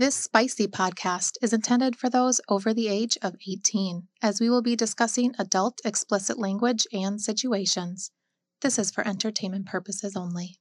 This 0.00 0.14
spicy 0.14 0.68
podcast 0.68 1.38
is 1.42 1.52
intended 1.52 1.96
for 1.96 2.08
those 2.08 2.40
over 2.48 2.72
the 2.72 2.86
age 2.86 3.18
of 3.20 3.34
18, 3.50 4.06
as 4.22 4.40
we 4.40 4.48
will 4.48 4.62
be 4.62 4.76
discussing 4.76 5.34
adult 5.40 5.80
explicit 5.84 6.38
language 6.38 6.86
and 6.92 7.20
situations. 7.20 8.12
This 8.62 8.78
is 8.78 8.92
for 8.92 9.04
entertainment 9.04 9.66
purposes 9.66 10.14
only. 10.14 10.60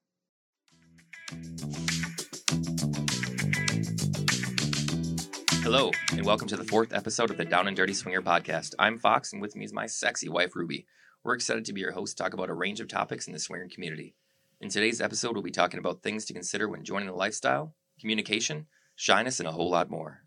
Hello, 5.61 5.91
and 6.13 6.25
welcome 6.25 6.47
to 6.47 6.57
the 6.57 6.65
fourth 6.67 6.91
episode 6.91 7.29
of 7.29 7.37
the 7.37 7.45
Down 7.45 7.67
and 7.67 7.77
Dirty 7.77 7.93
Swinger 7.93 8.23
podcast. 8.23 8.73
I'm 8.79 8.97
Fox, 8.97 9.33
and 9.33 9.39
with 9.39 9.55
me 9.55 9.65
is 9.65 9.71
my 9.71 9.85
sexy 9.85 10.29
wife, 10.29 10.55
Ruby. 10.55 10.87
We're 11.23 11.35
excited 11.35 11.65
to 11.65 11.73
be 11.73 11.81
your 11.81 11.91
host 11.91 12.17
to 12.17 12.23
talk 12.23 12.33
about 12.33 12.49
a 12.49 12.55
range 12.55 12.79
of 12.79 12.87
topics 12.87 13.27
in 13.27 13.33
the 13.33 13.39
swinger 13.39 13.67
community. 13.71 14.15
In 14.61 14.69
today's 14.69 14.99
episode, 14.99 15.33
we'll 15.33 15.43
be 15.43 15.51
talking 15.51 15.79
about 15.79 16.01
things 16.01 16.25
to 16.25 16.33
consider 16.33 16.67
when 16.67 16.83
joining 16.83 17.09
the 17.09 17.13
lifestyle, 17.13 17.75
communication, 17.99 18.65
shyness, 18.97 19.39
and 19.39 19.47
a 19.47 19.53
whole 19.53 19.69
lot 19.69 19.89
more. 19.89 20.23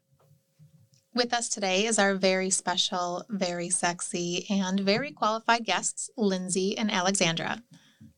With 1.13 1.35
us 1.35 1.49
today 1.49 1.85
is 1.86 1.99
our 1.99 2.14
very 2.14 2.50
special, 2.50 3.25
very 3.29 3.68
sexy, 3.68 4.46
and 4.49 4.81
very 4.81 5.11
qualified 5.11 5.64
guests, 5.64 6.08
Lindsay 6.17 6.79
and 6.79 6.91
Alexandra. 6.91 7.63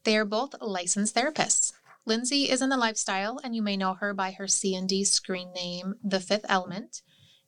They 0.05 0.17
are 0.17 0.27
both 0.27 0.55
licensed 0.61 1.17
therapists. 1.17 1.73
Lindsay 2.05 2.51
is 2.51 2.61
in 2.61 2.69
the 2.69 2.77
lifestyle, 2.77 3.41
and 3.43 3.57
you 3.57 3.63
may 3.63 3.77
know 3.77 3.95
her 3.95 4.13
by 4.13 4.33
her 4.33 4.47
C&D 4.47 5.05
screen 5.05 5.53
name, 5.55 5.95
The 6.05 6.21
Fifth 6.21 6.45
Element. 6.49 7.01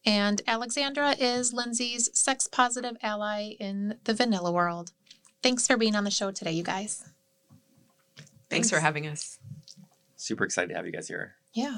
And 0.06 0.41
Alexandra 0.47 1.14
is 1.19 1.52
Lindsay's 1.52 2.09
sex 2.19 2.47
positive 2.47 2.97
ally 3.02 3.50
in 3.61 3.98
the 4.05 4.14
vanilla 4.14 4.50
world. 4.50 4.92
Thanks 5.42 5.66
for 5.66 5.77
being 5.77 5.95
on 5.95 6.05
the 6.05 6.11
show 6.11 6.30
today, 6.30 6.52
you 6.52 6.62
guys. 6.62 7.05
Thanks 8.48 8.70
for 8.70 8.80
having 8.80 9.06
us. 9.06 9.39
Super 10.16 10.45
excited 10.45 10.69
to 10.69 10.75
have 10.77 10.86
you 10.86 10.92
guys 10.92 11.09
here. 11.09 11.34
Yeah. 11.52 11.77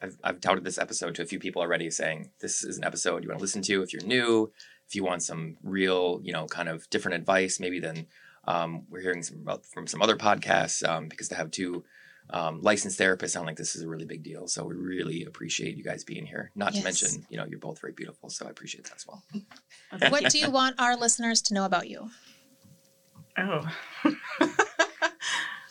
I've, 0.00 0.16
I've 0.22 0.40
touted 0.40 0.64
this 0.64 0.78
episode 0.78 1.14
to 1.16 1.22
a 1.22 1.26
few 1.26 1.38
people 1.38 1.62
already 1.62 1.90
saying 1.90 2.30
this 2.40 2.62
is 2.64 2.78
an 2.78 2.84
episode 2.84 3.22
you 3.22 3.28
want 3.28 3.38
to 3.38 3.42
listen 3.42 3.62
to 3.62 3.82
if 3.82 3.92
you're 3.92 4.04
new, 4.04 4.52
if 4.86 4.94
you 4.94 5.04
want 5.04 5.22
some 5.22 5.56
real, 5.62 6.20
you 6.22 6.32
know, 6.32 6.46
kind 6.46 6.68
of 6.68 6.88
different 6.90 7.16
advice, 7.16 7.58
maybe 7.58 7.80
than 7.80 8.06
um, 8.46 8.84
we're 8.88 9.00
hearing 9.00 9.22
some 9.22 9.38
about 9.38 9.66
from 9.66 9.86
some 9.86 10.00
other 10.00 10.16
podcasts 10.16 10.86
um, 10.88 11.08
because 11.08 11.28
to 11.28 11.34
have 11.34 11.50
two 11.50 11.84
um, 12.30 12.60
licensed 12.62 12.98
therapists 12.98 13.30
sound 13.30 13.46
like 13.46 13.56
this 13.56 13.74
is 13.74 13.82
a 13.82 13.88
really 13.88 14.04
big 14.04 14.22
deal. 14.22 14.46
So 14.48 14.64
we 14.64 14.74
really 14.74 15.24
appreciate 15.24 15.76
you 15.76 15.84
guys 15.84 16.04
being 16.04 16.26
here. 16.26 16.50
Not 16.54 16.74
Yes. 16.74 16.82
to 16.82 16.84
mention, 16.84 17.26
you 17.30 17.38
know, 17.38 17.46
you're 17.46 17.58
both 17.58 17.80
very 17.80 17.92
beautiful. 17.92 18.28
So 18.30 18.46
I 18.46 18.50
appreciate 18.50 18.84
that 18.84 18.96
as 18.96 19.06
well. 19.06 19.22
What 20.10 20.30
do 20.30 20.38
you 20.38 20.50
want 20.50 20.78
our 20.78 20.96
listeners 20.96 21.40
to 21.42 21.54
know 21.54 21.64
about 21.64 21.88
you? 21.88 22.10
Oh. 23.38 23.66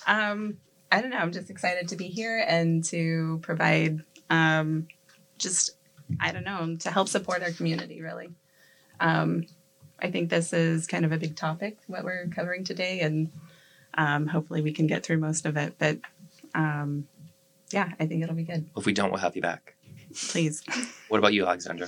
um, 0.08 0.58
I 0.92 1.02
don't 1.02 1.12
know. 1.12 1.18
I'm 1.18 1.32
just 1.32 1.50
excited 1.50 1.90
to 1.90 1.96
be 1.96 2.08
here 2.08 2.44
and 2.48 2.84
to 2.86 3.40
provide 3.44 4.02
um, 4.30 4.88
just, 5.38 5.72
I 6.20 6.31
don't 6.31 6.44
know, 6.44 6.75
to 6.80 6.92
help 6.92 7.08
support 7.08 7.44
our 7.44 7.52
community, 7.52 8.02
really. 8.02 8.30
Um, 9.00 9.45
I 10.00 10.11
think 10.11 10.30
this 10.30 10.53
is 10.53 10.88
kind 10.88 11.06
of 11.06 11.11
a 11.11 11.17
big 11.17 11.36
topic, 11.36 11.78
what 11.88 12.03
we're 12.03 12.28
covering 12.28 12.64
today, 12.64 13.00
and 13.00 13.31
um, 13.95 14.28
hopefully 14.28 14.61
we 14.61 14.72
can 14.72 14.88
get 14.88 15.05
through 15.05 15.17
most 15.17 15.45
of 15.45 15.58
it. 15.58 15.75
But 15.78 16.00
um, 16.53 17.08
yeah, 17.72 17.89
I 18.00 18.05
think 18.05 18.23
it'll 18.23 18.36
be 18.36 18.44
good. 18.44 18.70
If 18.78 18.86
we 18.86 18.94
don't, 18.94 19.11
we'll 19.11 19.22
have 19.22 19.36
you 19.36 19.42
back. 19.42 19.75
Please. 20.16 20.64
What 21.09 21.20
about 21.20 21.33
you, 21.33 21.45
Alexandra? 21.45 21.88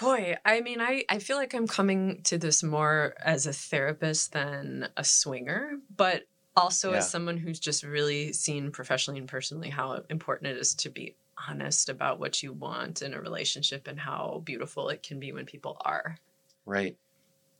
Boy, 0.00 0.36
I 0.44 0.60
mean, 0.60 0.80
I, 0.80 1.04
I 1.08 1.18
feel 1.18 1.36
like 1.36 1.54
I'm 1.54 1.66
coming 1.66 2.22
to 2.22 2.38
this 2.38 2.62
more 2.62 3.14
as 3.20 3.48
a 3.48 3.52
therapist 3.52 4.32
than 4.32 4.88
a 4.96 5.02
swinger, 5.02 5.72
but 5.96 6.22
also 6.56 6.92
Yeah. 6.92 6.98
as 6.98 7.10
someone 7.10 7.36
who's 7.38 7.58
just 7.60 7.82
really 7.82 8.32
seen 8.32 8.70
professionally 8.70 9.18
and 9.18 9.28
personally 9.28 9.70
how 9.70 10.02
important 10.10 10.48
it 10.52 10.58
is 10.58 10.74
to 10.76 10.90
be 10.90 11.14
honest 11.48 11.88
about 11.88 12.20
what 12.20 12.42
you 12.42 12.52
want 12.52 13.02
in 13.02 13.14
a 13.14 13.20
relationship 13.20 13.88
and 13.88 13.98
how 13.98 14.42
beautiful 14.44 14.88
it 14.90 15.02
can 15.02 15.18
be 15.18 15.32
when 15.32 15.46
people 15.46 15.76
are. 15.84 16.18
Right. 16.66 16.96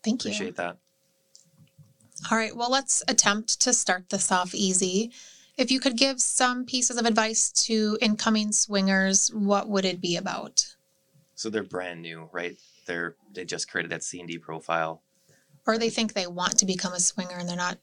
Thank 0.04 0.24
you. 0.24 0.30
Appreciate 0.30 0.56
that. 0.56 0.76
All 2.30 2.38
right, 2.38 2.54
well, 2.54 2.70
let's 2.70 3.02
attempt 3.08 3.60
to 3.62 3.72
start 3.72 4.10
this 4.10 4.30
off 4.30 4.54
easy. 4.54 5.10
If 5.56 5.70
you 5.70 5.80
could 5.80 5.96
give 5.96 6.20
some 6.20 6.64
pieces 6.64 6.96
of 6.96 7.04
advice 7.06 7.50
to 7.66 7.98
incoming 8.00 8.52
swingers, 8.52 9.28
what 9.34 9.68
would 9.68 9.84
it 9.84 10.00
be 10.00 10.16
about? 10.16 10.76
So 11.34 11.50
they're 11.50 11.64
brand 11.64 12.02
new, 12.02 12.28
right? 12.30 12.56
They're 12.86 13.16
they 13.32 13.44
just 13.44 13.68
created 13.70 13.90
that 13.90 14.04
C 14.04 14.20
and 14.20 14.28
D 14.28 14.38
profile, 14.38 15.02
Or 15.66 15.78
they 15.78 15.90
think 15.90 16.12
they 16.12 16.26
want 16.26 16.58
to 16.58 16.66
become 16.66 16.92
a 16.92 17.00
swinger 17.00 17.36
and 17.38 17.48
they're 17.48 17.56
not 17.56 17.78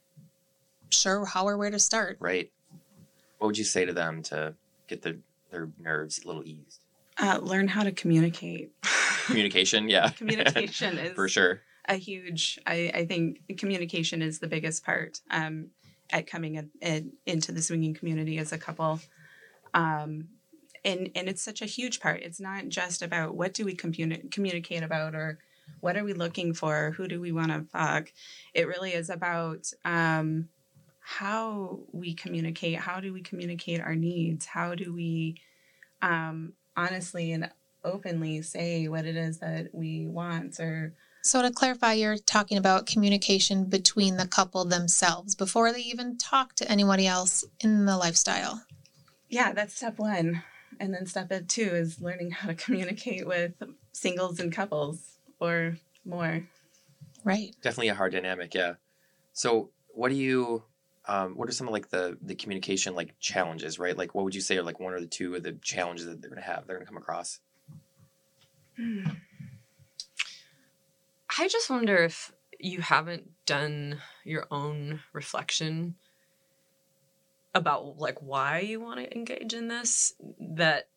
sure 0.89 1.25
how 1.25 1.47
or 1.47 1.57
where 1.57 1.71
to 1.71 1.79
start. 1.79 2.17
right? 2.19 2.51
What 3.37 3.47
would 3.47 3.57
you 3.57 3.63
say 3.63 3.85
to 3.85 3.93
them 3.93 4.21
to 4.23 4.55
get 4.87 5.01
their 5.01 5.17
their 5.51 5.69
nerves 5.79 6.21
a 6.23 6.27
little 6.27 6.43
eased? 6.45 6.83
Uh, 7.17 7.39
learn 7.41 7.67
how 7.67 7.83
to 7.83 7.91
communicate. 7.91 8.71
Communication, 9.25 9.89
yeah. 9.89 10.09
Communication 10.17 10.97
is 11.05 11.13
for 11.13 11.27
sure. 11.27 11.61
a 11.87 11.95
huge 11.95 12.59
I, 12.65 12.91
I 12.93 13.05
think 13.05 13.41
communication 13.57 14.21
is 14.21 14.39
the 14.39 14.47
biggest 14.47 14.83
part 14.85 15.21
um, 15.31 15.67
at 16.11 16.27
coming 16.27 16.55
in, 16.55 16.69
in, 16.81 17.13
into 17.25 17.51
the 17.51 17.61
swinging 17.61 17.93
community 17.93 18.37
as 18.37 18.51
a 18.51 18.57
couple 18.57 18.99
um, 19.73 20.27
and 20.85 21.09
and 21.15 21.27
it's 21.29 21.43
such 21.43 21.61
a 21.61 21.65
huge 21.65 21.99
part 21.99 22.21
it's 22.21 22.39
not 22.39 22.67
just 22.69 23.01
about 23.01 23.35
what 23.35 23.53
do 23.53 23.65
we 23.65 23.75
communi- 23.75 24.31
communicate 24.31 24.83
about 24.83 25.13
or 25.15 25.39
what 25.81 25.97
are 25.97 26.03
we 26.03 26.13
looking 26.13 26.53
for 26.53 26.91
who 26.91 27.07
do 27.07 27.19
we 27.21 27.31
want 27.31 27.51
to 27.51 27.65
fuck 27.71 28.11
it 28.53 28.67
really 28.67 28.91
is 28.93 29.09
about 29.09 29.71
um, 29.85 30.47
how 31.09 31.79
we 31.91 32.13
communicate 32.13 32.77
how 32.77 32.99
do 32.99 33.11
we 33.11 33.19
communicate 33.19 33.81
our 33.81 33.95
needs 33.95 34.45
how 34.45 34.75
do 34.75 34.93
we 34.93 35.35
um, 36.03 36.53
honestly 36.77 37.31
and 37.31 37.49
openly 37.83 38.43
say 38.43 38.87
what 38.87 39.05
it 39.05 39.15
is 39.15 39.39
that 39.39 39.73
we 39.73 40.05
want 40.05 40.59
or 40.59 40.93
So, 41.23 41.41
to 41.41 41.49
clarify, 41.49 41.93
you're 41.93 42.17
talking 42.17 42.59
about 42.59 42.85
communication 42.85 43.65
between 43.65 44.17
the 44.17 44.27
couple 44.27 44.63
themselves 44.65 45.33
before 45.33 45.73
they 45.73 45.81
even 45.81 46.15
talk 46.17 46.53
to 46.55 46.71
anybody 46.71 47.07
else 47.07 47.43
in 47.59 47.85
the 47.85 47.97
lifestyle. 47.97 48.63
Yeah, 49.29 49.51
that's 49.53 49.75
step 49.75 49.97
one. 49.97 50.43
And 50.79 50.93
then 50.93 51.07
step 51.07 51.31
two 51.47 51.63
is 51.63 51.99
learning 51.99 52.31
how 52.31 52.49
to 52.49 52.53
communicate 52.53 53.25
with 53.25 53.53
singles 53.93 54.39
and 54.39 54.53
couples 54.53 55.17
or 55.39 55.77
more. 56.05 56.47
Right. 57.23 57.55
Definitely 57.63 57.89
a 57.89 57.95
hard 57.95 58.13
dynamic, 58.13 58.53
yeah. 58.53 58.75
So 59.33 59.71
what 59.89 60.09
do 60.09 60.15
you 60.15 60.63
um, 61.09 61.33
what 61.33 61.49
are 61.49 61.51
some 61.51 61.67
of 61.67 61.73
like 61.73 61.89
the 61.89 62.19
the 62.21 62.35
communication 62.35 62.93
like 62.93 63.15
challenges, 63.19 63.79
right? 63.79 63.97
Like 63.97 64.13
what 64.13 64.25
would 64.25 64.35
you 64.35 64.41
say 64.41 64.57
are 64.57 64.63
like 64.63 64.79
one 64.79 64.93
or 64.93 64.99
the 64.99 65.07
two 65.07 65.33
of 65.33 65.41
the 65.41 65.53
challenges 65.53 66.05
that 66.05 66.21
they're 66.21 66.29
gonna 66.29 66.41
have, 66.41 66.67
they're 66.67 66.75
gonna 66.77 66.85
come 66.85 66.97
across? 66.97 67.39
I 71.37 71.47
just 71.47 71.67
wonder 71.67 71.97
if 71.97 72.31
you 72.59 72.81
haven't 72.81 73.31
done 73.47 73.97
your 74.23 74.45
own 74.51 74.99
reflection 75.11 75.95
about 77.55 77.97
like 77.97 78.21
why 78.21 78.59
you 78.59 78.79
want 78.79 78.99
to 78.99 79.17
engage 79.17 79.55
in 79.55 79.67
this 79.67 80.13
that 80.39 80.89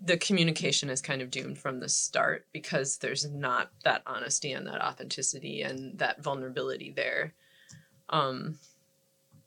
the 0.00 0.16
communication 0.16 0.90
is 0.90 1.00
kind 1.00 1.20
of 1.20 1.32
doomed 1.32 1.58
from 1.58 1.80
the 1.80 1.88
start 1.88 2.46
because 2.52 2.98
there's 2.98 3.28
not 3.28 3.72
that 3.82 4.02
honesty 4.06 4.52
and 4.52 4.68
that 4.68 4.80
authenticity 4.80 5.62
and 5.62 5.98
that 5.98 6.22
vulnerability 6.22 6.92
there 6.94 7.34
um 8.10 8.56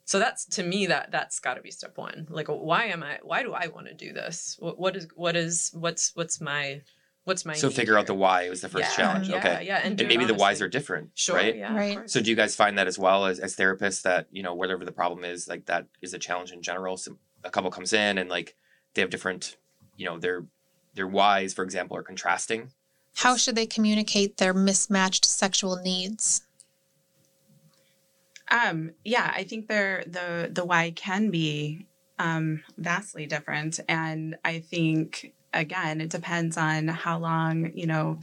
so 0.07 0.17
that's 0.19 0.45
to 0.45 0.63
me 0.63 0.87
that 0.87 1.11
that's 1.11 1.37
got 1.39 1.55
to 1.55 1.61
be 1.61 1.69
step 1.69 1.97
one 1.97 2.25
like 2.29 2.47
why 2.47 2.85
am 2.85 3.03
i 3.03 3.19
why 3.21 3.43
do 3.43 3.53
i 3.53 3.67
want 3.67 3.85
to 3.87 3.93
do 3.93 4.13
this 4.13 4.55
what, 4.59 4.79
what 4.79 4.95
is 4.95 5.07
what 5.15 5.35
is 5.35 5.69
what's 5.73 6.11
what's 6.15 6.39
my 6.41 6.81
what's 7.25 7.45
my 7.45 7.53
so 7.53 7.67
need 7.67 7.75
figure 7.75 7.97
out 7.97 8.07
the 8.07 8.13
why 8.13 8.49
was 8.49 8.61
the 8.61 8.69
first 8.69 8.89
Yeah, 8.91 8.95
challenge. 8.95 9.27
yeah, 9.27 9.35
okay. 9.35 9.65
yeah 9.67 9.77
and, 9.83 9.99
And 9.99 10.01
it 10.01 10.07
maybe 10.07 10.23
the 10.23 10.33
whys 10.33 10.61
are 10.61 10.69
different, 10.69 11.09
Sure, 11.13 11.35
right? 11.35 11.57
Yeah, 11.57 11.75
Right. 11.75 12.09
So 12.09 12.21
do 12.21 12.29
you 12.29 12.37
guys 12.37 12.55
find 12.55 12.77
that 12.77 12.87
as 12.87 12.97
well 12.97 13.25
as, 13.25 13.37
as 13.39 13.53
therapists 13.57 14.01
that, 14.03 14.27
you 14.31 14.41
know, 14.41 14.55
whatever 14.55 14.85
the 14.85 14.93
problem 14.93 15.25
is, 15.25 15.45
like 15.45 15.65
that 15.65 15.87
is 16.01 16.13
a 16.13 16.19
challenge 16.19 16.53
in 16.53 16.61
general. 16.61 16.95
So 16.95 17.17
a 17.43 17.49
couple 17.49 17.69
comes 17.69 17.91
in 17.91 18.17
and 18.17 18.29
like 18.29 18.55
they 18.93 19.01
have 19.01 19.09
different, 19.09 19.57
you 19.97 20.05
know, 20.05 20.17
their 20.17 20.45
their 20.93 21.07
whys, 21.07 21.53
for 21.53 21.63
example, 21.63 21.97
are 21.97 22.01
contrasting. 22.01 22.71
How 23.15 23.35
should 23.35 23.55
they 23.55 23.65
communicate 23.65 24.37
their 24.37 24.53
mismatched 24.53 25.25
sexual 25.25 25.75
needs? 25.75 26.46
Um, 28.49 28.91
yeah, 29.03 29.31
I 29.35 29.43
think 29.43 29.67
the 29.67 30.49
the 30.51 30.65
why 30.65 30.91
can 30.91 31.29
be 31.29 31.87
um, 32.19 32.63
vastly 32.77 33.25
different, 33.25 33.79
and 33.87 34.37
I 34.43 34.59
think 34.59 35.33
again 35.53 36.01
it 36.01 36.09
depends 36.09 36.57
on 36.57 36.87
how 36.87 37.19
long 37.19 37.71
you 37.75 37.87
know. 37.87 38.19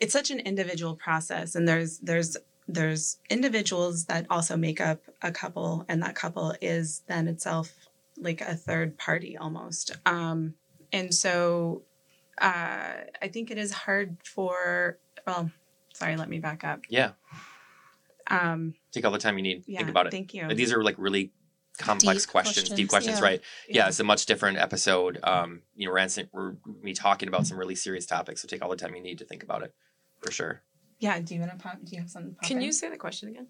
It's 0.00 0.12
such 0.12 0.30
an 0.30 0.38
individual 0.40 0.94
process, 0.94 1.54
and 1.54 1.66
there's 1.66 1.98
there's 1.98 2.36
there's 2.68 3.18
individuals 3.30 4.04
that 4.04 4.26
also 4.30 4.56
make 4.56 4.80
up 4.80 5.00
a 5.22 5.32
couple, 5.32 5.84
and 5.88 6.02
that 6.02 6.14
couple 6.14 6.54
is 6.60 7.02
then 7.08 7.26
itself 7.26 7.74
like 8.16 8.40
a 8.40 8.54
third 8.54 8.96
party 8.98 9.36
almost. 9.36 9.96
Um, 10.06 10.54
and 10.92 11.14
so 11.14 11.82
uh, 12.40 12.94
I 13.22 13.28
think 13.28 13.50
it 13.50 13.58
is 13.58 13.72
hard 13.72 14.18
for 14.22 14.98
well, 15.26 15.50
sorry, 15.94 16.16
let 16.16 16.28
me 16.28 16.38
back 16.38 16.62
up. 16.64 16.82
Yeah. 16.88 17.12
Um, 18.30 18.74
Take 18.92 19.04
all 19.04 19.12
the 19.12 19.18
time 19.18 19.36
you 19.38 19.42
need. 19.42 19.64
yeah, 19.66 19.78
Think 19.78 19.90
about 19.90 20.06
it. 20.06 20.10
Thank 20.10 20.34
you. 20.34 20.46
Like, 20.46 20.56
these 20.56 20.72
are 20.72 20.82
like 20.82 20.96
really 20.98 21.32
complex 21.78 22.24
Deep 22.24 22.32
questions, 22.32 22.68
deep 22.70 22.88
questions, 22.88 23.18
questions, 23.18 23.18
yeah. 23.20 23.24
right? 23.24 23.40
Yeah. 23.68 23.88
it's 23.88 24.00
a 24.00 24.04
much 24.04 24.26
different 24.26 24.58
episode. 24.58 25.18
Um, 25.22 25.62
you 25.76 25.86
know, 25.86 25.92
we're 25.92 26.08
we're 26.32 26.56
me 26.82 26.92
talking 26.92 27.28
about 27.28 27.46
some 27.46 27.58
really 27.58 27.74
serious 27.74 28.04
topics, 28.06 28.42
so 28.42 28.48
take 28.48 28.62
all 28.62 28.70
the 28.70 28.76
time 28.76 28.94
you 28.94 29.02
need 29.02 29.18
to 29.18 29.24
think 29.24 29.42
about 29.42 29.62
it, 29.62 29.74
for 30.20 30.30
sure. 30.30 30.62
Yeah. 30.98 31.20
Do 31.20 31.34
you 31.34 31.40
want 31.40 31.52
to 31.52 31.58
pop? 31.58 31.78
Do 31.84 31.94
you 31.94 32.02
have 32.02 32.10
something? 32.10 32.34
Pop 32.34 32.42
Can 32.48 32.58
in? 32.58 32.64
you 32.64 32.72
say 32.72 32.90
the 32.90 32.96
question 32.96 33.28
again? 33.28 33.46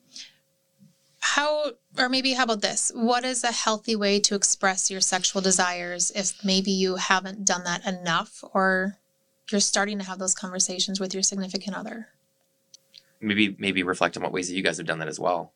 How, 1.21 1.73
or 1.99 2.09
maybe 2.09 2.35
how 2.35 2.45
about 2.45 2.61
this? 2.63 2.93
What 2.95 3.25
is 3.25 3.43
a 3.43 3.53
healthy 3.53 3.97
way 3.97 4.21
to 4.21 4.35
express 4.35 4.91
your 4.91 5.01
sexual 5.01 5.43
desires 5.43 6.13
if 6.15 6.45
maybe 6.45 6.71
you 6.71 6.97
haven't 6.97 7.45
done 7.45 7.65
that 7.65 7.85
enough 7.87 8.43
or 8.55 8.99
you're 9.51 9.61
starting 9.61 9.99
to 9.99 10.05
have 10.05 10.19
those 10.19 10.35
conversations 10.35 11.01
with 11.01 11.13
your 11.15 11.23
significant 11.23 11.77
other? 11.77 12.09
Maybe 13.21 13.57
maybe 13.59 13.83
reflect 13.83 14.17
on 14.17 14.23
what 14.23 14.33
ways 14.33 14.49
that 14.49 14.55
you 14.55 14.63
guys 14.63 14.77
have 14.79 14.87
done 14.87 14.99
that 15.01 15.09
as 15.09 15.19
well. 15.19 15.53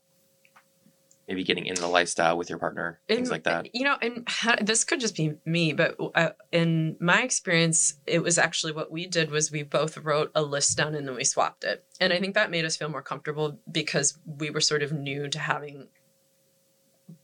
Maybe 1.28 1.44
getting 1.44 1.66
in 1.66 1.76
the 1.76 1.86
lifestyle 1.86 2.36
with 2.36 2.50
your 2.50 2.58
partner, 2.58 3.00
things 3.06 3.28
In- 3.28 3.32
like 3.32 3.44
that. 3.44 3.72
You 3.74 3.84
know, 3.84 3.96
and 4.02 4.26
this 4.60 4.82
could 4.84 5.00
just 5.00 5.16
be 5.16 5.34
me, 5.46 5.72
but 5.72 5.96
uh, 6.16 6.30
in 6.50 6.96
my 7.00 7.22
experience, 7.22 7.94
it 8.06 8.22
was 8.22 8.38
actually 8.38 8.72
what 8.72 8.90
we 8.90 9.06
did 9.06 9.30
was 9.30 9.52
we 9.52 9.62
both 9.62 9.96
wrote 9.98 10.32
a 10.34 10.42
list 10.42 10.76
down 10.76 10.96
and 10.96 11.06
then 11.06 11.14
we 11.14 11.24
swapped 11.24 11.62
it, 11.62 11.84
and 12.00 12.12
I 12.12 12.18
think 12.18 12.34
that 12.34 12.50
made 12.50 12.64
us 12.64 12.76
feel 12.76 12.88
more 12.88 13.02
comfortable 13.02 13.60
because 13.70 14.18
we 14.26 14.50
were 14.50 14.60
sort 14.60 14.82
of 14.82 14.92
new 14.92 15.28
to 15.28 15.38
having 15.38 15.88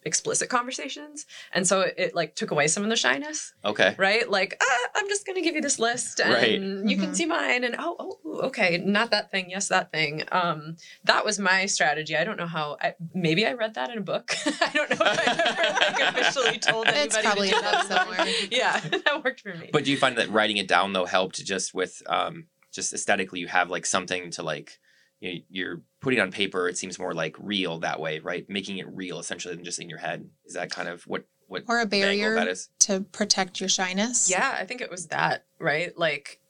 explicit 0.04 0.48
conversations, 0.48 1.26
and 1.52 1.66
so 1.66 1.80
it, 1.82 1.94
it 1.96 2.14
like 2.14 2.34
took 2.34 2.50
away 2.50 2.66
some 2.68 2.82
of 2.82 2.88
the 2.90 2.96
shyness, 2.96 3.52
Okay. 3.64 3.94
right? 3.98 4.28
Like, 4.28 4.56
ah, 4.60 4.88
I'm 4.96 5.08
just 5.08 5.26
gonna 5.26 5.40
give 5.40 5.54
you 5.54 5.60
this 5.60 5.78
list, 5.78 6.20
and 6.20 6.32
Right. 6.32 6.52
you 6.90 6.96
can 6.96 7.10
Mhm. 7.10 7.16
see 7.16 7.26
mine, 7.26 7.64
and 7.64 7.74
oh, 7.78 7.96
oh, 7.98 8.40
okay, 8.48 8.78
not 8.78 9.10
that 9.10 9.30
thing, 9.30 9.50
yes, 9.50 9.68
that 9.68 9.90
thing. 9.92 10.24
Um, 10.32 10.76
that 11.04 11.24
was 11.24 11.38
my 11.38 11.66
strategy. 11.66 12.16
I 12.16 12.24
don't 12.24 12.36
know 12.38 12.46
how. 12.46 12.76
I, 12.80 12.94
maybe 13.14 13.46
I 13.46 13.52
read 13.54 13.74
that 13.74 13.90
in 13.90 13.98
a 13.98 14.02
book. 14.02 14.34
I 14.46 14.70
don't 14.72 14.90
know 14.90 14.96
if 15.00 15.02
I 15.02 15.24
ever 15.26 16.02
like 16.04 16.16
officially 16.24 16.58
told 16.58 16.86
anybody. 16.88 17.06
It's 17.06 17.18
probably 17.18 17.50
do 17.50 17.56
in 17.56 17.62
that. 17.62 17.86
somewhere. 17.86 18.26
Yeah, 18.50 18.78
that 18.80 19.24
worked 19.24 19.40
for 19.40 19.54
me. 19.54 19.70
But 19.72 19.84
do 19.84 19.90
you 19.90 19.96
find 19.96 20.16
that 20.18 20.30
writing 20.30 20.56
it 20.58 20.68
down 20.68 20.92
though 20.92 21.06
helped 21.06 21.44
just 21.44 21.74
with 21.74 22.02
um 22.06 22.46
just 22.72 22.92
aesthetically? 22.92 23.40
You 23.40 23.46
have 23.48 23.70
like 23.70 23.86
something 23.86 24.30
to 24.32 24.42
like 24.42 24.78
you 25.20 25.34
know, 25.34 25.40
you're 25.50 25.80
putting 26.00 26.20
on 26.20 26.30
paper. 26.30 26.68
It 26.68 26.78
seems 26.78 26.98
more 26.98 27.14
like 27.14 27.36
real 27.38 27.78
that 27.80 28.00
way, 28.00 28.18
right? 28.20 28.48
Making 28.48 28.78
it 28.78 28.86
real 28.88 29.18
essentially 29.18 29.54
than 29.54 29.64
just 29.64 29.80
in 29.80 29.88
your 29.88 29.98
head. 29.98 30.28
Is 30.44 30.54
that 30.54 30.70
kind 30.70 30.88
of 30.88 31.02
what 31.06 31.24
what 31.48 31.64
Or 31.66 31.80
a 31.80 31.86
barrier 31.86 32.34
that 32.34 32.46
is? 32.48 32.68
to 32.80 33.00
protect 33.00 33.58
your 33.58 33.68
shyness? 33.70 34.30
yeah, 34.30 34.54
I 34.58 34.64
think 34.66 34.80
it 34.80 34.90
was 34.90 35.06
that, 35.08 35.46
right? 35.58 35.96
Like. 35.98 36.40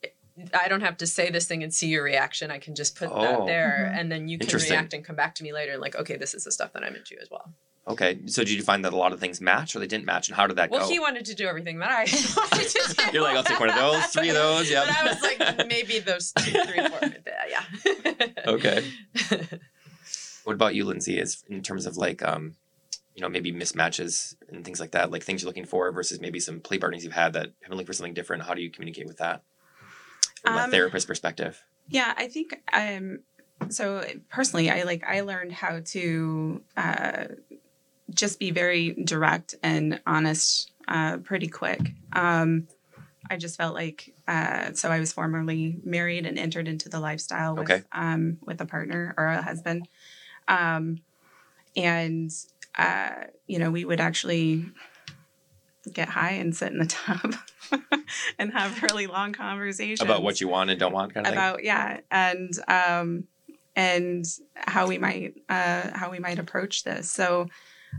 I 0.55 0.69
don't 0.69 0.83
have 0.83 0.99
to 0.99 1.07
say 1.09 1.31
this 1.33 1.47
thing 1.49 1.65
and 1.65 1.75
see 1.75 1.89
your 1.89 2.05
reaction. 2.05 2.53
I 2.53 2.59
can 2.61 2.77
just 2.77 2.95
put 2.95 3.09
Oh. 3.13 3.21
that 3.23 3.47
there, 3.47 3.91
Mhm. 3.93 3.99
and 4.01 4.13
then 4.13 4.29
you 4.29 4.39
can 4.39 4.57
react 4.57 4.95
and 4.95 5.05
come 5.05 5.17
back 5.17 5.35
to 5.35 5.43
me 5.43 5.53
later. 5.53 5.73
And 5.73 5.81
like, 5.81 5.97
okay, 5.97 6.17
this 6.17 6.33
is 6.33 6.45
the 6.45 6.53
stuff 6.53 6.73
that 6.75 6.85
I'm 6.85 6.95
into 6.95 7.21
as 7.21 7.29
well. 7.29 7.53
Okay. 7.89 8.19
So 8.27 8.43
did 8.45 8.51
you 8.53 8.63
find 8.63 8.85
that 8.85 8.93
a 8.93 8.97
lot 8.97 9.13
of 9.13 9.21
things 9.21 9.41
match 9.41 9.75
or 9.75 9.79
they 9.79 9.87
didn't 9.87 10.05
match, 10.05 10.29
and 10.29 10.37
how 10.37 10.47
did 10.47 10.57
that 10.57 10.71
Well, 10.71 10.81
go? 10.81 10.85
Well, 10.85 10.93
he 10.93 10.99
wanted 11.01 11.25
to 11.27 11.35
do 11.35 11.47
everything 11.47 11.79
that 11.79 11.91
I 11.91 12.01
wanted 12.37 12.69
to 12.69 12.95
do. 12.97 13.03
You're 13.15 13.23
like, 13.23 13.37
I'll 13.37 13.43
take 13.45 13.59
one 13.61 13.71
of 13.71 13.77
those, 13.77 14.05
three 14.07 14.29
of 14.29 14.35
those, 14.35 14.71
Yeah. 14.71 14.85
But 14.87 14.95
I 14.97 15.05
was 15.09 15.23
like, 15.23 15.67
maybe 15.69 15.99
those 15.99 16.33
two, 16.33 16.51
three, 16.65 16.87
four. 16.89 17.01
Yeah. 17.49 18.27
Okay. 18.47 18.85
What 20.45 20.55
about 20.55 20.75
you, 20.75 20.85
Lindsay? 20.87 21.19
Is 21.19 21.45
in 21.49 21.63
terms 21.63 21.85
of 21.85 21.97
like 21.99 22.23
um, 22.23 22.55
you 23.15 23.21
know, 23.21 23.29
maybe 23.29 23.53
mismatches 23.53 24.35
and 24.49 24.65
things 24.65 24.81
like 24.81 24.93
that, 24.93 25.11
like 25.11 25.23
things 25.23 25.43
you're 25.43 25.49
looking 25.49 25.67
for 25.67 25.93
versus 25.93 26.21
maybe 26.21 26.41
some 26.41 26.61
play 26.61 26.79
partners 26.79 27.05
you've 27.05 27.13
had 27.13 27.35
that 27.35 27.43
have 27.47 27.69
been 27.69 27.73
looking 27.73 27.87
for 27.87 27.93
something 27.93 28.15
different. 28.15 28.45
How 28.45 28.55
do 28.55 28.63
you 28.63 28.71
communicate 28.71 29.07
with 29.07 29.19
that 29.19 29.43
from 30.43 30.57
a 30.57 30.63
Um, 30.63 30.71
therapist 30.71 31.07
perspective? 31.07 31.63
Yeah, 31.89 32.15
I 32.17 32.29
think 32.29 32.61
um 32.73 33.21
so 33.71 34.05
personally 34.31 34.71
I 34.71 34.85
like 34.85 35.05
I 35.07 35.21
learned 35.21 35.53
how 35.53 35.81
to 35.87 36.63
uh 36.79 37.25
just 38.11 38.39
be 38.39 38.51
very 38.51 38.93
direct 39.05 39.55
and 39.63 40.01
honest 40.07 40.73
uh 40.87 41.19
pretty 41.19 41.49
quick. 41.49 41.81
Um 42.13 42.69
I 43.31 43.37
just 43.37 43.57
felt 43.57 43.75
like 43.75 44.15
uh 44.27 44.73
so 44.73 44.91
I 44.91 45.01
was 45.01 45.13
formerly 45.13 45.79
married 45.85 46.25
and 46.27 46.39
entered 46.39 46.69
into 46.69 46.89
the 46.89 47.01
lifestyle 47.01 47.55
with 47.57 47.71
Okay. 47.71 47.83
um 47.93 48.39
with 48.43 48.61
a 48.61 48.67
partner 48.67 49.15
or 49.19 49.27
a 49.27 49.43
husband. 49.43 49.89
Um 50.49 50.99
and 51.77 52.31
uh 52.77 53.25
you 53.47 53.59
know 53.59 53.71
we 53.71 53.85
would 53.85 54.01
actually 54.01 54.65
get 55.93 56.09
high 56.09 56.33
and 56.33 56.55
sit 56.57 56.73
in 56.73 56.79
the 56.79 56.87
tub 56.87 57.35
and 58.39 58.53
have 58.53 58.83
really 58.83 59.07
long 59.07 59.33
conversations 59.33 60.01
About 60.01 60.23
what 60.23 60.41
you 60.41 60.49
want 60.49 60.71
and 60.71 60.79
don't 60.81 60.93
want, 60.93 61.13
kind 61.15 61.27
of 61.27 61.33
about 61.33 61.65
yeah 61.65 62.01
and 62.11 62.53
um 62.69 63.25
and 63.77 64.25
how 64.55 64.87
we 64.87 64.99
might 64.99 65.35
uh 65.49 65.91
how 65.95 66.11
we 66.11 66.19
might 66.19 66.39
approach 66.39 66.85
this 66.85 67.11
so 67.11 67.49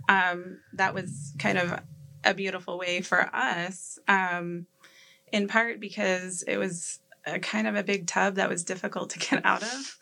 um 0.07 0.59
that 0.73 0.93
was 0.93 1.33
kind 1.39 1.57
of 1.57 1.81
a 2.23 2.33
beautiful 2.33 2.77
way 2.77 3.01
for 3.01 3.21
us 3.33 3.99
um 4.07 4.65
in 5.31 5.47
part 5.47 5.79
because 5.79 6.43
it 6.43 6.57
was 6.57 6.99
a 7.25 7.39
kind 7.39 7.67
of 7.67 7.75
a 7.75 7.83
big 7.83 8.07
tub 8.07 8.35
that 8.35 8.49
was 8.49 8.63
difficult 8.63 9.09
to 9.11 9.19
get 9.19 9.45
out 9.45 9.63
of 9.63 9.97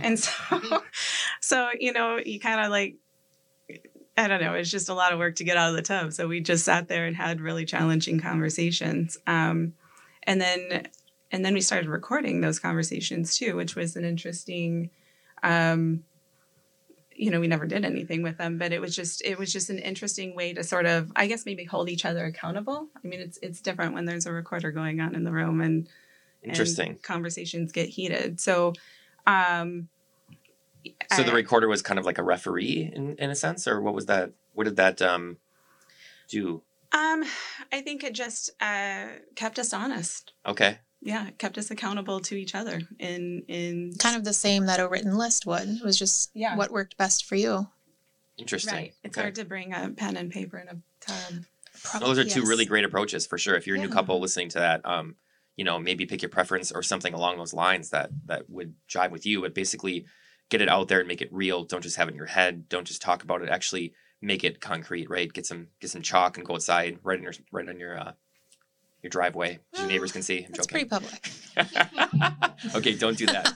and 0.00 0.18
so 0.18 0.32
so 1.40 1.68
you 1.78 1.92
know 1.92 2.18
you 2.24 2.40
kind 2.40 2.60
of 2.60 2.70
like 2.70 2.96
I 4.16 4.28
don't 4.28 4.42
know. 4.42 4.54
It's 4.54 4.70
just 4.70 4.88
a 4.88 4.94
lot 4.94 5.12
of 5.12 5.18
work 5.18 5.36
to 5.36 5.44
get 5.44 5.56
out 5.56 5.70
of 5.70 5.76
the 5.76 5.82
tub. 5.82 6.12
So 6.12 6.28
we 6.28 6.40
just 6.40 6.64
sat 6.64 6.88
there 6.88 7.06
and 7.06 7.16
had 7.16 7.40
really 7.40 7.64
challenging 7.64 8.20
conversations. 8.20 9.16
Um, 9.26 9.72
and 10.24 10.40
then 10.40 10.88
and 11.30 11.44
then 11.44 11.54
we 11.54 11.62
started 11.62 11.88
recording 11.88 12.40
those 12.40 12.58
conversations 12.58 13.36
too, 13.36 13.56
which 13.56 13.74
was 13.74 13.96
an 13.96 14.04
interesting. 14.04 14.90
Um, 15.42 16.04
you 17.22 17.30
know, 17.30 17.38
we 17.38 17.46
never 17.46 17.66
did 17.66 17.84
anything 17.84 18.22
with 18.22 18.36
them, 18.36 18.58
but 18.58 18.72
it 18.72 18.80
was 18.80 18.96
just 18.96 19.22
it 19.24 19.38
was 19.38 19.52
just 19.52 19.70
an 19.70 19.78
interesting 19.78 20.34
way 20.34 20.52
to 20.52 20.64
sort 20.64 20.86
of, 20.86 21.12
I 21.14 21.28
guess, 21.28 21.46
maybe 21.46 21.64
hold 21.64 21.88
each 21.88 22.04
other 22.04 22.24
accountable. 22.24 22.88
I 22.96 23.06
mean, 23.06 23.20
it's 23.20 23.38
it's 23.42 23.60
different 23.60 23.94
when 23.94 24.06
there's 24.06 24.26
a 24.26 24.32
recorder 24.32 24.72
going 24.72 25.00
on 25.00 25.14
in 25.14 25.22
the 25.22 25.30
room 25.30 25.60
and 25.60 25.88
and 26.42 26.50
Interesting. 26.50 26.98
conversations 27.02 27.70
get 27.72 27.88
heated. 27.88 28.40
So. 28.40 28.72
Um, 29.26 29.88
So 31.12 31.22
the 31.22 31.32
recorder 31.32 31.68
was 31.68 31.80
kind 31.80 32.00
of 32.00 32.04
like 32.04 32.18
a 32.18 32.24
referee 32.24 32.90
in, 32.92 33.14
in 33.16 33.30
a 33.30 33.36
sense, 33.36 33.68
or 33.68 33.80
what 33.80 33.94
was 33.94 34.06
that? 34.06 34.32
What 34.54 34.64
did 34.64 34.76
that 34.76 35.00
um 35.00 35.36
do? 36.28 36.62
Um, 36.92 37.24
I 37.72 37.80
think 37.82 38.02
it 38.02 38.14
just 38.14 38.50
uh, 38.60 39.06
kept 39.36 39.58
us 39.58 39.72
honest. 39.72 40.32
Okay. 40.44 40.78
Yeah, 41.04 41.26
it 41.26 41.38
kept 41.38 41.58
us 41.58 41.70
accountable 41.70 42.20
to 42.20 42.36
each 42.36 42.54
other. 42.54 42.80
In 42.98 43.42
in 43.48 43.92
Kind 43.98 44.16
of 44.16 44.24
the 44.24 44.32
same 44.32 44.66
that 44.66 44.78
a 44.80 44.88
written 44.88 45.16
list 45.18 45.46
would. 45.46 45.68
It 45.68 45.82
was 45.84 45.98
just 45.98 46.30
Yeah. 46.34 46.56
what 46.56 46.70
worked 46.70 46.96
best 46.96 47.24
for 47.24 47.34
you. 47.34 47.66
Interesting. 48.38 48.74
right. 48.74 48.94
It's 49.02 49.16
Okay. 49.16 49.22
hard 49.24 49.34
to 49.34 49.44
bring 49.44 49.74
a 49.74 49.90
pen 49.90 50.16
and 50.16 50.30
paper 50.30 50.58
in 50.58 50.68
a 50.68 50.76
tub. 51.00 51.44
Probably, 51.82 52.08
Those 52.08 52.18
are 52.18 52.24
two 52.24 52.40
yes. 52.40 52.48
really 52.48 52.64
great 52.64 52.84
approaches 52.84 53.26
for 53.26 53.36
sure. 53.38 53.56
If 53.56 53.66
you're 53.66 53.76
a 53.76 53.80
new 53.80 53.88
couple 53.88 54.20
listening 54.20 54.48
to 54.50 54.58
that, 54.60 54.80
um, 54.86 55.16
you 55.56 55.64
know, 55.64 55.78
maybe 55.78 56.06
pick 56.06 56.22
your 56.22 56.28
preference 56.28 56.70
or 56.70 56.82
something 56.82 57.12
along 57.14 57.38
those 57.38 57.52
lines 57.52 57.90
that 57.90 58.10
that 58.26 58.48
would 58.48 58.74
jive 58.88 59.10
with 59.10 59.26
you. 59.26 59.40
But 59.40 59.54
basically, 59.54 60.06
get 60.50 60.60
it 60.62 60.68
out 60.68 60.88
there 60.88 61.00
and 61.00 61.08
make 61.08 61.20
it 61.22 61.32
real. 61.32 61.64
Don't 61.64 61.82
just 61.82 61.96
have 61.96 62.08
it 62.08 62.12
in 62.12 62.16
your 62.16 62.26
head. 62.26 62.68
Don't 62.68 62.86
just 62.86 63.02
talk 63.02 63.22
about 63.22 63.42
it. 63.42 63.48
Actually, 63.48 63.92
make 64.20 64.44
it 64.44 64.60
concrete. 64.60 65.10
Right. 65.10 65.32
Get 65.32 65.46
some 65.46 65.68
get 65.80 65.90
some 65.90 66.02
chalk 66.02 66.36
and 66.36 66.46
go 66.46 66.54
outside. 66.54 66.98
Right 67.02 67.18
on 67.18 67.22
your 67.24 67.34
right 67.50 67.68
on 67.68 67.78
your 67.80 67.98
uh, 67.98 68.12
your 69.02 69.10
driveway. 69.10 69.58
so 69.72 69.82
Your 69.82 69.90
neighbors 69.90 70.12
can 70.12 70.22
see. 70.22 70.44
I'm 70.44 70.52
That's 70.52 70.66
joking. 70.66 70.88
pretty 70.88 70.88
public. 70.88 71.30
okay, 72.76 72.94
don't 72.94 73.18
do 73.18 73.26
that. 73.26 73.52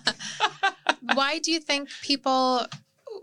Why 1.14 1.38
do 1.38 1.52
you 1.52 1.60
think 1.60 1.88
people 2.02 2.66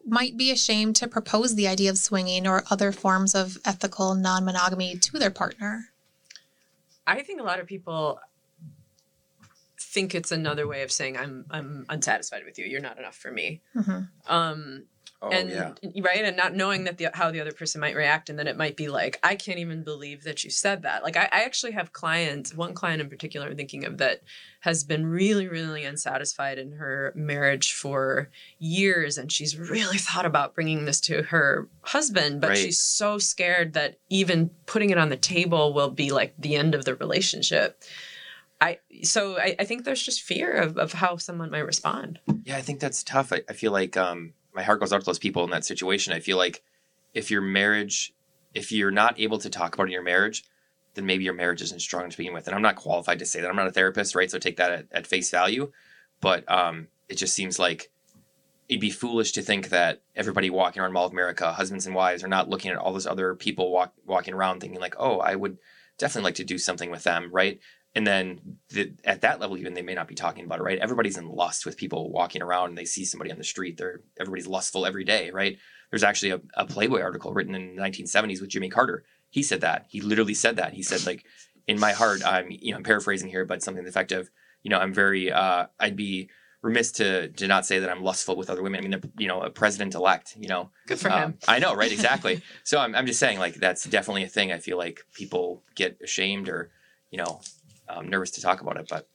might 0.05 0.37
be 0.37 0.51
ashamed 0.51 0.95
to 0.97 1.07
propose 1.07 1.55
the 1.55 1.67
idea 1.67 1.89
of 1.89 1.97
swinging 1.97 2.47
or 2.47 2.63
other 2.69 2.91
forms 2.91 3.35
of 3.35 3.57
ethical 3.65 4.15
non 4.15 4.45
monogamy 4.45 4.97
to 4.97 5.19
their 5.19 5.31
partner? 5.31 5.85
I 7.05 7.21
think 7.23 7.41
a 7.41 7.43
lot 7.43 7.59
of 7.59 7.67
people 7.67 8.19
think 9.77 10.15
it's 10.15 10.31
another 10.31 10.65
way 10.65 10.81
of 10.81 10.91
saying 10.91 11.17
I'm 11.17 11.45
I'm 11.51 11.85
unsatisfied 11.89 12.43
with 12.45 12.57
you. 12.57 12.65
You're 12.65 12.81
not 12.81 12.97
enough 12.97 13.15
for 13.15 13.31
me. 13.31 13.61
Mhm. 13.75 14.07
Um, 14.27 14.85
Oh 15.25 15.29
and 15.29 15.49
yeah. 15.49 15.71
right, 16.01 16.25
and 16.25 16.35
not 16.35 16.53
knowing 16.53 16.83
that 16.83 16.97
the 16.97 17.07
how 17.13 17.31
the 17.31 17.39
other 17.39 17.53
person 17.53 17.79
might 17.79 17.95
react, 17.95 18.29
and 18.29 18.37
then 18.37 18.45
it 18.45 18.57
might 18.57 18.75
be 18.75 18.89
like, 18.89 19.19
I 19.23 19.35
can't 19.35 19.57
even 19.57 19.81
believe 19.81 20.25
that 20.25 20.43
you 20.43 20.49
said 20.49 20.81
that. 20.81 21.01
Like 21.01 21.15
I, 21.15 21.29
I 21.31 21.43
actually 21.45 21.71
have 21.71 21.93
clients, 21.93 22.53
one 22.53 22.73
client 22.73 23.01
in 23.01 23.07
particular, 23.09 23.47
I'm 23.47 23.55
thinking 23.55 23.85
of 23.85 23.99
that 23.99 24.21
has 24.59 24.83
been 24.83 25.05
really, 25.05 25.47
really 25.47 25.85
unsatisfied 25.85 26.59
in 26.59 26.73
her 26.73 27.13
marriage 27.15 27.71
for 27.71 28.31
years, 28.59 29.17
and 29.17 29.31
she's 29.31 29.57
really 29.57 29.97
thought 29.97 30.25
about 30.25 30.55
bringing 30.55 30.83
this 30.83 30.99
to 31.01 31.23
her 31.23 31.69
husband, 31.83 32.41
but 32.41 32.49
Right. 32.49 32.57
she's 32.57 32.79
so 32.79 33.17
scared 33.17 33.73
that 33.73 33.99
even 34.09 34.49
putting 34.65 34.89
it 34.89 34.97
on 34.97 35.07
the 35.07 35.15
table 35.15 35.73
will 35.73 35.89
be 35.89 36.11
like 36.11 36.33
the 36.37 36.57
end 36.57 36.75
of 36.75 36.83
the 36.83 36.95
relationship. 36.95 37.81
I 38.59 38.79
so 39.03 39.37
I, 39.37 39.55
I 39.57 39.63
think 39.63 39.85
there's 39.85 40.03
just 40.03 40.21
fear 40.21 40.51
of, 40.51 40.77
of 40.77 40.91
how 40.91 41.15
someone 41.15 41.49
might 41.49 41.65
respond. 41.65 42.19
Yeah, 42.43 42.57
I 42.57 42.61
think 42.61 42.81
that's 42.81 43.03
tough. 43.03 43.31
I, 43.31 43.41
I 43.49 43.53
feel 43.53 43.71
like 43.71 43.95
um, 43.95 44.33
my 44.53 44.63
heart 44.63 44.79
goes 44.79 44.93
out 44.93 44.99
to 44.99 45.05
those 45.05 45.19
people 45.19 45.43
in 45.43 45.49
that 45.51 45.65
situation. 45.65 46.13
I 46.13 46.19
feel 46.19 46.37
like 46.37 46.63
if 47.13 47.31
your 47.31 47.41
marriage, 47.41 48.13
if 48.53 48.71
you're 48.71 48.91
not 48.91 49.19
able 49.19 49.37
to 49.39 49.49
talk 49.49 49.73
about 49.73 49.83
it 49.83 49.87
in 49.87 49.93
your 49.93 50.03
marriage, 50.03 50.43
then 50.93 51.05
maybe 51.05 51.23
your 51.23 51.33
marriage 51.33 51.61
isn't 51.61 51.81
strong 51.81 52.09
to 52.09 52.17
begin 52.17 52.33
with. 52.33 52.47
And 52.47 52.55
I'm 52.55 52.61
not 52.61 52.75
qualified 52.75 53.19
to 53.19 53.25
say 53.25 53.41
that. 53.41 53.49
I'm 53.49 53.55
not 53.55 53.67
a 53.67 53.71
therapist, 53.71 54.15
right? 54.15 54.29
So 54.29 54.37
take 54.37 54.57
that 54.57 54.71
at, 54.71 54.85
at 54.91 55.07
face 55.07 55.29
value. 55.31 55.71
But 56.21 56.49
um, 56.51 56.87
it 57.09 57.15
just 57.15 57.33
seems 57.33 57.59
like 57.59 57.89
it'd 58.69 58.79
be 58.79 58.91
foolish 58.91 59.31
to 59.33 59.41
think 59.41 59.69
that 59.69 60.01
everybody 60.15 60.49
walking 60.49 60.81
around 60.81 60.93
Mall 60.93 61.05
of 61.05 61.11
America, 61.11 61.51
husbands 61.51 61.85
and 61.85 61.95
wives, 61.95 62.23
are 62.23 62.29
not 62.29 62.49
looking 62.49 62.71
at 62.71 62.77
all 62.77 62.93
those 62.93 63.07
other 63.07 63.35
people 63.35 63.71
walk, 63.71 63.93
walking 64.05 64.33
around 64.33 64.59
thinking 64.59 64.79
like, 64.79 64.95
oh, 64.97 65.19
I 65.19 65.35
would 65.35 65.57
definitely 65.97 66.27
like 66.27 66.35
to 66.35 66.43
do 66.43 66.57
something 66.57 66.89
with 66.89 67.03
them, 67.03 67.29
right? 67.31 67.59
And 67.95 68.07
then 68.07 68.57
the, 68.69 68.93
at 69.03 69.21
that 69.21 69.39
level, 69.39 69.57
even 69.57 69.73
they 69.73 69.83
may 69.83 69.93
not 69.93 70.07
be 70.07 70.15
talking 70.15 70.45
about 70.45 70.59
it, 70.59 70.63
right? 70.63 70.79
Everybody's 70.79 71.17
in 71.17 71.27
lust 71.27 71.65
with 71.65 71.77
people 71.77 72.11
walking 72.11 72.41
around 72.41 72.69
and 72.69 72.77
they 72.77 72.85
see 72.85 73.05
somebody 73.05 73.31
on 73.31 73.37
the 73.37 73.43
street. 73.43 73.77
They're 73.77 74.01
everybody's 74.19 74.47
lustful 74.47 74.85
every 74.85 75.03
day, 75.03 75.29
right? 75.29 75.57
There's 75.91 76.03
actually 76.03 76.31
a, 76.31 76.41
a 76.55 76.65
Playboy 76.65 77.01
article 77.01 77.33
written 77.33 77.53
in 77.53 77.75
the 77.75 77.81
1970s 77.81 78.41
with 78.41 78.49
Jimmy 78.49 78.69
Carter. 78.69 79.03
He 79.29 79.43
said 79.43 79.61
that. 79.61 79.85
He 79.89 80.01
literally 80.01 80.33
said 80.33 80.55
that. 80.55 80.73
He 80.73 80.81
said 80.81 81.05
like, 81.05 81.25
in 81.67 81.79
my 81.79 81.91
heart, 81.91 82.25
I'm 82.25 82.47
you 82.49 82.71
know 82.71 82.77
I'm 82.77 82.83
paraphrasing 82.83 83.29
here, 83.29 83.45
but 83.45 83.63
something 83.63 83.83
to 83.83 83.85
the 83.85 83.89
effect 83.89 84.11
of, 84.11 84.29
you 84.63 84.69
know, 84.69 84.79
I'm 84.79 84.93
very 84.93 85.31
uh, 85.31 85.67
I'd 85.79 85.95
be 85.95 86.29
remiss 86.61 86.91
to 86.93 87.27
to 87.29 87.47
not 87.47 87.65
say 87.65 87.79
that 87.79 87.89
I'm 87.89 88.03
lustful 88.03 88.35
with 88.35 88.49
other 88.49 88.63
women. 88.63 88.79
I 88.79 88.87
mean, 88.87 89.11
you 89.17 89.27
know, 89.27 89.41
a 89.41 89.49
president 89.49 89.95
elect, 89.95 90.35
you 90.37 90.47
know. 90.47 90.71
Good 90.87 90.99
for 90.99 91.11
um, 91.11 91.21
him. 91.21 91.37
I 91.47 91.59
know, 91.59 91.75
right? 91.75 91.91
Exactly. 91.91 92.41
so 92.63 92.79
I'm, 92.79 92.95
I'm 92.95 93.05
just 93.05 93.19
saying, 93.19 93.39
like, 93.39 93.55
that's 93.55 93.83
definitely 93.83 94.23
a 94.23 94.29
thing. 94.29 94.51
I 94.51 94.57
feel 94.57 94.77
like 94.77 95.05
people 95.13 95.63
get 95.75 95.99
ashamed 96.01 96.49
or, 96.49 96.71
you 97.11 97.17
know, 97.17 97.41
um, 97.89 98.09
nervous 98.09 98.31
to 98.31 98.41
talk 98.41 98.61
about 98.61 98.77
it. 98.77 98.87
But 98.89 99.07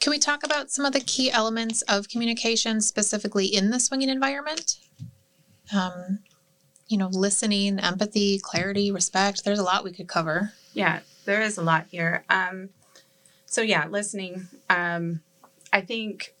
Can 0.00 0.10
we 0.10 0.18
talk 0.18 0.44
about 0.44 0.70
some 0.70 0.84
of 0.84 0.92
the 0.92 1.00
key 1.00 1.30
elements 1.30 1.82
of 1.82 2.08
communication 2.08 2.80
specifically 2.80 3.46
in 3.46 3.70
the 3.70 3.80
swinging 3.80 4.08
environment? 4.08 4.76
Um, 5.74 6.20
you 6.88 6.98
know, 6.98 7.08
listening, 7.08 7.78
empathy, 7.78 8.38
clarity, 8.40 8.90
respect. 8.90 9.44
There's 9.44 9.60
a 9.60 9.64
lot 9.64 9.84
we 9.84 9.92
could 9.92 10.08
cover. 10.08 10.52
Yeah, 10.74 11.00
there 11.24 11.40
is 11.40 11.56
a 11.56 11.62
lot 11.62 11.86
here. 11.90 12.24
Um, 12.28 12.70
so 13.46 13.62
yeah, 13.62 13.86
listening. 13.86 14.48
Um, 14.68 15.20
I 15.72 15.80
think 15.82 16.34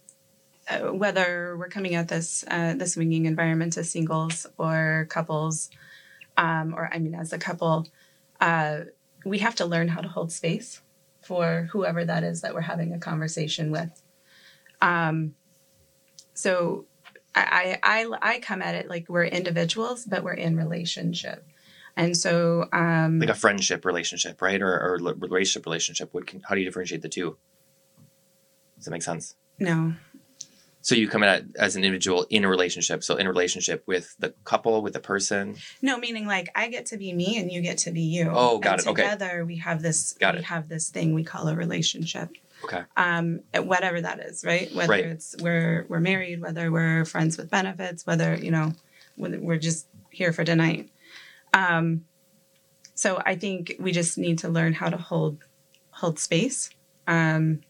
uh, 0.68 0.92
whether 0.92 1.56
we're 1.56 1.68
coming 1.68 1.94
at 1.94 2.08
this 2.08 2.44
uh, 2.48 2.74
the 2.74 2.86
swinging 2.86 3.26
environment 3.26 3.76
as 3.76 3.90
singles 3.90 4.46
or 4.58 5.06
couples, 5.08 5.70
um, 6.36 6.74
or 6.76 6.88
I 6.92 6.98
mean 6.98 7.14
as 7.14 7.32
a 7.32 7.38
couple, 7.38 7.88
uh, 8.40 8.80
we 9.24 9.38
have 9.38 9.54
to 9.56 9.66
learn 9.66 9.88
how 9.88 10.00
to 10.00 10.08
hold 10.08 10.32
space 10.32 10.80
for 11.22 11.68
whoever 11.72 12.04
that 12.04 12.24
is 12.24 12.40
that 12.40 12.54
we're 12.54 12.60
having 12.60 12.92
a 12.92 12.98
conversation 12.98 13.70
with. 13.70 14.02
Um, 14.80 15.34
so 16.34 16.86
I, 17.34 17.78
I 17.82 18.02
I 18.02 18.34
I 18.34 18.38
come 18.40 18.62
at 18.62 18.74
it 18.74 18.88
like 18.88 19.08
we're 19.08 19.24
individuals, 19.24 20.04
but 20.04 20.24
we're 20.24 20.32
in 20.32 20.56
relationship, 20.56 21.46
and 21.96 22.16
so 22.16 22.68
um, 22.72 23.20
like 23.20 23.28
a 23.28 23.34
friendship 23.34 23.84
relationship, 23.84 24.40
right? 24.42 24.60
Or, 24.60 24.72
or 24.72 24.98
relationship 24.98 25.66
relationship. 25.66 26.12
What 26.12 26.26
can, 26.26 26.40
how 26.40 26.54
do 26.54 26.60
you 26.60 26.66
differentiate 26.66 27.02
the 27.02 27.08
two? 27.08 27.36
Does 28.76 28.86
that 28.86 28.90
make 28.90 29.02
sense? 29.02 29.36
no, 29.58 29.92
So 30.82 30.94
you 30.94 31.08
come 31.08 31.22
at 31.22 31.44
as 31.58 31.76
an 31.76 31.84
individual 31.84 32.26
in 32.30 32.44
a 32.44 32.48
relationship. 32.48 33.04
So 33.04 33.16
in 33.16 33.26
a 33.26 33.30
relationship 33.30 33.82
with 33.86 34.14
the 34.18 34.30
couple, 34.44 34.80
with 34.82 34.94
the 34.94 35.00
person. 35.00 35.56
No, 35.82 35.98
meaning 35.98 36.26
like 36.26 36.48
I 36.54 36.68
get 36.68 36.86
to 36.86 36.96
be 36.96 37.12
me 37.12 37.36
and 37.38 37.52
you 37.52 37.60
get 37.60 37.78
to 37.78 37.90
be 37.90 38.00
you. 38.00 38.30
Oh, 38.32 38.58
got 38.58 38.78
and 38.78 38.86
it. 38.86 38.90
Okay. 38.90 39.02
Together 39.02 39.44
we 39.44 39.56
have 39.56 39.82
this 39.82 40.14
Got 40.14 40.34
we 40.34 40.40
it. 40.40 40.44
have 40.46 40.68
this 40.68 40.88
thing 40.88 41.12
we 41.14 41.22
call 41.22 41.48
a 41.48 41.54
relationship. 41.54 42.30
Okay. 42.64 42.82
Um 42.96 43.40
whatever 43.54 44.00
that 44.00 44.20
is, 44.20 44.42
right? 44.44 44.74
Whether 44.74 44.90
Right. 44.90 45.04
it's 45.04 45.36
we're 45.40 45.84
we're 45.88 46.00
married, 46.00 46.40
whether 46.40 46.70
we're 46.72 47.04
friends 47.04 47.36
with 47.36 47.50
benefits, 47.50 48.06
whether, 48.06 48.34
you 48.36 48.50
know, 48.50 48.72
we're 49.18 49.58
just 49.58 49.86
here 50.10 50.32
for 50.32 50.44
tonight. 50.44 50.88
Um 51.52 52.04
so 52.94 53.20
I 53.24 53.34
think 53.36 53.76
we 53.78 53.92
just 53.92 54.16
need 54.18 54.38
to 54.40 54.48
learn 54.48 54.72
how 54.72 54.88
to 54.88 54.96
hold 54.96 55.44
hold 55.90 56.18
space. 56.18 56.70
Um 57.06 57.60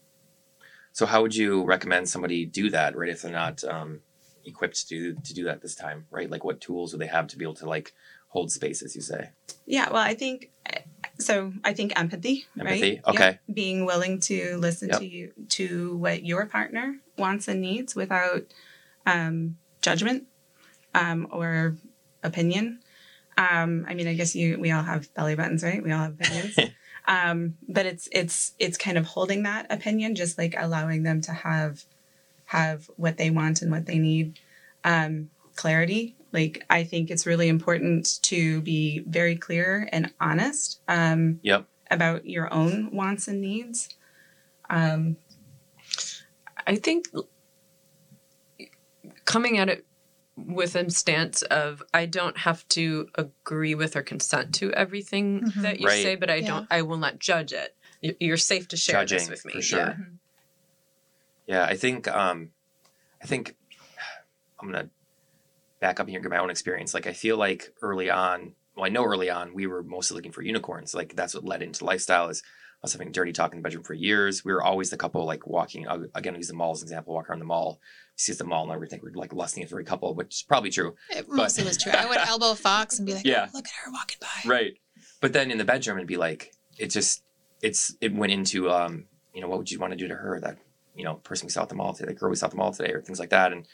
So 0.93 1.05
how 1.05 1.21
would 1.21 1.35
you 1.35 1.63
recommend 1.63 2.09
somebody 2.09 2.45
do 2.45 2.69
that, 2.71 2.95
right? 2.95 3.09
If 3.09 3.21
they're 3.21 3.31
not 3.31 3.63
um, 3.63 4.01
equipped 4.45 4.87
to 4.87 4.87
do 4.87 5.15
to 5.23 5.33
do 5.33 5.43
that 5.45 5.61
this 5.61 5.75
time, 5.75 6.05
right? 6.11 6.29
Like 6.29 6.43
what 6.43 6.61
tools 6.61 6.91
would 6.93 7.01
they 7.01 7.07
have 7.07 7.27
to 7.27 7.37
be 7.37 7.45
able 7.45 7.55
to 7.55 7.69
like 7.69 7.93
hold 8.29 8.51
space, 8.51 8.81
as 8.81 8.95
you 8.95 9.01
say? 9.01 9.29
Yeah, 9.65 9.89
well, 9.89 10.01
I 10.01 10.13
think 10.13 10.51
so. 11.19 11.53
I 11.63 11.73
think 11.73 11.97
empathy, 11.99 12.45
Empathy, 12.59 13.01
right? 13.05 13.15
okay. 13.15 13.39
Yep. 13.47 13.55
Being 13.55 13.85
willing 13.85 14.19
to 14.21 14.57
listen 14.57 14.89
Yep. 14.89 14.99
to 14.99 15.05
you 15.05 15.31
to 15.49 15.97
what 15.97 16.25
your 16.25 16.45
partner 16.45 16.97
wants 17.17 17.47
and 17.47 17.61
needs 17.61 17.95
without 17.95 18.43
um, 19.05 19.57
judgment 19.81 20.27
um, 20.93 21.27
or 21.31 21.77
opinion. 22.23 22.79
Um, 23.37 23.85
I 23.87 23.93
mean, 23.93 24.07
I 24.07 24.13
guess 24.13 24.35
you 24.35 24.59
we 24.59 24.71
all 24.71 24.83
have 24.83 25.13
belly 25.13 25.35
buttons, 25.35 25.63
right? 25.63 25.81
We 25.81 25.91
all 25.91 26.03
have 26.03 26.13
opinions. 26.19 26.57
Um, 27.07 27.57
but 27.67 27.85
it's 27.85 28.07
it's 28.11 28.53
it's 28.59 28.77
kind 28.77 28.97
of 28.97 29.05
holding 29.05 29.43
that 29.43 29.67
opinion, 29.71 30.15
just 30.15 30.37
like 30.37 30.55
allowing 30.57 31.03
them 31.03 31.21
to 31.21 31.31
have 31.31 31.83
have 32.45 32.89
what 32.97 33.17
they 33.17 33.29
want 33.29 33.61
and 33.61 33.71
what 33.71 33.85
they 33.85 33.97
need. 33.97 34.39
Um, 34.83 35.29
clarity. 35.55 36.15
Like 36.31 36.63
I 36.69 36.83
think 36.83 37.11
it's 37.11 37.25
really 37.25 37.49
important 37.49 38.21
to 38.23 38.61
be 38.61 38.99
very 38.99 39.35
clear 39.35 39.87
and 39.91 40.13
honest 40.19 40.81
um, 40.87 41.39
Yep. 41.43 41.65
about 41.89 42.25
your 42.25 42.51
own 42.53 42.89
wants 42.91 43.27
and 43.27 43.41
needs. 43.41 43.89
Um, 44.69 45.17
I 46.65 46.75
think 46.77 47.07
coming 49.25 49.57
at 49.57 49.69
it 49.69 49.85
with 50.37 50.75
a 50.75 50.89
stance 50.89 51.41
of 51.43 51.83
I 51.93 52.05
don't 52.05 52.37
have 52.37 52.67
to 52.69 53.09
agree 53.15 53.75
with 53.75 53.95
or 53.95 54.01
consent 54.01 54.55
to 54.55 54.71
everything 54.73 55.41
Mhm. 55.41 55.61
that 55.61 55.79
you 55.79 55.87
Right. 55.87 56.01
say, 56.03 56.15
but 56.15 56.29
I 56.29 56.35
Yeah. 56.37 56.47
don't. 56.47 56.67
I 56.71 56.81
will 56.83 56.97
not 56.97 57.19
judge 57.19 57.53
it. 57.53 57.75
You're 58.19 58.37
safe 58.37 58.67
to 58.69 58.77
share 58.77 59.05
this 59.05 59.29
with 59.29 59.45
me. 59.45 59.53
for 59.53 59.61
sure. 59.61 59.79
Yeah. 59.79 59.95
Yeah, 61.47 61.65
I 61.65 61.75
think 61.75 62.07
um, 62.07 62.51
I 63.21 63.27
think 63.27 63.55
I'm 64.59 64.71
gonna 64.71 64.89
back 65.79 65.99
up 65.99 66.07
here 66.07 66.17
and 66.17 66.23
give 66.23 66.31
my 66.31 66.37
own 66.39 66.49
experience. 66.49 66.93
Like 66.93 67.07
I 67.07 67.13
feel 67.13 67.37
like 67.37 67.73
early 67.81 68.09
on, 68.09 68.55
well, 68.75 68.85
I 68.85 68.89
know 68.89 69.03
early 69.03 69.29
on 69.29 69.53
we 69.53 69.67
were 69.67 69.83
mostly 69.83 70.15
looking 70.15 70.31
for 70.31 70.41
unicorns. 70.43 70.93
Like 70.93 71.15
that's 71.15 71.33
what 71.33 71.43
led 71.43 71.61
into 71.61 71.83
lifestyle 71.85 72.29
is 72.29 72.41
us 72.83 72.93
having 72.93 73.11
dirty 73.11 73.31
talk 73.33 73.51
in 73.53 73.59
the 73.59 73.63
bedroom 73.63 73.83
for 73.83 73.93
years. 73.93 74.43
We 74.45 74.53
were 74.53 74.63
always 74.63 74.89
the 74.89 74.97
couple 74.97 75.23
like 75.25 75.45
walking. 75.45 75.85
Again, 75.87 76.33
I'll 76.33 76.37
use 76.39 76.47
the 76.47 76.53
mall 76.55 76.71
as 76.71 76.81
an 76.81 76.85
example. 76.87 77.13
Walk 77.13 77.29
around 77.29 77.39
the 77.39 77.45
mall, 77.45 77.79
see 78.15 78.31
us 78.31 78.35
at 78.35 78.39
the 78.39 78.49
mall, 78.49 78.63
and 78.63 78.71
everything. 78.71 78.99
We're 79.03 79.11
like 79.13 79.33
lusting 79.33 79.63
after 79.63 79.79
a 79.79 79.83
couple, 79.83 80.13
which 80.15 80.35
is 80.35 80.43
probably 80.43 80.69
true. 80.69 80.95
It 81.09 81.27
mostly 81.29 81.63
was 81.63 81.77
true. 81.77 81.91
I 81.91 82.05
would 82.05 82.17
elbow 82.25 82.53
Fox 82.53 82.99
and 82.99 83.05
be 83.05 83.13
like, 83.13 83.25
Yeah. 83.25 83.47
"Oh, 83.47 83.57
look 83.57 83.65
at 83.65 83.73
her 83.85 83.91
walking 83.91 84.17
by. 84.21 84.49
Right. 84.49 84.73
But 85.19 85.33
then 85.33 85.51
in 85.51 85.57
the 85.57 85.65
bedroom, 85.65 85.97
it'd 85.97 86.07
be 86.07 86.17
like 86.17 86.53
it 86.77 86.87
just 86.87 87.23
it's 87.61 87.95
it 88.01 88.13
went 88.13 88.31
into 88.31 88.69
um 88.71 89.05
you 89.33 89.41
know 89.41 89.47
what 89.47 89.57
would 89.59 89.71
you 89.71 89.79
want 89.79 89.91
to 89.91 89.97
do 89.97 90.07
to 90.07 90.15
her 90.15 90.39
that 90.39 90.57
you 90.95 91.03
know 91.03 91.15
person 91.15 91.45
we 91.45 91.51
saw 91.51 91.63
at 91.63 91.69
the 91.69 91.75
mall 91.75 91.93
today, 91.93 92.13
the 92.13 92.19
girl 92.19 92.29
we 92.29 92.35
saw 92.35 92.47
at 92.47 92.51
the 92.51 92.57
mall 92.57 92.73
today, 92.73 92.91
or 92.91 93.01
things 93.01 93.19
like 93.19 93.29
that. 93.29 93.51
And 93.51 93.65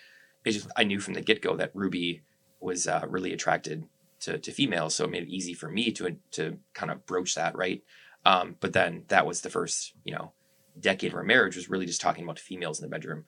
it 0.46 0.52
just 0.52 0.68
I 0.76 0.84
knew 0.84 1.00
from 1.00 1.14
the 1.14 1.22
get 1.22 1.42
go 1.42 1.56
that 1.56 1.72
Ruby 1.74 2.22
was 2.60 2.88
uh, 2.88 3.06
really 3.08 3.34
attracted 3.34 3.86
to, 4.22 4.38
to 4.40 4.52
females, 4.52 4.96
so 4.96 5.06
it 5.06 5.12
made 5.12 5.24
it 5.24 5.30
easy 5.30 5.54
for 5.54 5.70
me 5.70 5.92
to 5.92 6.18
to 6.32 6.58
kind 6.74 6.92
of 6.92 7.06
broach 7.06 7.36
that 7.36 7.56
right. 7.56 7.84
Um, 8.26 8.56
but 8.60 8.74
then 8.74 9.04
that 9.10 9.26
was 9.26 9.42
the 9.42 9.50
first 9.50 9.94
you 10.04 10.14
know 10.14 10.34
decade 10.80 11.12
of 11.12 11.18
our 11.18 11.24
marriage 11.24 11.56
was 11.56 11.70
really 11.70 11.86
just 11.86 12.02
talking 12.02 12.24
about 12.24 12.40
females 12.40 12.80
in 12.80 12.84
the 12.84 12.90
bedroom. 12.90 13.26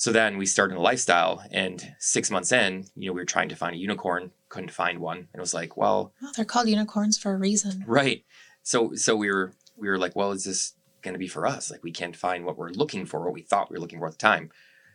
So 0.00 0.12
then 0.12 0.38
we 0.38 0.46
started 0.46 0.78
a 0.78 0.80
lifestyle, 0.80 1.44
and 1.50 1.94
six 1.98 2.30
months 2.30 2.52
in, 2.52 2.86
you 2.96 3.08
know, 3.08 3.12
we 3.12 3.20
were 3.20 3.26
trying 3.26 3.50
to 3.50 3.54
find 3.54 3.74
a 3.74 3.78
unicorn, 3.78 4.30
couldn't 4.48 4.70
find 4.70 4.98
one, 4.98 5.18
and 5.18 5.28
it 5.34 5.40
was 5.40 5.52
like, 5.52 5.76
well, 5.76 6.14
Well, 6.22 6.32
they're 6.34 6.46
called 6.46 6.70
unicorns 6.70 7.18
for 7.18 7.34
a 7.34 7.36
reason. 7.36 7.84
Right. 7.86 8.24
So 8.62 8.94
so 8.94 9.14
we 9.14 9.30
were 9.30 9.52
we 9.76 9.90
were 9.90 9.98
like, 9.98 10.16
well, 10.16 10.32
is 10.32 10.44
this 10.44 10.72
going 11.02 11.12
to 11.12 11.18
be 11.18 11.28
for 11.28 11.46
us? 11.46 11.70
Like 11.70 11.84
we 11.84 11.92
can't 11.92 12.16
find 12.16 12.46
what 12.46 12.56
we're 12.56 12.70
looking 12.70 13.04
for, 13.04 13.20
what 13.20 13.34
we 13.34 13.42
thought 13.42 13.70
we 13.70 13.74
were 13.74 13.80
looking 13.80 13.98
for 13.98 14.06
at 14.06 14.12
the 14.12 14.18
time. 14.18 14.50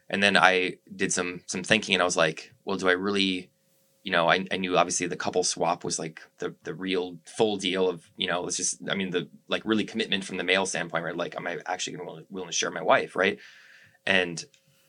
And 0.10 0.24
then 0.24 0.36
I 0.36 0.78
did 0.96 1.14
some 1.14 1.42
some 1.46 1.62
thinking, 1.62 1.94
and 1.94 2.02
I 2.02 2.06
was 2.06 2.18
like, 2.18 2.56
well, 2.64 2.78
do 2.78 2.90
I 2.90 2.94
really? 2.94 3.52
You 4.02 4.12
know, 4.12 4.28
I, 4.28 4.48
I 4.52 4.58
knew 4.58 4.76
obviously 4.76 5.06
the 5.06 5.16
couple 5.16 5.44
swap 5.44 5.84
was 5.84 6.00
like 6.00 6.20
the 6.40 6.56
the 6.64 6.74
real 6.74 7.20
full 7.26 7.58
deal 7.58 7.88
of 7.88 8.10
you 8.18 8.26
know 8.26 8.42
let's 8.42 8.58
just 8.58 8.80
I 8.90 8.96
mean 8.96 9.12
the 9.12 9.30
like 9.50 9.62
really 9.66 9.86
commitment 9.86 10.24
from 10.24 10.38
the 10.38 10.44
male 10.44 10.66
standpoint 10.66 11.04
right 11.04 11.16
like 11.16 11.36
am 11.36 11.46
I 11.46 11.60
actually 11.68 11.98
gonna 11.98 12.10
willing, 12.10 12.26
willing 12.32 12.50
to 12.50 12.56
share 12.56 12.72
my 12.72 12.82
wife 12.82 13.16
right 13.16 13.38
and 14.06 14.44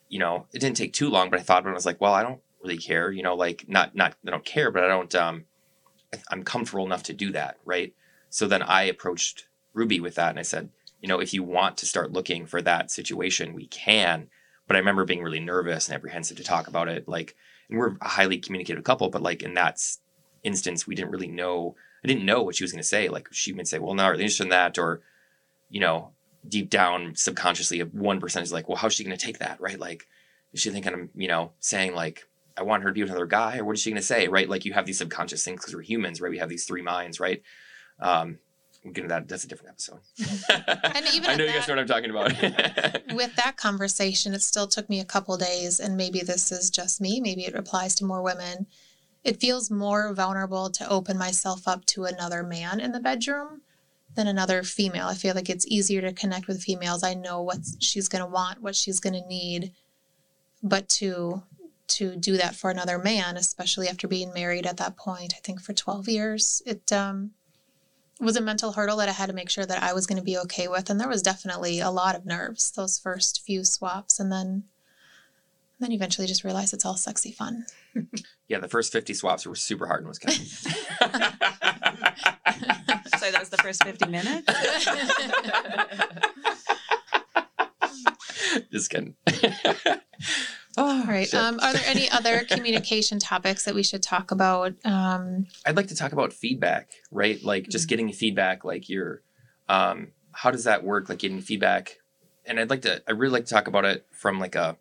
you 0.08 0.18
know 0.18 0.46
it 0.52 0.60
didn't 0.60 0.76
take 0.76 0.92
too 0.92 1.08
long 1.08 1.30
but 1.30 1.40
I 1.40 1.42
thought 1.42 1.66
it 1.66 1.68
I 1.68 1.72
was 1.72 1.86
like 1.86 2.00
well 2.00 2.14
I 2.14 2.22
don't 2.22 2.40
really 2.62 2.78
care 2.78 3.10
you 3.10 3.22
know 3.22 3.34
like 3.34 3.64
not 3.68 3.94
not 3.94 4.14
I 4.26 4.30
don't 4.30 4.44
care 4.44 4.70
but 4.70 4.84
I 4.84 4.88
don't 4.88 5.14
um 5.14 5.44
I'm 6.30 6.44
comfortable 6.44 6.86
enough 6.86 7.02
to 7.04 7.12
do 7.12 7.32
that 7.32 7.58
right 7.64 7.94
so 8.30 8.46
then 8.46 8.62
I 8.62 8.84
approached 8.84 9.46
Ruby 9.72 10.00
with 10.00 10.14
that 10.16 10.30
and 10.30 10.38
I 10.38 10.42
said, 10.42 10.70
you 11.00 11.08
know, 11.08 11.20
if 11.20 11.32
you 11.32 11.42
want 11.42 11.76
to 11.78 11.86
start 11.86 12.12
looking 12.12 12.46
for 12.46 12.60
that 12.62 12.90
situation, 12.90 13.54
we 13.54 13.66
can. 13.66 14.28
But 14.66 14.76
I 14.76 14.80
remember 14.80 15.04
being 15.04 15.22
really 15.22 15.38
nervous 15.38 15.86
and 15.86 15.94
apprehensive 15.94 16.36
to 16.38 16.42
talk 16.42 16.66
about 16.66 16.88
it. 16.88 17.06
Like, 17.06 17.36
and 17.68 17.78
we're 17.78 17.96
a 18.00 18.08
highly 18.08 18.38
communicative 18.38 18.82
couple, 18.84 19.10
but 19.10 19.22
like 19.22 19.42
in 19.42 19.54
that 19.54 19.80
instance, 20.42 20.86
we 20.86 20.94
didn't 20.94 21.12
really 21.12 21.28
know. 21.28 21.76
I 22.02 22.08
didn't 22.08 22.25
know 22.25 22.42
what 22.42 22.56
she 22.56 22.64
was 22.64 22.72
going 22.72 22.82
to 22.82 22.88
say. 22.88 23.08
Like, 23.08 23.28
she 23.32 23.52
would 23.52 23.68
say, 23.68 23.78
well, 23.78 23.94
no, 23.94 24.04
are 24.04 24.16
they 24.16 24.25
interested 24.25 24.44
in 24.44 24.50
that? 24.50 24.78
Or, 24.78 25.02
you 25.68 25.80
know, 25.80 26.12
deep 26.48 26.70
down 26.70 27.14
subconsciously, 27.14 27.80
a 27.80 27.86
one 27.86 28.20
percent 28.20 28.44
is 28.44 28.52
like, 28.52 28.68
well, 28.68 28.76
how's 28.76 28.94
she 28.94 29.04
going 29.04 29.16
to 29.16 29.24
take 29.24 29.38
that? 29.38 29.60
Right? 29.60 29.78
Like, 29.78 30.06
is 30.52 30.60
she 30.60 30.70
thinking 30.70 30.92
I'm, 30.92 31.10
you 31.14 31.28
know, 31.28 31.52
saying 31.60 31.94
like, 31.94 32.24
I 32.56 32.62
want 32.62 32.82
her 32.82 32.88
to 32.90 32.94
be 32.94 33.02
with 33.02 33.10
another 33.10 33.26
guy, 33.26 33.58
or 33.58 33.64
what 33.64 33.76
is 33.76 33.82
she 33.82 33.90
going 33.90 34.00
to 34.00 34.06
say? 34.06 34.28
Right? 34.28 34.48
Like, 34.48 34.64
you 34.64 34.72
have 34.72 34.86
these 34.86 34.98
subconscious 34.98 35.44
things 35.44 35.60
because 35.60 35.74
we're 35.74 35.82
humans, 35.82 36.20
right? 36.20 36.30
We 36.30 36.38
have 36.38 36.48
these 36.48 36.64
three 36.64 36.82
minds, 36.82 37.20
right? 37.20 37.42
um, 38.00 38.38
we'll 38.84 38.92
get 38.92 39.04
into 39.04 39.14
that. 39.14 39.28
That's 39.28 39.44
a 39.44 39.48
different 39.48 39.70
episode. 39.70 40.00
And 40.94 41.06
even 41.14 41.30
I 41.30 41.36
know 41.36 41.44
you 41.44 41.52
guys 41.52 41.68
know 41.68 41.74
what 41.74 41.80
I'm 41.80 41.86
talking 41.86 42.10
about. 42.10 42.32
with 43.14 43.34
that 43.36 43.56
conversation, 43.56 44.34
it 44.34 44.42
still 44.42 44.66
took 44.66 44.88
me 44.88 45.00
a 45.00 45.04
couple 45.04 45.36
days, 45.36 45.80
and 45.80 45.96
maybe 45.96 46.20
this 46.20 46.52
is 46.52 46.70
just 46.70 47.00
me, 47.00 47.20
maybe 47.20 47.44
it 47.44 47.54
applies 47.54 47.94
to 47.96 48.04
more 48.04 48.22
women. 48.22 48.66
It 49.24 49.40
feels 49.40 49.70
more 49.70 50.14
vulnerable 50.14 50.70
to 50.70 50.88
open 50.88 51.18
myself 51.18 51.66
up 51.66 51.84
to 51.86 52.04
another 52.04 52.42
man 52.42 52.78
in 52.78 52.92
the 52.92 53.00
bedroom 53.00 53.62
than 54.16 54.26
another 54.26 54.62
female. 54.62 55.06
I 55.06 55.14
feel 55.14 55.35
like 55.35 55.49
it's 55.49 55.66
easier 55.66 56.00
to 56.00 56.12
connect 56.12 56.49
with 56.49 56.62
females. 56.62 57.04
I 57.04 57.14
know 57.14 57.42
what 57.42 57.58
she's 57.78 58.08
going 58.08 58.25
to 58.25 58.30
want, 58.30 58.62
what 58.62 58.75
she's 58.75 58.99
going 58.99 59.12
to 59.12 59.26
need, 59.28 59.73
but 60.62 60.88
to 60.88 61.42
to 61.88 62.16
do 62.16 62.37
that 62.37 62.56
for 62.56 62.68
another 62.68 62.99
man, 62.99 63.37
especially 63.37 63.87
after 63.87 64.08
being 64.08 64.32
married 64.32 64.66
at 64.66 64.76
that 64.78 64.96
point, 64.96 65.35
I 65.37 65.40
think 65.44 65.61
for 65.61 65.73
12 65.73 66.08
years, 66.08 66.61
it 66.66 66.92
um 66.92 67.30
was 68.18 68.37
a 68.37 68.40
mental 68.40 68.73
hurdle 68.73 68.96
that 68.96 69.08
I 69.08 69.12
had 69.12 69.26
to 69.26 69.35
make 69.35 69.50
sure 69.50 69.66
that 69.66 69.82
I 69.82 69.92
was 69.92 70.06
going 70.06 70.16
to 70.16 70.25
be 70.25 70.38
okay 70.38 70.68
with. 70.68 70.88
And 70.88 70.99
there 70.99 71.08
was 71.08 71.23
definitely 71.23 71.80
a 71.80 71.90
lot 71.90 72.16
of 72.16 72.25
nerves 72.25 72.70
those 72.70 72.99
first 72.99 73.42
few 73.44 73.62
swaps. 73.62 74.18
And 74.18 74.32
then, 74.32 74.64
then 75.78 75.92
eventually 75.92 76.26
just 76.26 76.44
realized 76.44 76.73
it's 76.73 76.87
all 76.87 76.96
sexy 76.96 77.30
fun. 77.30 77.66
Yeah, 78.48 78.58
the 78.58 78.68
first 78.68 78.92
50 78.92 79.14
swaps 79.14 79.46
were 79.46 79.54
super 79.54 79.86
hard 79.86 80.02
in 80.02 80.08
Wisconsin. 80.08 80.72
So 83.26 83.32
that 83.32 83.40
was 83.40 83.48
the 83.48 83.56
first 83.56 83.82
50 83.82 84.08
minutes. 84.08 84.46
Just 88.70 88.90
kidding. 88.90 89.16
All 90.78 91.04
right. 91.04 91.32
Um, 91.34 91.58
are 91.60 91.72
there 91.72 91.82
any 91.86 92.08
other 92.10 92.44
communication 92.44 93.18
topics 93.18 93.64
that 93.64 93.74
we 93.74 93.82
should 93.82 94.02
talk 94.02 94.30
about? 94.30 94.74
Um, 94.84 95.46
I'd 95.64 95.76
like 95.76 95.88
to 95.88 95.96
talk 95.96 96.12
about 96.12 96.32
feedback, 96.32 96.90
right? 97.10 97.42
Like 97.42 97.68
just 97.68 97.88
getting 97.88 98.12
feedback, 98.12 98.64
like 98.64 98.88
your, 98.88 99.22
um, 99.68 100.08
how 100.32 100.50
does 100.50 100.64
that 100.64 100.84
work? 100.84 101.08
Like 101.08 101.18
getting 101.18 101.40
feedback, 101.40 101.96
and 102.44 102.60
I'd 102.60 102.70
like 102.70 102.82
to, 102.82 103.02
I 103.08 103.12
really 103.12 103.32
like 103.32 103.46
to 103.46 103.54
talk 103.54 103.66
about 103.66 103.86
it 103.86 104.06
from 104.12 104.38
like 104.38 104.54
a 104.54 104.76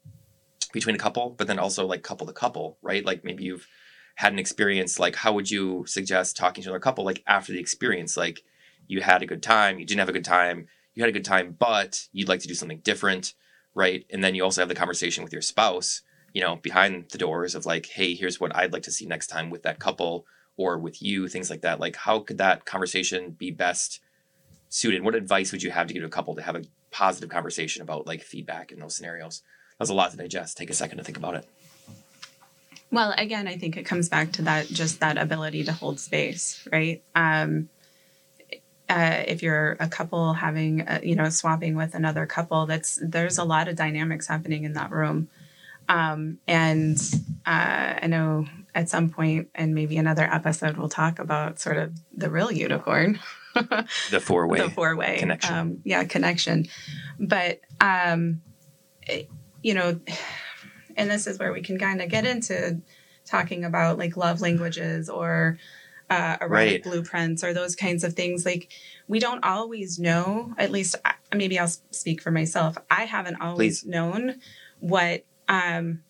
between 0.76 0.94
a 0.94 1.00
couple, 1.00 1.30
but 1.30 1.48
then 1.48 1.58
also 1.58 1.88
like 1.88 2.04
couple 2.04 2.28
to 2.28 2.34
couple, 2.34 2.78
right? 2.82 3.06
Like 3.06 3.24
maybe 3.24 3.46
you've 3.46 3.66
had 4.16 4.34
an 4.34 4.40
experience. 4.40 5.00
Like 5.00 5.16
how 5.16 5.32
would 5.32 5.50
you 5.50 5.86
suggest 5.88 6.36
talking 6.36 6.62
to 6.64 6.70
another 6.70 6.82
couple? 6.82 7.06
Like 7.06 7.24
after 7.26 7.54
the 7.54 7.62
experience, 7.62 8.18
like 8.18 8.44
you 8.86 9.02
had 9.02 9.24
a 9.24 9.26
good 9.26 9.42
time, 9.42 9.80
you 9.80 9.86
didn't 9.86 10.02
have 10.02 10.10
a 10.10 10.14
good 10.14 10.26
time, 10.26 10.68
you 10.94 11.02
had 11.02 11.10
a 11.10 11.14
good 11.14 11.24
time, 11.24 11.56
but 11.58 12.08
you'd 12.12 12.28
like 12.28 12.42
to 12.42 12.48
do 12.50 12.54
something 12.54 12.80
different, 12.80 13.34
right? 13.74 14.06
And 14.12 14.22
then 14.22 14.36
you 14.36 14.44
also 14.44 14.62
have 14.62 14.68
the 14.68 14.76
conversation 14.76 15.24
with 15.24 15.32
your 15.32 15.42
spouse, 15.42 16.02
you 16.34 16.42
know, 16.42 16.58
behind 16.58 17.06
the 17.10 17.18
doors 17.18 17.56
of 17.56 17.66
like, 17.66 17.86
hey, 17.86 18.14
here's 18.14 18.42
what 18.42 18.54
I'd 18.54 18.74
like 18.74 18.84
to 18.84 18.92
see 18.92 19.06
next 19.06 19.28
time 19.28 19.50
with 19.50 19.64
that 19.64 19.80
couple 19.80 20.26
or 20.58 20.78
with 20.78 21.02
you, 21.02 21.30
things 21.30 21.50
like 21.50 21.62
that. 21.62 21.80
Like, 21.80 21.96
how 21.96 22.20
could 22.20 22.38
that 22.40 22.66
conversation 22.66 23.32
be 23.32 23.50
best 23.50 24.02
suited? 24.68 25.04
What 25.04 25.16
advice 25.16 25.54
would 25.54 25.64
you 25.64 25.72
have 25.72 25.88
to 25.88 25.94
give 25.94 26.04
a 26.04 26.10
couple 26.10 26.36
to 26.36 26.42
have 26.42 26.58
a 26.58 26.66
positive 26.92 27.30
conversation 27.30 27.82
about 27.82 28.06
like 28.06 28.22
feedback 28.22 28.74
in 28.74 28.80
those 28.80 28.98
scenarios? 28.98 29.42
That 29.78 29.84
was 29.84 29.90
a 29.90 29.94
lot 29.94 30.12
to 30.12 30.18
digest. 30.18 30.58
Take 30.58 30.70
a 30.70 30.74
second 30.74 30.98
to 31.00 31.04
think 31.04 31.18
about 31.18 31.36
it. 31.36 31.46
Well, 32.92 33.14
again, 33.18 33.48
I 33.48 33.58
think 33.58 33.76
it 33.78 33.84
comes 33.84 34.08
back 34.10 34.32
to 34.34 34.44
that 34.44 34.68
just 34.68 35.00
that 35.02 35.18
ability 35.18 35.64
to 35.66 35.74
hold 35.74 36.00
space, 36.00 36.66
right? 36.72 37.04
Um, 37.14 37.68
uh, 38.88 39.24
if 39.28 39.42
you're 39.44 39.76
a 39.80 39.88
couple 39.90 40.34
having, 40.34 40.82
uh 40.82 41.00
you 41.04 41.16
know, 41.16 41.28
swapping 41.30 41.76
with 41.76 41.96
another 41.96 42.26
couple, 42.26 42.66
that's 42.68 43.00
there's 43.02 43.38
a 43.38 43.44
lot 43.44 43.68
of 43.68 43.76
dynamics 43.76 44.28
happening 44.28 44.64
in 44.64 44.74
that 44.74 44.92
room. 44.92 45.28
Um, 45.90 46.38
and 46.48 46.98
uh, 47.46 48.00
I 48.02 48.08
know 48.08 48.46
at 48.74 48.90
some 48.90 49.10
point, 49.10 49.50
and 49.56 49.74
maybe 49.76 49.98
another 49.98 50.24
episode, 50.24 50.78
we'll 50.78 50.90
talk 50.90 51.20
about 51.20 51.60
sort 51.60 51.78
of 51.78 51.94
the 52.16 52.30
real 52.30 52.52
unicorn, 52.52 53.20
The 54.12 54.20
four 54.20 54.48
way. 54.48 54.60
the 54.60 54.70
four 54.70 54.96
way 54.96 55.18
connection. 55.20 55.54
Um, 55.56 55.78
yeah, 55.84 56.04
connection. 56.06 56.68
But 57.20 57.60
um, 57.82 58.42
it- 59.02 59.30
you 59.66 59.74
know, 59.74 60.00
and 60.96 61.10
this 61.10 61.26
is 61.26 61.40
where 61.40 61.52
we 61.52 61.62
can 61.62 61.80
kind 61.80 62.00
of 62.00 62.08
get 62.08 62.24
into 62.24 62.80
talking 63.26 63.66
about 63.66 63.98
like 63.98 64.16
love 64.16 64.40
languages 64.40 65.10
or 65.10 65.58
uh, 66.12 66.38
erotic 66.40 66.52
Right. 66.52 66.84
blueprints 66.84 67.44
or 67.44 67.52
those 67.52 67.76
kinds 67.76 68.04
of 68.04 68.14
things. 68.14 68.46
Like 68.46 68.72
we 69.08 69.18
don't 69.20 69.44
always 69.44 69.98
know. 69.98 70.54
At 70.60 70.72
least 70.72 70.96
I- 71.04 71.16
maybe 71.34 71.58
I'll 71.58 71.68
speak 71.90 72.22
for 72.22 72.30
myself. 72.30 72.78
I 72.92 73.06
haven't 73.06 73.42
always 73.42 73.82
Please. 73.82 73.90
known 73.90 74.36
what 74.80 75.26
um, 75.48 76.04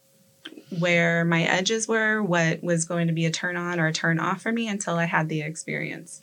where 0.80 1.24
my 1.24 1.44
edges 1.44 1.88
were, 1.88 2.22
what 2.22 2.62
was 2.62 2.84
going 2.84 3.08
to 3.08 3.14
be 3.14 3.26
a 3.26 3.32
turn 3.32 3.56
on 3.56 3.80
or 3.80 3.88
a 3.88 3.94
turn 3.94 4.20
off 4.20 4.42
for 4.42 4.52
me 4.52 4.68
until 4.68 4.96
I 4.96 5.06
had 5.06 5.30
the 5.30 5.42
experience. 5.42 6.22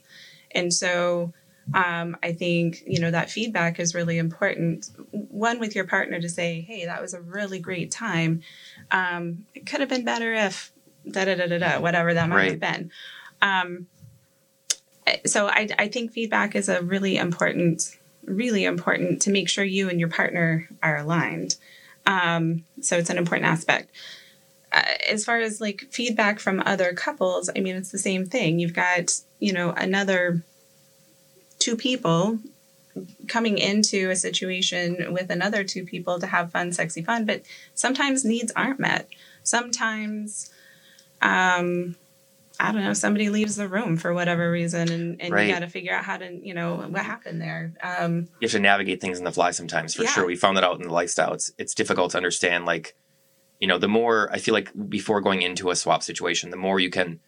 And 0.54 0.72
so 0.72 1.33
um, 1.75 2.16
I 2.22 2.33
think, 2.33 2.83
you 2.87 3.01
know, 3.01 3.11
that 3.11 3.31
feedback 3.31 3.79
is 3.81 3.94
really 3.94 4.18
important. 4.18 4.90
One 5.11 5.59
with 5.59 5.75
your 5.75 5.87
partner 5.87 6.20
to 6.20 6.29
say, 6.29 6.61
hey, 6.61 6.85
that 6.87 7.01
was 7.01 7.14
a 7.14 7.20
really 7.20 7.59
great 7.61 7.90
time. 7.90 8.42
Um, 8.90 9.46
it 9.55 9.66
could 9.66 9.81
have 9.81 9.88
been 9.88 10.05
better 10.05 10.33
if 10.35 10.72
da 11.11 11.25
da 11.25 11.35
da 11.35 11.46
da 11.46 11.59
da, 11.59 11.81
whatever 11.81 12.14
that 12.14 12.29
might 12.29 12.37
Right. 12.37 12.51
have 12.51 12.61
been. 12.61 12.90
Um, 13.40 13.87
so 15.27 15.46
I, 15.48 15.68
I 15.79 15.88
think 15.88 16.12
feedback 16.12 16.55
is 16.55 16.68
a 16.68 16.83
really 16.83 17.16
important, 17.16 17.96
really 18.25 18.64
important 18.64 19.22
to 19.22 19.31
make 19.31 19.48
sure 19.48 19.64
you 19.64 19.88
and 19.88 19.98
your 19.98 20.09
partner 20.09 20.68
are 20.83 20.98
aligned. 20.98 21.57
Um, 22.07 22.64
so 22.81 22.98
it's 22.98 23.11
an 23.11 23.18
important 23.18 23.46
aspect. 23.46 23.90
Uh, 24.70 24.83
as 25.11 25.25
far 25.25 25.38
as 25.40 25.61
like 25.61 25.83
feedback 25.90 26.38
from 26.38 26.62
other 26.64 26.92
couples, 26.92 27.51
I 27.55 27.61
mean, 27.61 27.77
it's 27.77 27.90
the 27.90 27.98
same 27.98 28.27
thing. 28.27 28.59
You've 28.59 28.75
got, 28.75 29.20
you 29.38 29.53
know, 29.53 29.70
another 29.70 30.44
two 31.62 31.77
people 31.77 32.38
coming 33.29 33.57
into 33.57 34.11
a 34.11 34.16
situation 34.16 35.12
with 35.12 35.31
another 35.31 35.64
two 35.64 35.85
people 35.85 36.18
to 36.20 36.27
have 36.27 36.51
fun, 36.51 36.72
sexy 36.72 37.03
fun, 37.03 37.25
but 37.25 37.42
sometimes 37.75 38.25
needs 38.25 38.53
aren't 38.55 38.81
met. 38.81 39.09
Sometimes, 39.44 40.51
um, 41.22 41.96
I 42.61 42.72
don't 42.72 42.85
know, 42.85 42.92
somebody 42.92 43.29
leaves 43.31 43.57
the 43.57 43.68
room 43.68 43.96
for 43.96 44.12
whatever 44.12 44.51
reason, 44.51 44.90
and, 44.90 45.20
and 45.22 45.33
Right. 45.33 45.46
you 45.46 45.55
got 45.55 45.61
to 45.61 45.68
figure 45.68 45.94
out 45.94 46.05
how 46.05 46.16
to, 46.18 46.31
you 46.46 46.53
know, 46.53 46.77
what 46.77 47.05
happened 47.05 47.40
there. 47.40 47.72
Um, 47.83 48.29
you 48.40 48.46
have 48.46 48.53
to 48.53 48.61
navigate 48.61 49.01
things 49.01 49.18
on 49.18 49.25
the 49.25 49.33
fly 49.33 49.53
sometimes 49.53 49.94
for 49.94 50.03
Yeah. 50.03 50.11
sure 50.11 50.27
we 50.27 50.37
found 50.37 50.57
that 50.57 50.64
out 50.64 50.77
in 50.81 50.87
the 50.88 50.92
lifestyle 50.92 51.33
it's 51.33 51.53
it's 51.59 51.75
difficult 51.75 52.11
to 52.12 52.16
understand 52.16 52.66
like 52.66 52.94
you 53.61 53.68
know 53.68 53.79
the 53.79 53.88
more 53.88 54.31
i 54.33 54.38
feel 54.38 54.53
like 54.55 54.70
before 54.88 55.20
going 55.20 55.42
into 55.42 55.70
a 55.70 55.77
swap 55.77 56.03
situation 56.03 56.51
the 56.51 56.57
more 56.57 56.81
you 56.81 56.90
can 56.90 57.20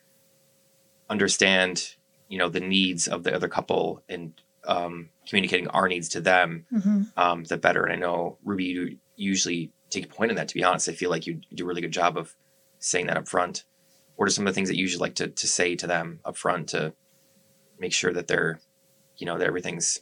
understand 1.08 1.94
you 2.34 2.40
know 2.40 2.48
the 2.48 2.58
needs 2.58 3.06
of 3.06 3.22
the 3.22 3.32
other 3.32 3.48
couple 3.48 4.02
and 4.08 4.34
um, 4.66 5.10
communicating 5.28 5.68
our 5.68 5.86
needs 5.86 6.08
to 6.08 6.20
them 6.20 6.66
mhm. 6.72 7.06
um, 7.16 7.44
the 7.44 7.56
better 7.56 7.84
and 7.84 7.92
i 7.92 7.96
know 7.96 8.38
ruby 8.42 8.64
you 8.64 8.98
usually 9.14 9.70
take 9.88 10.06
a 10.06 10.08
point 10.08 10.32
in 10.32 10.36
that 10.36 10.48
to 10.48 10.54
be 10.54 10.64
honest 10.64 10.88
i 10.88 10.92
feel 10.92 11.10
like 11.10 11.28
you 11.28 11.40
do 11.54 11.62
a 11.62 11.66
really 11.68 11.80
good 11.80 11.92
job 11.92 12.18
of 12.18 12.34
saying 12.80 13.06
that 13.06 13.16
up 13.16 13.28
front 13.28 13.62
what 14.16 14.26
are 14.26 14.32
some 14.32 14.46
of 14.46 14.52
the 14.52 14.54
things 14.56 14.68
that 14.68 14.76
you 14.76 14.82
usually 14.82 15.00
like 15.06 15.14
to, 15.14 15.28
to 15.28 15.46
say 15.46 15.76
to 15.76 15.86
them 15.86 16.18
up 16.24 16.36
front 16.36 16.70
to 16.70 16.92
make 17.78 17.92
sure 17.92 18.12
that 18.12 18.26
they're 18.26 18.58
you 19.16 19.26
know 19.26 19.38
that 19.38 19.46
everything's 19.46 20.00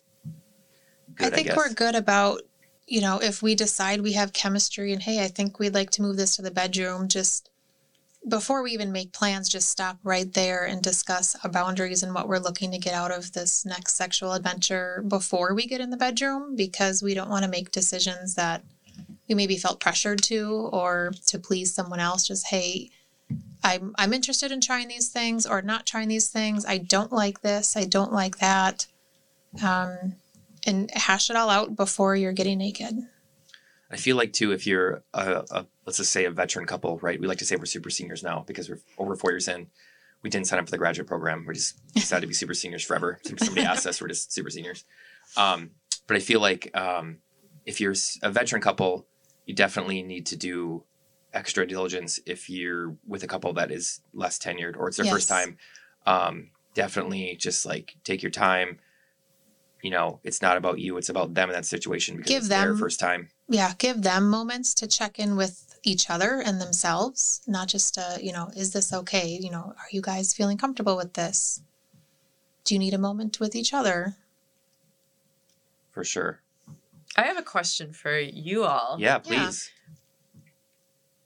good 1.15 1.33
I 1.33 1.37
think 1.37 1.49
guess. 1.49 1.57
we're 1.57 1.73
good 1.73 1.95
about, 1.95 2.43
you 2.87 3.01
know, 3.01 3.19
if 3.21 3.43
we 3.43 3.55
decide 3.55 4.01
we 4.01 4.13
have 4.13 4.33
chemistry 4.33 4.93
and 4.93 5.03
hey, 5.03 5.23
I 5.23 5.29
think 5.29 5.59
we'd 5.59 5.75
like 5.75 5.91
to 5.91 6.03
move 6.03 6.17
this 6.17 6.37
to 6.37 6.43
the 6.43 6.51
bedroom, 6.51 7.09
just 7.09 7.51
before 8.29 8.63
we 8.63 8.71
even 8.71 8.93
make 8.93 9.13
plans, 9.13 9.49
just 9.49 9.69
stop 9.69 9.99
right 10.05 10.33
there 10.33 10.65
and 10.65 10.81
discuss 10.81 11.37
our 11.43 11.51
boundaries 11.51 12.03
and 12.03 12.15
what 12.15 12.29
we're 12.29 12.39
looking 12.39 12.71
to 12.71 12.79
get 12.79 12.95
out 12.95 13.11
of 13.11 13.33
this 13.33 13.65
next 13.67 13.97
sexual 13.97 14.33
adventure 14.33 15.05
before 15.09 15.55
we 15.55 15.67
get 15.67 15.81
in 15.81 15.91
the 15.91 15.97
bedroom 15.97 16.55
because 16.55 17.03
we 17.03 17.15
don't 17.15 17.31
want 17.31 17.45
to 17.45 17.51
make 17.51 17.73
decisions 17.73 18.35
that 18.37 18.63
we 19.29 19.35
maybe 19.35 19.57
felt 19.57 19.81
pressured 19.81 20.23
to 20.23 20.71
or 20.73 21.13
to 21.27 21.39
please 21.39 21.75
someone 21.75 22.01
else. 22.01 22.27
Just 22.27 22.47
hey, 22.47 22.91
I'm 23.65 23.95
I'm 23.99 24.13
interested 24.13 24.53
in 24.53 24.61
trying 24.61 24.89
these 24.89 25.09
things 25.09 25.47
or 25.47 25.63
not 25.63 25.87
trying 25.87 26.09
these 26.09 26.29
things. 26.29 26.65
I 26.65 26.79
don't 26.79 27.13
like 27.13 27.41
this. 27.41 27.77
I 27.77 27.85
don't 27.85 28.13
like 28.13 28.39
that. 28.39 28.87
Um, 29.65 30.15
and 30.65 30.91
hash 30.93 31.29
it 31.29 31.37
all 31.37 31.51
out 31.51 31.75
before 31.75 32.15
you're 32.15 32.33
getting 32.33 32.59
naked. 32.59 32.97
I 33.93 33.97
feel 33.97 34.17
like 34.17 34.33
too, 34.33 34.53
if 34.53 34.67
you're 34.67 35.05
a, 35.13 35.45
a 35.51 35.67
let's 35.87 35.99
just 35.99 36.13
say 36.13 36.25
a 36.25 36.31
veteran 36.31 36.67
couple, 36.67 36.99
right? 36.99 37.21
We 37.21 37.27
like 37.27 37.39
to 37.39 37.45
say 37.45 37.57
we're 37.57 37.67
super 37.67 37.91
seniors 37.91 38.23
now 38.23 38.45
because 38.47 38.69
we're 38.69 38.81
over 38.99 39.15
four 39.17 39.31
years 39.31 39.49
in. 39.49 39.69
We 40.23 40.31
didn't 40.31 40.47
sign 40.47 40.59
up 40.59 40.67
for 40.67 40.71
the 40.71 40.79
graduate 40.79 41.09
program. 41.09 41.45
We 41.47 41.55
just 41.55 41.79
decided 41.93 42.23
to 42.23 42.27
be 42.29 42.35
super 42.35 42.55
seniors 42.55 42.85
forever. 42.85 43.21
Somebody 43.39 43.67
asked 43.67 43.87
us, 43.87 44.01
we're 44.01 44.09
just 44.09 44.33
super 44.33 44.51
seniors. 44.51 44.85
Um, 45.37 45.73
but 46.07 46.17
I 46.17 46.21
feel 46.21 46.41
like 46.41 46.71
um, 46.75 47.19
if 47.67 47.81
you're 47.81 47.95
a 48.23 48.31
veteran 48.31 48.63
couple, 48.63 49.07
you 49.47 49.55
definitely 49.55 50.03
need 50.03 50.27
to 50.27 50.37
do 50.37 50.85
extra 51.35 51.67
diligence 51.67 52.21
if 52.27 52.49
you're 52.49 52.97
with 53.07 53.25
a 53.25 53.27
couple 53.27 53.53
that 53.55 53.71
is 53.71 54.01
less 54.15 54.39
tenured 54.39 54.77
or 54.77 54.89
it's 54.89 54.97
their 54.97 55.07
first 55.07 55.29
time. 55.29 55.57
Um, 56.07 56.51
definitely 56.75 57.37
just 57.39 57.67
like 57.67 57.97
take 58.05 58.23
your 58.23 58.31
time. 58.31 58.79
You 59.83 59.91
know, 59.91 60.21
it's 60.23 60.41
not 60.41 60.57
about 60.57 60.79
you; 60.79 60.97
it's 60.97 61.09
about 61.09 61.35
them 61.35 61.49
in 61.49 61.55
that 61.55 61.67
situation 61.67 62.17
because 62.17 62.31
Give 62.31 62.39
it's 62.39 62.49
their 62.49 62.77
first 62.77 63.01
time. 63.01 63.29
Yeah, 63.49 63.73
give 63.79 64.03
them 64.03 64.29
moments 64.31 64.73
to 64.75 64.87
check 64.87 65.19
in 65.19 65.37
with 65.37 65.79
each 65.85 66.09
other 66.09 66.41
and 66.45 66.61
themselves, 66.61 67.43
not 67.47 67.69
just 67.69 67.99
uh, 67.99 68.17
you 68.21 68.33
know, 68.33 68.51
is 68.57 68.73
this 68.73 68.93
okay? 68.93 69.27
You 69.41 69.51
know, 69.51 69.75
are 69.77 69.89
you 69.91 70.01
guys 70.01 70.33
feeling 70.33 70.57
comfortable 70.57 70.97
with 70.97 71.15
this? 71.15 71.61
Do 72.65 72.75
you 72.75 72.79
need 72.79 72.95
a 72.95 72.99
moment 72.99 73.41
with 73.41 73.55
each 73.55 73.75
other? 73.75 74.17
for 75.91 76.05
sure. 76.05 76.41
I 77.17 77.25
have 77.25 77.37
a 77.37 77.43
question 77.43 77.93
for 77.93 78.19
you 78.19 78.65
all. 78.65 78.97
Yeah, 78.99 79.21
Yeah. 79.27 79.45
please. 79.47 79.71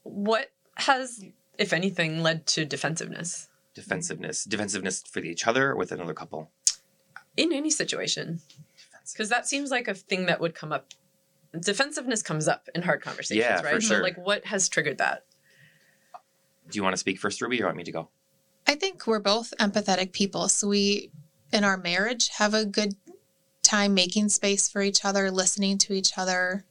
What 0.02 0.50
has, 0.74 1.24
if 1.56 1.72
anything, 1.72 2.20
led 2.22 2.46
to 2.48 2.64
defensiveness 2.64 3.48
Defensiveness, 3.74 4.42
defensiveness 4.44 5.02
for 5.02 5.20
each 5.20 5.46
other 5.46 5.70
or 5.70 5.76
with 5.76 5.92
another 5.92 6.14
couple. 6.14 6.50
in 7.36 7.52
any 7.52 7.70
situation? 7.70 8.40
Because 9.12 9.28
that 9.28 9.46
seems 9.46 9.70
like 9.70 9.86
a 9.86 9.94
thing 9.94 10.26
that 10.26 10.40
would 10.40 10.54
come 10.56 10.72
up. 10.72 10.92
Defensiveness 11.60 12.22
comes 12.22 12.48
up 12.48 12.68
in 12.74 12.82
hard 12.82 13.02
conversations, 13.02 13.44
Yeah, 13.44 13.60
for 13.60 13.66
right? 13.66 13.82
sure. 13.82 13.98
So, 13.98 14.02
like, 14.02 14.16
what 14.16 14.44
has 14.46 14.68
triggered 14.68 14.98
that? 14.98 15.24
Do 16.70 16.76
you 16.76 16.82
want 16.82 16.94
to 16.94 16.98
speak 16.98 17.18
first, 17.18 17.40
Ruby, 17.40 17.56
or 17.56 17.58
you 17.60 17.64
want 17.64 17.76
me 17.76 17.84
to 17.84 17.92
go? 17.92 18.08
I 18.66 18.74
think 18.74 19.06
we're 19.06 19.20
both 19.20 19.54
empathetic 19.60 20.12
people. 20.12 20.48
So 20.48 20.68
we, 20.68 21.10
in 21.52 21.62
our 21.62 21.76
marriage, 21.76 22.28
have 22.38 22.54
a 22.54 22.64
good 22.66 22.94
time 23.62 23.94
making 23.94 24.28
space 24.28 24.68
for 24.68 24.82
each 24.82 25.04
other, 25.04 25.30
listening 25.30 25.78
to 25.78 25.92
each 25.92 26.18
other, 26.18 26.64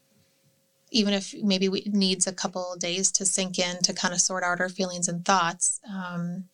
even 0.92 1.14
if 1.14 1.34
maybe 1.42 1.70
we, 1.70 1.80
it 1.80 1.94
needs 1.94 2.28
a 2.28 2.34
couple 2.34 2.74
of 2.74 2.80
days 2.80 3.12
to 3.14 3.26
sink 3.26 3.58
in 3.60 3.82
to 3.84 3.94
kind 3.94 4.14
of 4.14 4.20
sort 4.22 4.44
out 4.44 4.60
our 4.60 4.70
feelings 4.70 5.08
and 5.08 5.24
thoughts. 5.26 5.80
Um, 5.90 6.46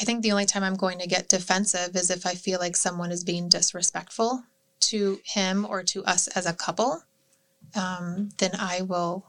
I 0.00 0.04
think 0.04 0.22
the 0.22 0.32
only 0.32 0.46
time 0.46 0.62
I'm 0.64 0.76
going 0.76 0.98
to 0.98 1.06
get 1.06 1.28
defensive 1.28 1.94
is 1.96 2.10
if 2.10 2.26
I 2.26 2.34
feel 2.34 2.58
like 2.58 2.76
someone 2.76 3.12
is 3.12 3.24
being 3.24 3.48
disrespectful 3.48 4.44
to 4.80 5.20
him 5.24 5.66
or 5.68 5.82
to 5.84 6.04
us 6.04 6.26
as 6.28 6.46
a 6.46 6.52
couple. 6.52 7.02
Um, 7.74 8.30
then 8.38 8.52
I 8.58 8.82
will 8.82 9.26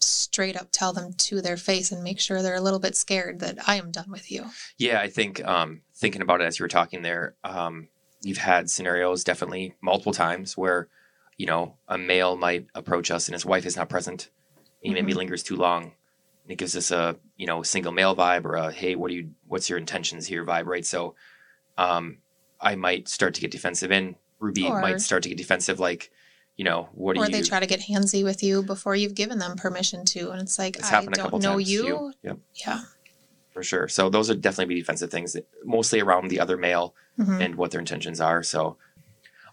straight 0.00 0.56
up 0.56 0.68
tell 0.70 0.92
them 0.92 1.12
to 1.12 1.40
their 1.40 1.56
face 1.56 1.90
and 1.90 2.04
make 2.04 2.20
sure 2.20 2.40
they're 2.40 2.54
a 2.54 2.60
little 2.60 2.78
bit 2.78 2.96
scared 2.96 3.40
that 3.40 3.58
I 3.68 3.76
am 3.76 3.90
done 3.90 4.10
with 4.10 4.30
you. 4.30 4.46
Yeah, 4.76 5.00
I 5.00 5.08
think 5.08 5.44
um, 5.44 5.82
thinking 5.96 6.22
about 6.22 6.40
it 6.40 6.44
as 6.44 6.58
you 6.58 6.64
were 6.64 6.68
talking 6.68 7.02
there, 7.02 7.34
um, 7.42 7.88
you've 8.22 8.38
had 8.38 8.70
scenarios 8.70 9.24
definitely 9.24 9.74
multiple 9.80 10.12
times 10.12 10.56
where, 10.56 10.88
you 11.36 11.46
know, 11.46 11.76
a 11.88 11.98
male 11.98 12.36
might 12.36 12.66
approach 12.74 13.10
us 13.10 13.26
and 13.26 13.34
his 13.34 13.44
wife 13.44 13.66
is 13.66 13.76
not 13.76 13.88
present. 13.88 14.30
He 14.80 14.94
maybe 14.94 15.14
lingers 15.14 15.42
too 15.42 15.56
long. 15.56 15.82
And 15.82 16.52
it 16.52 16.58
gives 16.58 16.76
us 16.76 16.90
a, 16.90 17.16
you 17.36 17.46
know, 17.46 17.62
single 17.62 17.92
male 17.92 18.14
vibe 18.14 18.44
or 18.44 18.54
a, 18.54 18.70
hey, 18.70 18.94
what 18.94 19.08
do 19.08 19.16
you, 19.16 19.30
what's 19.46 19.68
your 19.68 19.78
intentions 19.78 20.26
here 20.26 20.46
vibe, 20.46 20.66
right? 20.66 20.86
So 20.86 21.16
um, 21.76 22.18
I 22.60 22.76
might 22.76 23.08
start 23.08 23.34
to 23.34 23.40
get 23.40 23.50
defensive 23.50 23.90
and 23.90 24.14
Ruby 24.38 24.68
Or- 24.68 24.80
might 24.80 25.00
start 25.00 25.24
to 25.24 25.28
get 25.28 25.38
defensive, 25.38 25.80
like, 25.80 26.12
you 26.58 26.64
know, 26.64 26.88
what 26.92 27.14
do 27.14 27.20
or 27.20 27.26
you, 27.26 27.32
they 27.32 27.40
try 27.42 27.60
to 27.60 27.66
get 27.66 27.80
handsy 27.80 28.22
with 28.22 28.42
you 28.42 28.62
before 28.62 28.94
you've 28.94 29.14
given 29.14 29.38
them 29.38 29.56
permission 29.56 30.04
to 30.04 30.30
and 30.32 30.42
it's 30.42 30.58
like 30.58 30.76
it's 30.76 30.92
i 30.92 31.00
don't 31.06 31.40
know 31.42 31.56
to 31.58 31.62
you 31.72 32.12
Yep, 32.22 32.38
yeah 32.66 32.80
for 33.50 33.62
sure. 33.62 33.88
So 33.88 34.08
those 34.10 34.28
would 34.28 34.40
definitely 34.40 34.74
be 34.74 34.80
defensive 34.80 35.10
things, 35.10 35.34
mostly 35.64 36.00
around 36.00 36.28
the 36.28 36.38
other 36.38 36.56
male 36.56 36.94
Mhm. 37.18 37.40
and 37.44 37.54
what 37.56 37.70
their 37.72 37.80
intentions 37.80 38.20
are. 38.20 38.42
So 38.44 38.76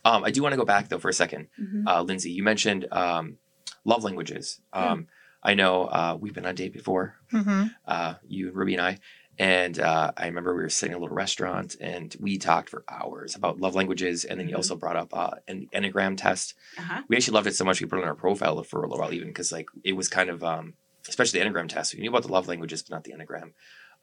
um, 0.04 0.24
I 0.24 0.30
do 0.32 0.44
want 0.44 0.54
to 0.54 0.58
go 0.58 0.66
back 0.66 0.90
though 0.90 1.00
for 1.00 1.10
a 1.10 1.14
2nd 1.14 1.48
Mhm. 1.60 1.84
Uh, 1.88 2.02
Lindsay, 2.04 2.32
you 2.32 2.44
mentioned 2.44 2.86
um, 2.92 3.38
love 3.84 4.04
languages. 4.04 4.60
Um, 4.74 5.08
I 5.42 5.54
know 5.56 5.86
uh, 5.86 6.18
we've 6.20 6.34
been 6.36 6.46
on 6.46 6.52
a 6.52 6.62
date 6.64 6.74
before, 6.74 7.16
Mhm. 7.32 7.74
uh, 7.86 8.16
you, 8.28 8.48
and 8.50 8.56
Ruby, 8.58 8.74
and 8.74 8.82
I. 8.82 9.00
And 9.38 9.80
uh, 9.80 10.12
I 10.16 10.28
remember 10.28 10.56
we 10.56 10.64
were 10.64 10.70
sitting 10.70 10.94
in 10.94 10.98
a 10.98 11.02
little 11.02 11.16
restaurant 11.16 11.76
and 11.82 12.16
we 12.20 12.38
talked 12.38 12.70
for 12.70 12.84
hours 12.88 13.36
about 13.36 13.60
love 13.60 13.76
languages. 13.76 14.24
And 14.24 14.40
then 14.40 14.48
you 14.48 14.54
Mhm. 14.54 14.58
also 14.60 14.76
brought 14.76 14.96
up 14.96 15.14
uh, 15.14 15.32
an 15.48 15.68
Enneagram 15.74 16.16
test. 16.18 16.54
Uh-huh. 16.78 17.02
We 17.10 17.18
actually 17.18 17.34
loved 17.36 17.48
it 17.48 17.56
so 17.56 17.66
much 17.66 17.82
we 17.82 17.88
put 17.88 18.00
it 18.00 18.04
on 18.04 18.08
our 18.08 18.16
profile 18.16 18.64
for 18.64 18.80
a 18.84 18.88
little 18.88 19.00
while, 19.02 19.14
even 19.14 19.28
because 19.28 19.52
like 19.52 19.68
it 19.84 19.94
was 19.94 20.08
kind 20.08 20.30
of, 20.30 20.44
um, 20.44 20.74
especially 21.10 21.40
the 21.40 21.46
Enneagram 21.46 21.68
test. 21.68 21.94
We 21.94 22.02
knew 22.02 22.10
about 22.10 22.24
the 22.24 22.32
love 22.32 22.48
languages, 22.48 22.82
but 22.84 22.96
not 22.96 23.04
the 23.04 23.12
Enneagram. 23.12 23.52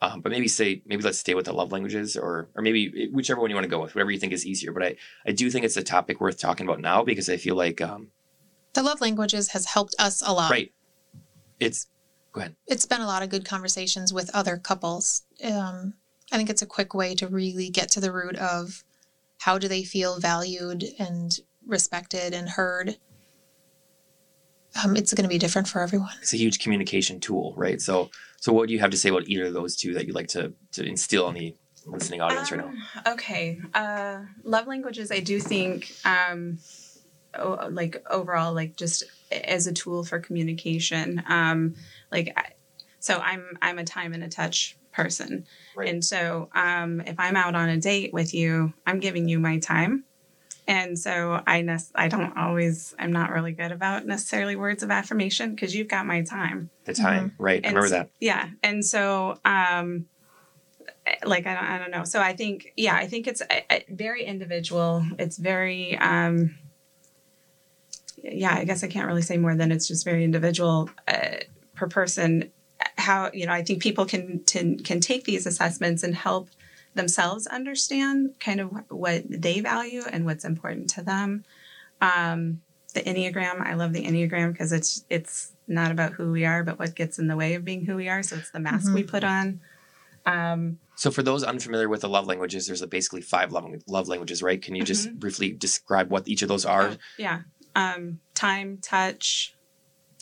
Um, 0.02 0.20
but 0.20 0.32
maybe 0.32 0.48
say 0.48 0.82
maybe 0.84 1.02
let's 1.04 1.18
stay 1.18 1.34
with 1.34 1.44
the 1.46 1.52
love 1.52 1.70
languages, 1.70 2.16
or 2.16 2.48
or 2.56 2.62
maybe 2.62 3.08
whichever 3.12 3.40
one 3.40 3.50
you 3.50 3.54
want 3.56 3.64
to 3.64 3.70
go 3.70 3.80
with, 3.80 3.94
whatever 3.94 4.10
you 4.10 4.18
think 4.18 4.32
is 4.32 4.44
easier. 4.44 4.72
But 4.72 4.82
I 4.82 4.96
I 5.24 5.30
do 5.32 5.48
think 5.48 5.64
it's 5.64 5.76
a 5.76 5.82
topic 5.84 6.20
worth 6.20 6.38
talking 6.40 6.66
about 6.66 6.80
now 6.80 7.04
because 7.04 7.28
I 7.30 7.36
feel 7.36 7.54
like 7.54 7.80
um, 7.80 8.08
the 8.72 8.82
love 8.82 9.00
languages 9.00 9.50
has 9.50 9.66
helped 9.66 9.94
us 10.00 10.20
a 10.20 10.32
lot 10.32 10.50
right, 10.50 10.72
it's 11.60 11.86
go 12.32 12.40
ahead. 12.40 12.54
it's 12.66 12.86
been 12.86 13.00
a 13.00 13.06
lot 13.06 13.22
of 13.22 13.28
good 13.28 13.44
conversations 13.44 14.12
with 14.12 14.30
other 14.34 14.56
couples 14.56 15.22
um, 15.44 15.94
i 16.32 16.36
think 16.36 16.48
it's 16.50 16.62
a 16.62 16.66
quick 16.66 16.94
way 16.94 17.14
to 17.14 17.26
really 17.28 17.68
get 17.68 17.90
to 17.90 18.00
the 18.00 18.12
root 18.12 18.36
of 18.36 18.82
how 19.40 19.58
do 19.58 19.68
they 19.68 19.82
feel 19.82 20.18
valued 20.20 20.84
and 20.98 21.40
respected 21.66 22.32
and 22.34 22.50
heard 22.50 22.96
um, 24.82 24.96
it's 24.96 25.12
going 25.12 25.24
to 25.24 25.28
be 25.28 25.38
different 25.38 25.68
for 25.68 25.80
everyone 25.82 26.08
It's 26.22 26.32
a 26.32 26.38
huge 26.38 26.58
communication 26.58 27.20
tool, 27.20 27.52
right? 27.56 27.80
So 27.80 28.10
so 28.40 28.52
what 28.52 28.68
do 28.68 28.74
you 28.74 28.80
have 28.80 28.90
to 28.90 28.96
say 28.96 29.10
about 29.10 29.28
either 29.28 29.44
of 29.46 29.52
those 29.52 29.76
two 29.76 29.92
that 29.94 30.06
you'd 30.06 30.14
like 30.14 30.28
to 30.28 30.52
to 30.72 30.84
instill 30.84 31.26
on 31.26 31.34
the 31.34 31.54
listening 31.84 32.22
audience 32.22 32.50
right 32.50 32.60
now? 32.60 32.68
Um, 32.68 33.12
Okay. 33.14 33.60
Uh, 33.74 34.20
love 34.44 34.66
languages, 34.66 35.10
I 35.12 35.20
do 35.20 35.38
think, 35.40 35.92
um, 36.06 36.58
o- 37.34 37.68
like 37.70 38.02
overall, 38.10 38.54
like 38.54 38.76
just 38.76 39.04
as 39.44 39.66
a 39.66 39.72
tool 39.72 40.04
for 40.04 40.18
communication. 40.20 41.22
Um, 41.28 41.74
like, 42.10 42.32
I, 42.36 42.50
so 43.00 43.18
I'm 43.18 43.58
I'm 43.60 43.78
a 43.78 43.84
time 43.84 44.12
and 44.14 44.22
a 44.22 44.28
touch 44.28 44.76
person, 44.92 45.46
Right. 45.74 45.88
and 45.88 46.04
so 46.04 46.48
um, 46.54 47.00
if 47.00 47.16
I'm 47.18 47.34
out 47.36 47.54
on 47.54 47.68
a 47.68 47.78
date 47.78 48.12
with 48.12 48.34
you, 48.34 48.72
I'm 48.86 49.00
giving 49.00 49.28
you 49.28 49.38
my 49.40 49.58
time. 49.58 50.04
And 50.68 50.96
so 50.96 51.42
I 51.44 51.62
nec- 51.62 51.90
I 51.94 52.06
don't 52.06 52.36
always 52.36 52.94
I'm 52.98 53.10
not 53.10 53.30
really 53.32 53.50
good 53.52 53.72
about 53.72 54.06
necessarily 54.06 54.54
words 54.54 54.84
of 54.84 54.90
affirmation 54.92 55.54
because 55.54 55.74
you've 55.74 55.88
got 55.88 56.06
my 56.06 56.22
time. 56.22 56.70
The 56.84 56.94
time, 56.94 57.34
right? 57.38 57.64
I 57.64 57.68
And 57.68 57.76
remember 57.76 57.88
so- 57.88 57.94
that. 57.96 58.10
Yeah. 58.20 58.48
And 58.62 58.84
so, 58.84 59.40
um, 59.44 60.06
like, 61.24 61.46
I 61.48 61.54
don't, 61.54 61.64
I 61.64 61.78
don't 61.78 61.90
know. 61.90 62.04
So 62.04 62.20
I 62.20 62.34
think, 62.34 62.72
yeah, 62.76 62.94
I 62.94 63.08
think 63.08 63.26
it's 63.26 63.42
uh, 63.42 63.60
uh, 63.70 63.78
very 63.88 64.24
individual. 64.24 65.04
It's 65.18 65.36
very, 65.36 65.98
um, 65.98 66.56
yeah, 68.16 68.54
I 68.54 68.64
guess 68.64 68.82
I 68.82 68.88
can't 68.88 69.06
really 69.06 69.22
say 69.22 69.36
more 69.36 69.54
than 69.54 69.72
it's 69.72 69.88
just 69.88 70.04
very 70.04 70.24
individual 70.24 70.90
uh, 71.08 71.36
per 71.74 71.88
person. 71.88 72.50
How, 72.96 73.30
you 73.32 73.46
know, 73.46 73.52
I 73.52 73.62
think 73.62 73.82
people 73.82 74.04
can, 74.06 74.40
can, 74.46 74.78
can 74.78 75.00
take 75.00 75.24
these 75.24 75.46
assessments 75.46 76.02
and 76.02 76.14
help 76.14 76.50
themselves 76.94 77.46
understand 77.46 78.34
kind 78.40 78.60
of 78.60 78.70
what 78.88 79.24
they 79.28 79.60
value 79.60 80.02
and 80.10 80.24
what's 80.24 80.44
important 80.44 80.90
to 80.90 81.02
them. 81.02 81.44
Um, 82.00 82.60
the 82.94 83.00
Enneagram, 83.00 83.60
I 83.60 83.74
love 83.74 83.92
the 83.92 84.04
Enneagram 84.04 84.52
because 84.52 84.72
it's, 84.72 85.04
it's 85.08 85.52
not 85.66 85.90
about 85.90 86.12
who 86.12 86.30
we 86.32 86.44
are, 86.44 86.62
but 86.62 86.78
what 86.78 86.94
gets 86.94 87.18
in 87.18 87.28
the 87.28 87.36
way 87.36 87.54
of 87.54 87.64
being 87.64 87.86
who 87.86 87.96
we 87.96 88.08
are. 88.08 88.22
So 88.22 88.36
it's 88.36 88.50
the 88.50 88.60
mask 88.60 88.92
we 88.92 89.02
put 89.02 89.24
on. 89.24 89.60
Um, 90.26 90.78
So 90.96 91.10
for 91.10 91.22
those 91.22 91.42
unfamiliar 91.42 91.88
with 91.88 92.02
the 92.02 92.08
love 92.08 92.26
languages, 92.26 92.66
there's 92.66 92.82
a 92.82 92.86
basically 92.86 93.22
five 93.22 93.52
love, 93.52 93.66
love 93.86 94.08
languages, 94.08 94.42
right? 94.42 94.60
Can 94.60 94.74
you 94.74 94.84
just 94.84 95.12
briefly 95.18 95.50
describe 95.50 96.10
what 96.10 96.28
each 96.28 96.42
of 96.42 96.48
those 96.48 96.64
are? 96.64 96.96
yeah. 97.18 97.42
Um, 97.74 98.20
time, 98.34 98.78
touch, 98.82 99.54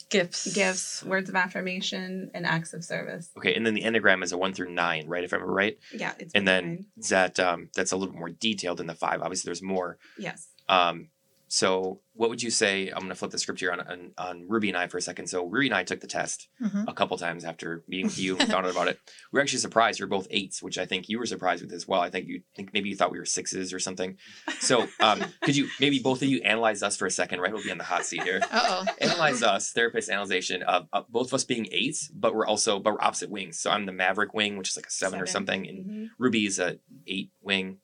Gifts. 0.09 0.53
gifts, 0.53 1.03
words 1.03 1.29
of 1.29 1.35
affirmation, 1.35 2.31
and 2.33 2.45
acts 2.45 2.73
of 2.73 2.83
service. 2.83 3.29
Okay, 3.37 3.55
and 3.55 3.65
then 3.65 3.73
the 3.73 3.83
enneagram 3.83 4.23
is 4.23 4.33
a 4.33 4.37
one 4.37 4.53
through 4.53 4.71
nine, 4.71 5.07
right? 5.07 5.23
If 5.23 5.31
I 5.31 5.37
remember 5.37 5.53
right. 5.53 5.77
Yeah. 5.93 6.13
It's 6.19 6.33
And 6.33 6.45
then 6.47 6.85
is 6.97 7.09
that 7.09 7.39
um, 7.39 7.69
that's 7.73 7.93
a 7.93 7.97
little 7.97 8.11
bit 8.13 8.19
more 8.19 8.29
detailed 8.29 8.77
than 8.79 8.87
the 8.87 8.93
five. 8.95 9.21
Obviously, 9.21 9.47
there's 9.47 9.63
more. 9.63 9.97
yes. 10.17 10.47
Um, 10.67 11.07
so 11.53 11.99
what 12.13 12.29
would 12.29 12.41
you 12.41 12.49
say? 12.49 12.87
I'm 12.89 12.99
going 12.99 13.09
to 13.09 13.15
flip 13.15 13.31
the 13.31 13.37
script 13.37 13.59
here 13.59 13.71
on, 13.71 13.79
on 13.81 14.11
on 14.17 14.45
Ruby 14.47 14.69
and 14.69 14.77
I 14.77 14.87
for 14.87 14.97
a 14.97 15.01
second. 15.01 15.27
So 15.27 15.45
Ruby 15.45 15.67
and 15.67 15.75
I 15.75 15.83
took 15.83 15.99
the 15.99 16.07
test 16.07 16.47
Mhm. 16.61 16.85
a 16.87 16.93
couple 16.93 17.17
times 17.17 17.43
after 17.43 17.83
meeting 17.89 18.05
with 18.07 18.17
you 18.19 18.37
and 18.37 18.49
found 18.51 18.65
out 18.65 18.71
about 18.71 18.87
it. 18.87 18.99
We 19.31 19.37
were 19.37 19.41
actually 19.41 19.59
surprised. 19.59 19.99
We 19.99 20.05
are 20.05 20.07
both 20.07 20.27
eights, 20.29 20.61
which 20.63 20.77
I 20.77 20.85
think 20.85 21.09
you 21.09 21.19
were 21.19 21.25
surprised 21.25 21.61
with 21.63 21.73
as 21.73 21.87
well. 21.87 21.99
I 21.99 22.09
think 22.09 22.27
you 22.27 22.41
think 22.55 22.71
maybe 22.73 22.89
you 22.89 22.95
thought 22.95 23.11
we 23.11 23.19
were 23.19 23.25
sixes 23.25 23.73
or 23.73 23.79
something. 23.79 24.17
So 24.59 24.87
um, 25.01 25.23
could 25.43 25.55
you 25.57 25.67
maybe 25.79 25.99
both 25.99 26.21
of 26.21 26.27
you 26.29 26.41
analyze 26.43 26.83
us 26.83 26.95
for 26.95 27.05
a 27.05 27.11
second? 27.11 27.39
Right, 27.41 27.51
we'll 27.53 27.63
be 27.63 27.71
on 27.71 27.77
the 27.77 27.83
hot 27.83 28.05
seat 28.05 28.23
here. 28.23 28.39
uh-oh 28.51 28.85
analyze 29.01 29.43
us, 29.43 29.71
therapist 29.71 30.09
analyzation 30.09 30.63
of, 30.63 30.87
of 30.93 31.07
both 31.09 31.27
of 31.27 31.33
us 31.33 31.43
being 31.43 31.67
eights, 31.71 32.09
but 32.13 32.33
we're 32.33 32.45
also 32.47 32.79
but 32.79 32.93
we're 32.93 33.01
opposite 33.03 33.29
wings. 33.29 33.59
So 33.59 33.71
I'm 33.71 33.85
the 33.85 33.91
Maverick 33.91 34.33
wing, 34.33 34.57
which 34.57 34.69
is 34.69 34.75
like 34.77 34.87
a 34.87 34.91
seven, 34.91 35.19
or 35.19 35.25
something, 35.25 35.67
and 35.67 35.85
Mhm. 35.85 36.07
Ruby 36.17 36.45
is 36.45 36.59
a 36.59 36.77
eight 37.07 37.31
wing 37.41 37.79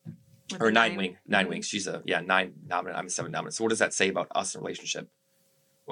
With 0.51 0.61
or 0.61 0.71
nine, 0.71 0.95
wing, 0.95 1.17
9 1.27 1.45
Mhm. 1.45 1.49
wings. 1.49 1.67
She's 1.67 1.87
a 1.87 2.01
yeah 2.05 2.21
nine 2.21 2.53
dominant. 2.67 2.97
I'm 2.97 3.07
a 3.07 3.09
seven 3.09 3.31
dominant. 3.31 3.53
So 3.55 3.63
what 3.63 3.69
does 3.69 3.79
that 3.79 3.93
say 3.93 4.09
about 4.09 4.27
us 4.33 4.55
in 4.55 4.61
relationship? 4.61 5.09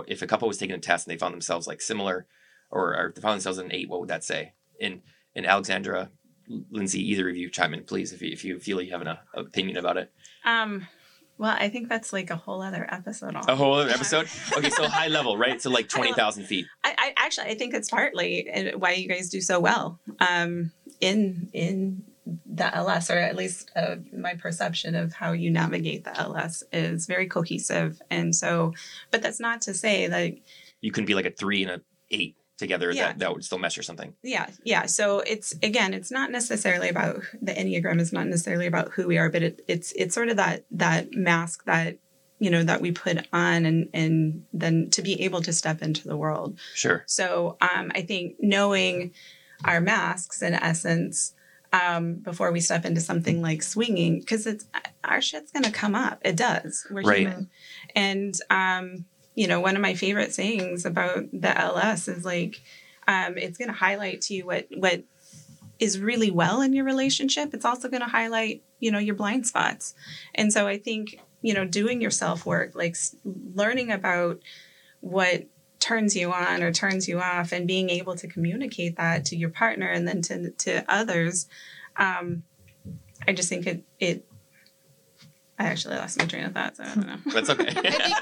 If 0.08 0.22
a 0.22 0.28
couple 0.28 0.48
was 0.48 0.58
taking 0.58 0.76
a 0.76 0.80
test 0.80 1.08
and 1.08 1.14
they 1.14 1.18
found 1.20 1.34
themselves 1.34 1.68
like 1.68 1.82
similar, 1.82 2.26
or, 2.70 2.96
or 2.96 3.12
they 3.16 3.22
found 3.22 3.34
themselves 3.36 3.58
an 3.58 3.72
eight, 3.72 3.90
what 3.90 4.00
would 4.00 4.10
that 4.10 4.24
say? 4.24 4.54
In 4.80 5.02
in 5.34 5.46
Alexandra, 5.46 6.12
Lindsay, 6.70 7.02
either 7.12 7.30
of 7.30 7.36
you 7.36 7.50
chime 7.50 7.74
in, 7.74 7.84
please, 7.84 8.14
if 8.14 8.22
you 8.22 8.32
if 8.32 8.44
you 8.46 8.60
feel 8.60 8.82
you 8.82 8.92
have 8.92 9.02
an 9.02 9.08
uh, 9.08 9.18
opinion 9.34 9.78
about 9.78 9.98
it. 9.98 10.12
Um, 10.46 10.88
well, 11.38 11.56
I 11.60 11.68
think 11.68 11.90
that's 11.90 12.14
like 12.14 12.30
a 12.30 12.38
whole 12.38 12.62
other 12.62 12.88
episode. 12.90 13.36
A 13.36 13.56
whole 13.58 13.74
other 13.74 13.90
episode. 13.90 14.30
Okay, 14.56 14.70
so 14.70 14.88
high 14.88 15.10
level, 15.10 15.38
right? 15.38 15.62
So 15.62 15.70
like 15.70 15.90
twenty 15.96 16.14
thousand 16.14 16.46
feet. 16.46 16.66
I, 16.84 16.96
I 16.98 17.14
actually 17.26 17.48
I 17.48 17.56
think 17.56 17.74
it's 17.74 17.90
partly 17.90 18.50
uh, 18.50 18.78
why 18.78 18.92
you 18.94 19.10
guys 19.10 19.30
do 19.30 19.42
so 19.42 19.60
well 19.60 20.00
um, 20.20 20.72
in 21.02 21.50
in 21.52 22.04
the 22.46 22.76
LS, 22.76 23.10
or 23.12 23.18
at 23.18 23.36
least 23.36 23.72
uh, 23.76 23.98
my 24.16 24.34
perception 24.36 24.96
of 24.96 25.14
how 25.14 25.32
you 25.32 25.52
navigate 25.52 26.04
the 26.04 26.20
LS 26.20 26.64
is 26.74 27.06
very 27.06 27.28
cohesive. 27.28 28.02
And 28.10 28.36
so, 28.36 28.74
but 29.12 29.22
that's 29.22 29.40
not 29.40 29.62
to 29.64 29.74
say 29.74 30.08
that 30.08 30.34
you 30.82 30.92
couldn't 30.92 31.06
be 31.08 31.14
like 31.16 31.26
a 31.26 31.32
three 31.32 31.64
and 31.64 31.72
a 31.72 31.82
eight 32.12 32.36
together 32.58 32.92
Yeah. 32.92 33.08
that 33.10 33.20
that 33.20 33.34
would 33.34 33.44
still 33.44 33.58
mesh 33.58 33.78
or 33.78 33.84
something 33.84 34.14
yeah 34.24 34.50
yeah 34.64 34.86
so 34.86 35.20
it's 35.20 35.54
again 35.62 35.94
it's 35.94 36.10
not 36.10 36.32
necessarily 36.32 36.88
about 36.88 37.22
the 37.42 37.52
enneagram 37.52 38.00
is 38.00 38.14
not 38.14 38.28
necessarily 38.28 38.66
about 38.66 38.92
who 38.94 39.08
we 39.08 39.18
are 39.18 39.30
but 39.30 39.44
it, 39.44 39.62
it's 39.68 39.92
it's 39.92 40.16
sort 40.16 40.30
of 40.30 40.38
that 40.38 40.64
that 40.72 41.12
mask 41.12 41.66
that 41.66 41.98
you 42.40 42.50
know 42.50 42.64
that 42.64 42.80
we 42.80 42.94
put 42.94 43.28
on 43.34 43.66
and 43.66 43.90
and 43.94 44.46
then 44.54 44.90
to 44.92 45.02
be 45.02 45.22
able 45.24 45.42
to 45.42 45.52
step 45.52 45.82
into 45.82 46.08
the 46.08 46.16
world 46.16 46.58
Sure. 46.76 47.04
so 47.08 47.58
um, 47.60 47.92
i 47.94 48.02
think 48.02 48.36
knowing 48.40 49.12
our 49.66 49.82
masks 49.82 50.42
in 50.42 50.54
essence 50.54 51.34
um, 51.82 52.16
before 52.16 52.52
we 52.52 52.60
step 52.62 52.86
into 52.86 53.02
something 53.02 53.42
like 53.42 53.62
swinging 53.64 54.20
because 54.20 54.46
it's 54.48 54.66
our 55.04 55.22
shit's 55.22 55.52
gonna 55.52 55.72
come 55.72 55.96
up. 55.96 56.20
It 56.24 56.36
does. 56.38 56.86
We're 56.90 57.02
Right. 57.02 57.20
human. 57.20 57.50
And 57.96 58.34
um, 58.50 59.06
you 59.36 59.48
know 59.48 59.60
one 59.60 59.76
of 59.76 59.82
my 59.82 59.94
favorite 59.96 60.34
sayings 60.34 60.86
about 60.86 61.26
the 61.34 61.54
ls 61.74 62.08
is 62.08 62.24
like 62.26 62.56
um, 63.08 63.38
it's 63.38 63.58
gonna 63.58 63.74
highlight 63.74 64.22
to 64.22 64.34
you 64.36 64.46
what 64.46 64.68
what 64.86 65.04
is 65.78 66.00
really 66.00 66.32
well 66.32 66.62
in 66.62 66.72
your 66.74 66.86
relationship. 66.86 67.54
It's 67.54 67.66
also 67.66 67.90
to 67.90 68.00
highlight 68.06 68.64
you 68.80 68.92
know 68.92 69.00
your 69.00 69.16
blind 69.16 69.46
spots. 69.48 69.94
And 70.34 70.52
so 70.54 70.68
i 70.68 70.78
think 70.78 71.20
you 71.42 71.54
know 71.54 71.66
doing 71.66 72.02
your 72.02 72.12
self 72.12 72.46
work 72.46 72.72
like 72.76 72.92
s- 72.92 73.16
learning 73.54 73.92
about 73.92 74.40
what 75.02 75.44
turns 75.86 76.16
you 76.16 76.32
on 76.32 76.64
or 76.64 76.72
turns 76.72 77.08
you 77.08 77.20
off 77.20 77.52
and 77.52 77.68
being 77.68 77.90
able 77.90 78.16
to 78.16 78.28
communicate 78.28 78.96
that 78.98 79.24
to 79.26 79.36
your 79.36 79.50
partner 79.50 79.88
and 79.88 80.08
then 80.08 80.22
to 80.22 80.50
to 80.52 80.84
others 80.92 81.48
um 81.98 82.42
i 83.28 83.32
just 83.34 83.50
think 83.50 83.68
it 83.68 83.84
it 84.00 84.26
i 85.60 85.66
actually 85.66 85.96
lost 85.96 86.18
my 86.18 86.26
train 86.26 86.44
of 86.46 86.54
thought 86.54 86.76
so 86.76 86.84
i 86.84 86.88
don't 86.88 87.06
know 87.08 87.18
That's 87.34 87.50
okay. 87.50 87.72
think- 87.72 88.14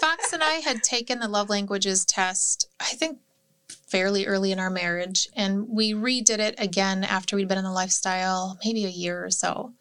Fox 0.00 0.32
and 0.34 0.42
I 0.42 0.54
had 0.56 0.82
taken 0.82 1.18
the 1.18 1.28
love 1.28 1.48
languages 1.48 2.04
test, 2.04 2.68
I 2.78 2.92
think 3.00 3.20
fairly 3.86 4.26
early 4.26 4.52
in 4.52 4.58
our 4.58 4.68
marriage, 4.68 5.28
and 5.34 5.66
we 5.68 5.94
redid 5.94 6.40
it 6.40 6.54
again 6.58 7.04
after 7.04 7.36
we'd 7.36 7.48
been 7.48 7.56
in 7.58 7.64
the 7.64 7.72
lifestyle 7.72 8.58
maybe 8.64 8.84
a 8.84 8.90
year 8.90 9.24
or 9.24 9.30
so. 9.30 9.72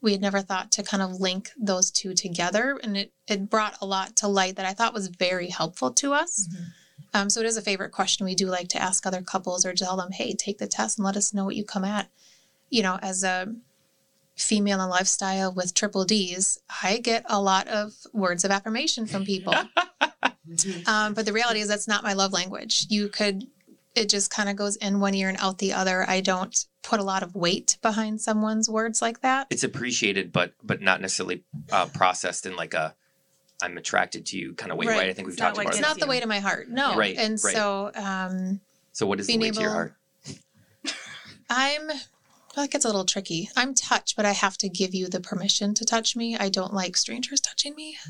We 0.00 0.12
had 0.12 0.20
never 0.20 0.40
thought 0.40 0.72
to 0.72 0.82
kind 0.82 1.02
of 1.02 1.20
link 1.20 1.50
those 1.56 1.90
two 1.92 2.12
together, 2.14 2.78
and 2.82 2.96
it, 2.96 3.12
it 3.28 3.48
brought 3.50 3.76
a 3.80 3.86
lot 3.86 4.16
to 4.16 4.26
light 4.28 4.56
that 4.56 4.66
I 4.66 4.72
thought 4.72 4.94
was 4.94 5.08
very 5.08 5.48
helpful 5.48 5.92
to 5.92 6.12
us. 6.12 6.48
Um, 7.14 7.30
so 7.30 7.40
it 7.40 7.46
is 7.46 7.56
a 7.56 7.62
favorite 7.62 7.92
question 7.92 8.26
we 8.26 8.34
do 8.34 8.46
like 8.46 8.68
to 8.68 8.82
ask 8.82 9.06
other 9.06 9.22
couples 9.22 9.64
or 9.64 9.72
tell 9.72 9.96
them, 9.96 10.12
hey, 10.12 10.34
take 10.34 10.58
the 10.58 10.66
test 10.66 10.98
and 10.98 11.04
let 11.04 11.16
us 11.16 11.32
know 11.32 11.44
what 11.44 11.56
you 11.56 11.64
come 11.64 11.84
at. 11.84 12.08
You 12.70 12.82
know, 12.82 12.98
as 13.00 13.24
a 13.24 13.54
female 14.36 14.80
in 14.80 14.88
lifestyle 14.88 15.52
with 15.52 15.74
triple 15.74 16.04
D's, 16.04 16.60
I 16.82 16.98
get 16.98 17.24
a 17.28 17.40
lot 17.40 17.66
of 17.68 17.92
words 18.12 18.44
of 18.44 18.50
affirmation 18.50 19.06
from 19.06 19.24
people. 19.24 19.54
um, 20.86 21.14
but 21.14 21.26
the 21.26 21.32
reality 21.32 21.60
is 21.60 21.68
that's 21.68 21.88
not 21.88 22.04
my 22.04 22.12
love 22.12 22.32
language. 22.32 22.86
You 22.88 23.08
could, 23.08 23.46
it 23.94 24.08
just 24.08 24.30
kind 24.30 24.48
of 24.48 24.56
goes 24.56 24.76
in 24.76 25.00
one 25.00 25.14
ear 25.14 25.28
and 25.28 25.38
out 25.40 25.58
the 25.58 25.72
other. 25.72 26.04
I 26.08 26.20
don't 26.20 26.64
put 26.82 27.00
a 27.00 27.04
lot 27.04 27.22
of 27.22 27.34
weight 27.34 27.78
behind 27.82 28.20
someone's 28.20 28.68
words 28.68 29.02
like 29.02 29.20
that. 29.20 29.46
it's 29.50 29.64
appreciated, 29.64 30.32
but 30.32 30.54
but 30.62 30.80
not 30.80 31.00
necessarily 31.00 31.44
uh, 31.72 31.86
processed 31.86 32.46
in 32.46 32.56
like 32.56 32.74
a 32.74 32.94
I'm 33.60 33.76
attracted 33.76 34.24
to 34.26 34.38
you 34.38 34.54
kind 34.54 34.70
of 34.72 34.78
way, 34.78 34.86
right? 34.86 34.98
Right. 34.98 35.08
I 35.10 35.12
think 35.12 35.26
we've 35.26 35.34
It's 35.34 35.40
talked 35.40 35.56
about 35.56 35.68
It's 35.68 35.78
it. 35.78 35.80
gets 35.80 35.88
not 35.90 35.98
the 36.00 36.06
you. 36.06 36.10
way 36.10 36.20
to 36.20 36.26
my 36.26 36.38
heart. 36.40 36.68
No. 36.68 36.96
Right, 36.96 37.16
And 37.18 37.32
right. 37.42 37.54
so 37.54 37.90
um, 37.94 38.60
So 38.92 39.06
what 39.06 39.18
is 39.20 39.26
the 39.26 39.32
being 39.32 39.40
way 39.40 39.50
to 39.50 39.60
your 39.60 39.70
heart? 39.72 39.94
I'm, 41.50 41.86
well, 41.88 42.64
it 42.66 42.70
gets 42.70 42.84
a 42.84 42.88
little 42.88 43.04
tricky. 43.04 43.48
I'm 43.56 43.74
touched, 43.74 44.16
but 44.16 44.26
I 44.26 44.32
have 44.32 44.58
to 44.58 44.68
give 44.68 44.94
you 44.94 45.08
the 45.08 45.20
permission 45.20 45.74
to 45.74 45.84
touch 45.84 46.14
me. 46.14 46.36
I 46.36 46.50
don't 46.50 46.74
like 46.74 46.96
strangers 46.96 47.40
touching 47.40 47.74
me. 47.74 47.96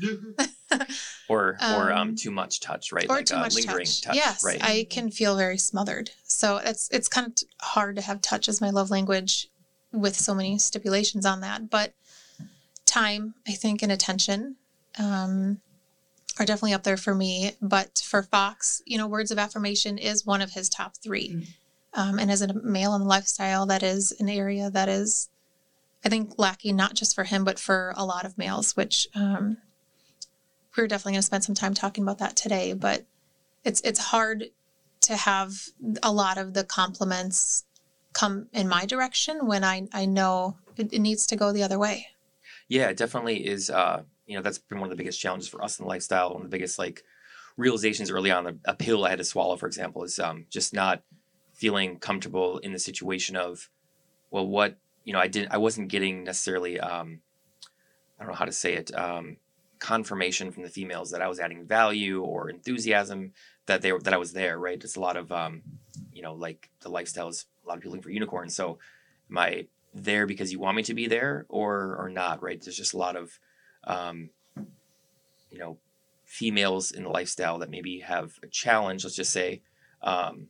Or 1.27 1.57
or 1.61 1.91
um 1.91 2.09
Um, 2.09 2.15
too 2.15 2.29
much 2.31 2.59
touch, 2.59 2.91
right? 2.91 3.05
or 3.09 3.15
like 3.17 3.25
too 3.25 3.35
uh, 3.35 3.39
much 3.39 3.55
lingering 3.55 3.85
touch. 3.85 4.01
touch, 4.01 4.15
yes, 4.15 4.43
right? 4.43 4.63
I 4.63 4.85
can 4.89 5.09
feel 5.09 5.35
very 5.35 5.57
smothered. 5.57 6.11
So 6.23 6.57
it's 6.57 6.87
it's 6.91 7.07
kind 7.07 7.25
of 7.27 7.33
hard 7.59 7.95
to 7.95 8.01
have 8.03 8.21
touch 8.21 8.47
as 8.47 8.61
my 8.61 8.69
love 8.69 8.91
language 8.91 9.47
with 9.91 10.15
so 10.15 10.35
many 10.35 10.59
stipulations 10.59 11.25
on 11.25 11.41
that. 11.41 11.69
But 11.71 11.93
time, 12.85 13.33
I 13.47 13.51
think, 13.53 13.81
and 13.81 13.91
attention 13.91 14.57
um, 14.97 15.59
are 16.39 16.45
definitely 16.45 16.73
up 16.73 16.83
there 16.83 16.97
for 16.97 17.13
me. 17.13 17.51
But 17.61 18.01
for 18.05 18.23
Fox, 18.23 18.81
you 18.85 18.97
know, 18.97 19.07
words 19.07 19.31
of 19.31 19.37
affirmation 19.37 19.97
is 19.97 20.25
one 20.25 20.41
of 20.41 20.51
his 20.51 20.69
top 20.69 20.95
three. 20.97 21.29
Mm. 21.29 21.47
Um, 21.93 22.19
and 22.19 22.31
as 22.31 22.41
a 22.41 22.53
male 22.53 22.93
in 22.95 23.01
the 23.01 23.07
lifestyle, 23.07 23.65
that 23.65 23.83
is 23.83 24.11
an 24.19 24.29
area 24.29 24.69
that 24.69 24.89
is, 24.89 25.29
I 26.05 26.09
think, 26.09 26.33
lacking 26.37 26.75
not 26.75 26.93
just 26.93 27.15
for 27.15 27.23
him, 27.23 27.43
but 27.43 27.59
for 27.59 27.93
a 27.97 28.05
lot 28.05 28.25
of 28.25 28.37
males, 28.37 28.75
which 28.75 29.07
um, 29.15 29.57
we're 30.77 30.87
definitely 30.87 31.13
going 31.13 31.19
to 31.21 31.25
spend 31.25 31.43
some 31.43 31.55
time 31.55 31.73
talking 31.73 32.03
about 32.03 32.19
that 32.19 32.35
today. 32.35 32.73
But 32.73 33.05
it's 33.65 33.81
it's 33.81 33.99
hard 33.99 34.45
to 35.01 35.15
have 35.15 35.53
a 36.03 36.11
lot 36.11 36.37
of 36.37 36.53
the 36.53 36.63
compliments 36.63 37.65
come 38.13 38.47
in 38.53 38.67
my 38.67 38.85
direction 38.85 39.47
when 39.47 39.63
I, 39.63 39.87
I 39.93 40.05
know 40.05 40.57
it, 40.77 40.93
it 40.93 40.99
needs 40.99 41.25
to 41.27 41.35
go 41.35 41.51
the 41.51 41.63
other 41.63 41.79
way. 41.79 42.07
Yeah, 42.67 42.89
it 42.89 42.97
definitely 42.97 43.47
is. 43.47 43.69
Uh, 43.69 44.03
you 44.29 44.35
know, 44.35 44.43
that's 44.43 44.59
been 44.59 44.79
one 44.79 44.91
of 44.91 44.95
the 44.95 45.01
biggest 45.01 45.19
challenges 45.19 45.49
for 45.49 45.63
us 45.63 45.79
in 45.79 45.83
the 45.83 45.89
lifestyle. 45.89 46.29
One 46.29 46.43
of 46.43 46.51
the 46.51 46.55
biggest 46.55 46.77
like 46.77 47.03
realizations 47.57 48.11
early 48.11 48.29
on. 48.29 48.59
A 48.63 48.75
pill 48.75 49.03
I 49.03 49.09
had 49.09 49.17
to 49.17 49.23
swallow, 49.23 49.57
for 49.57 49.65
example, 49.65 50.03
is 50.03 50.19
um, 50.19 50.45
just 50.51 50.71
not 50.71 51.01
feeling 51.55 51.97
comfortable 51.97 52.59
in 52.59 52.71
the 52.71 52.77
situation 52.77 53.35
of, 53.35 53.71
well, 54.29 54.45
what 54.45 54.77
you 55.03 55.13
know, 55.13 55.19
I 55.19 55.27
didn't, 55.27 55.51
I 55.51 55.57
wasn't 55.57 55.87
getting 55.87 56.23
necessarily, 56.23 56.79
um, 56.79 57.21
I 58.19 58.23
don't 58.23 58.33
know 58.33 58.37
how 58.37 58.45
to 58.45 58.51
say 58.51 58.75
it, 58.75 58.93
um, 58.93 59.37
confirmation 59.79 60.51
from 60.51 60.61
the 60.61 60.69
females 60.69 61.09
that 61.09 61.23
I 61.23 61.27
was 61.27 61.39
adding 61.39 61.65
value 61.65 62.21
or 62.21 62.51
enthusiasm 62.51 63.31
that 63.65 63.81
they 63.81 63.91
were 63.91 64.01
that 64.01 64.13
I 64.13 64.17
was 64.17 64.33
there. 64.33 64.59
Right? 64.59 64.81
It's 64.81 64.95
a 64.95 65.01
lot 65.01 65.17
of, 65.17 65.31
um, 65.31 65.63
you 66.13 66.21
know, 66.21 66.35
like 66.35 66.69
the 66.81 66.89
lifestyle 66.89 67.29
is 67.29 67.47
a 67.65 67.67
lot 67.67 67.77
of 67.77 67.81
people 67.81 67.93
looking 67.93 68.03
for 68.03 68.11
unicorns. 68.11 68.55
So, 68.55 68.77
am 69.31 69.39
I 69.39 69.65
there 69.91 70.27
because 70.27 70.51
you 70.51 70.59
want 70.59 70.77
me 70.77 70.83
to 70.83 70.93
be 70.93 71.07
there 71.07 71.47
or 71.49 71.95
or 71.97 72.09
not 72.09 72.43
right 72.43 72.61
there's 72.61 72.77
just 72.77 72.93
a 72.93 72.97
lot 72.97 73.15
of 73.15 73.39
um 73.89 74.29
you 75.51 75.59
know 75.59 75.77
females 76.25 76.91
in 76.91 77.03
the 77.03 77.09
lifestyle 77.09 77.57
that 77.57 77.69
maybe 77.69 77.99
have 77.99 78.31
a 78.43 78.47
challenge 78.47 79.03
let's 79.03 79.15
just 79.15 79.33
say 79.33 79.61
um 80.03 80.47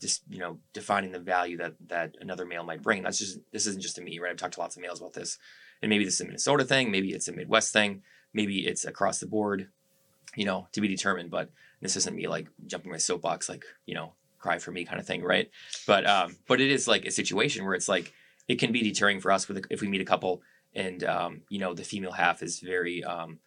just 0.00 0.22
you 0.28 0.38
know 0.38 0.58
defining 0.72 1.12
the 1.12 1.18
value 1.18 1.56
that 1.56 1.74
that 1.88 2.16
another 2.20 2.44
male 2.44 2.64
might 2.64 2.82
bring. 2.82 3.02
That's 3.02 3.18
just 3.18 3.38
this 3.52 3.66
isn't 3.66 3.82
just 3.82 3.96
to 3.96 4.02
me 4.02 4.18
right? 4.18 4.30
I've 4.30 4.36
talked 4.36 4.54
to 4.54 4.60
lots 4.60 4.76
of 4.76 4.82
males 4.82 5.00
about 5.00 5.14
this. 5.14 5.38
And 5.82 5.90
maybe 5.90 6.04
this 6.04 6.14
is 6.14 6.20
a 6.22 6.24
minnesota 6.24 6.64
thing 6.64 6.90
maybe 6.90 7.12
it's 7.12 7.28
a 7.28 7.32
midwest 7.32 7.72
thing 7.72 8.02
maybe 8.32 8.66
it's 8.66 8.86
across 8.86 9.18
the 9.18 9.26
board 9.26 9.68
you 10.34 10.46
know 10.46 10.68
to 10.72 10.80
be 10.80 10.88
determined 10.88 11.30
but 11.30 11.50
this 11.82 11.96
isn't 11.96 12.16
me 12.16 12.26
like 12.26 12.48
jumping 12.66 12.90
my 12.90 12.96
soapbox 12.96 13.48
like 13.48 13.64
you 13.84 13.94
know 13.94 14.14
cry 14.38 14.58
for 14.58 14.72
me 14.72 14.86
kind 14.86 14.98
of 14.98 15.06
thing 15.06 15.22
right? 15.22 15.50
But 15.86 16.06
um 16.06 16.36
but 16.48 16.60
it 16.60 16.70
is 16.70 16.88
like 16.88 17.04
a 17.04 17.10
situation 17.10 17.64
where 17.64 17.74
it's 17.74 17.88
like 17.88 18.12
it 18.48 18.58
can 18.58 18.72
be 18.72 18.82
deterring 18.82 19.20
for 19.20 19.30
us 19.30 19.48
with 19.48 19.66
if 19.70 19.82
we 19.82 19.88
meet 19.88 20.00
a 20.00 20.04
couple 20.06 20.40
and 20.76 21.02
um, 21.02 21.40
you 21.48 21.58
know 21.58 21.74
the 21.74 21.82
female 21.82 22.12
half 22.12 22.42
is 22.42 22.60
very 22.60 23.02
um, 23.02 23.38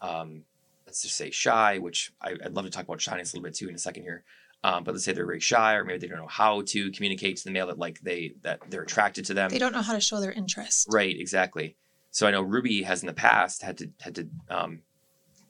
um, 0.00 0.44
let's 0.86 1.02
just 1.02 1.16
say 1.16 1.30
shy 1.30 1.78
which 1.78 2.12
I, 2.22 2.36
i'd 2.44 2.54
love 2.54 2.64
to 2.64 2.70
talk 2.70 2.84
about 2.84 3.00
shyness 3.00 3.32
a 3.32 3.36
little 3.36 3.48
bit 3.48 3.54
too 3.54 3.68
in 3.68 3.74
a 3.74 3.78
second 3.78 4.04
here. 4.04 4.24
Um, 4.64 4.82
but 4.84 4.94
let's 4.94 5.04
say 5.04 5.12
they're 5.12 5.26
very 5.26 5.38
shy 5.38 5.74
or 5.74 5.84
maybe 5.84 5.98
they 5.98 6.06
don't 6.08 6.18
know 6.18 6.26
how 6.26 6.62
to 6.62 6.90
communicate 6.90 7.36
to 7.36 7.44
the 7.44 7.50
male 7.50 7.66
that 7.66 7.78
like 7.78 8.00
they 8.00 8.34
that 8.42 8.60
they're 8.70 8.82
attracted 8.82 9.26
to 9.26 9.34
them. 9.34 9.50
They 9.50 9.58
don't 9.58 9.72
know 9.72 9.82
how 9.82 9.92
to 9.92 10.00
show 10.00 10.20
their 10.20 10.32
interest. 10.32 10.88
right 10.90 11.14
exactly. 11.18 11.76
So 12.10 12.26
i 12.26 12.30
know 12.30 12.42
ruby 12.42 12.82
has 12.82 13.02
in 13.02 13.08
the 13.08 13.12
past 13.12 13.62
had 13.62 13.78
to 13.78 13.90
had 14.00 14.14
to 14.14 14.28
um, 14.48 14.80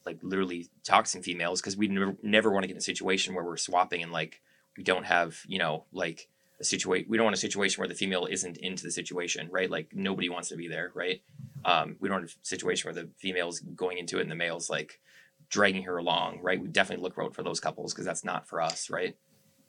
like 0.05 0.19
literally 0.23 0.69
talk 0.85 1.05
to 1.05 1.11
some 1.11 1.23
females 1.23 1.61
because 1.61 1.77
we 1.77 1.89
never 1.89 2.17
never 2.23 2.51
want 2.51 2.65
to 2.65 2.69
get 2.69 2.75
in 2.75 2.79
a 2.79 2.93
situation 2.93 3.35
where 3.35 3.45
we're 3.45 3.57
swapping 3.57 4.03
and 4.03 4.13
like 4.13 4.41
we 4.77 4.83
don't 4.83 5.05
have 5.05 5.39
you 5.47 5.59
know 5.59 5.85
like 5.93 6.29
a 6.59 6.65
situation 6.65 7.07
we 7.09 7.17
don't 7.17 7.25
want 7.25 7.37
a 7.37 7.41
situation 7.41 7.81
where 7.81 7.89
the 7.89 7.95
female 7.95 8.27
isn't 8.27 8.57
into 8.59 8.83
the 8.83 8.91
situation 8.91 9.49
right? 9.51 9.71
Like 9.71 9.89
nobody 9.93 10.29
wants 10.29 10.49
to 10.51 10.57
be 10.57 10.69
there 10.69 10.93
right? 10.95 11.21
Um, 11.65 11.97
we 12.01 12.09
don't 12.09 12.21
want 12.21 12.31
a 12.31 12.35
situation 12.43 12.89
where 12.89 13.03
the 13.03 13.11
female's 13.19 13.61
going 13.61 13.99
into 13.99 14.19
it 14.19 14.23
and 14.23 14.31
the 14.31 14.37
male's 14.37 14.71
like 14.71 15.01
dragging 15.49 15.83
her 15.85 15.97
along 15.97 16.41
right? 16.43 16.61
We 16.61 16.69
definitely 16.69 17.03
look 17.03 17.19
out 17.19 17.35
for 17.35 17.43
those 17.43 17.61
couples 17.61 17.93
because 17.93 18.07
that's 18.07 18.25
not 18.25 18.49
for 18.49 18.61
us 18.61 18.91
right? 18.91 19.17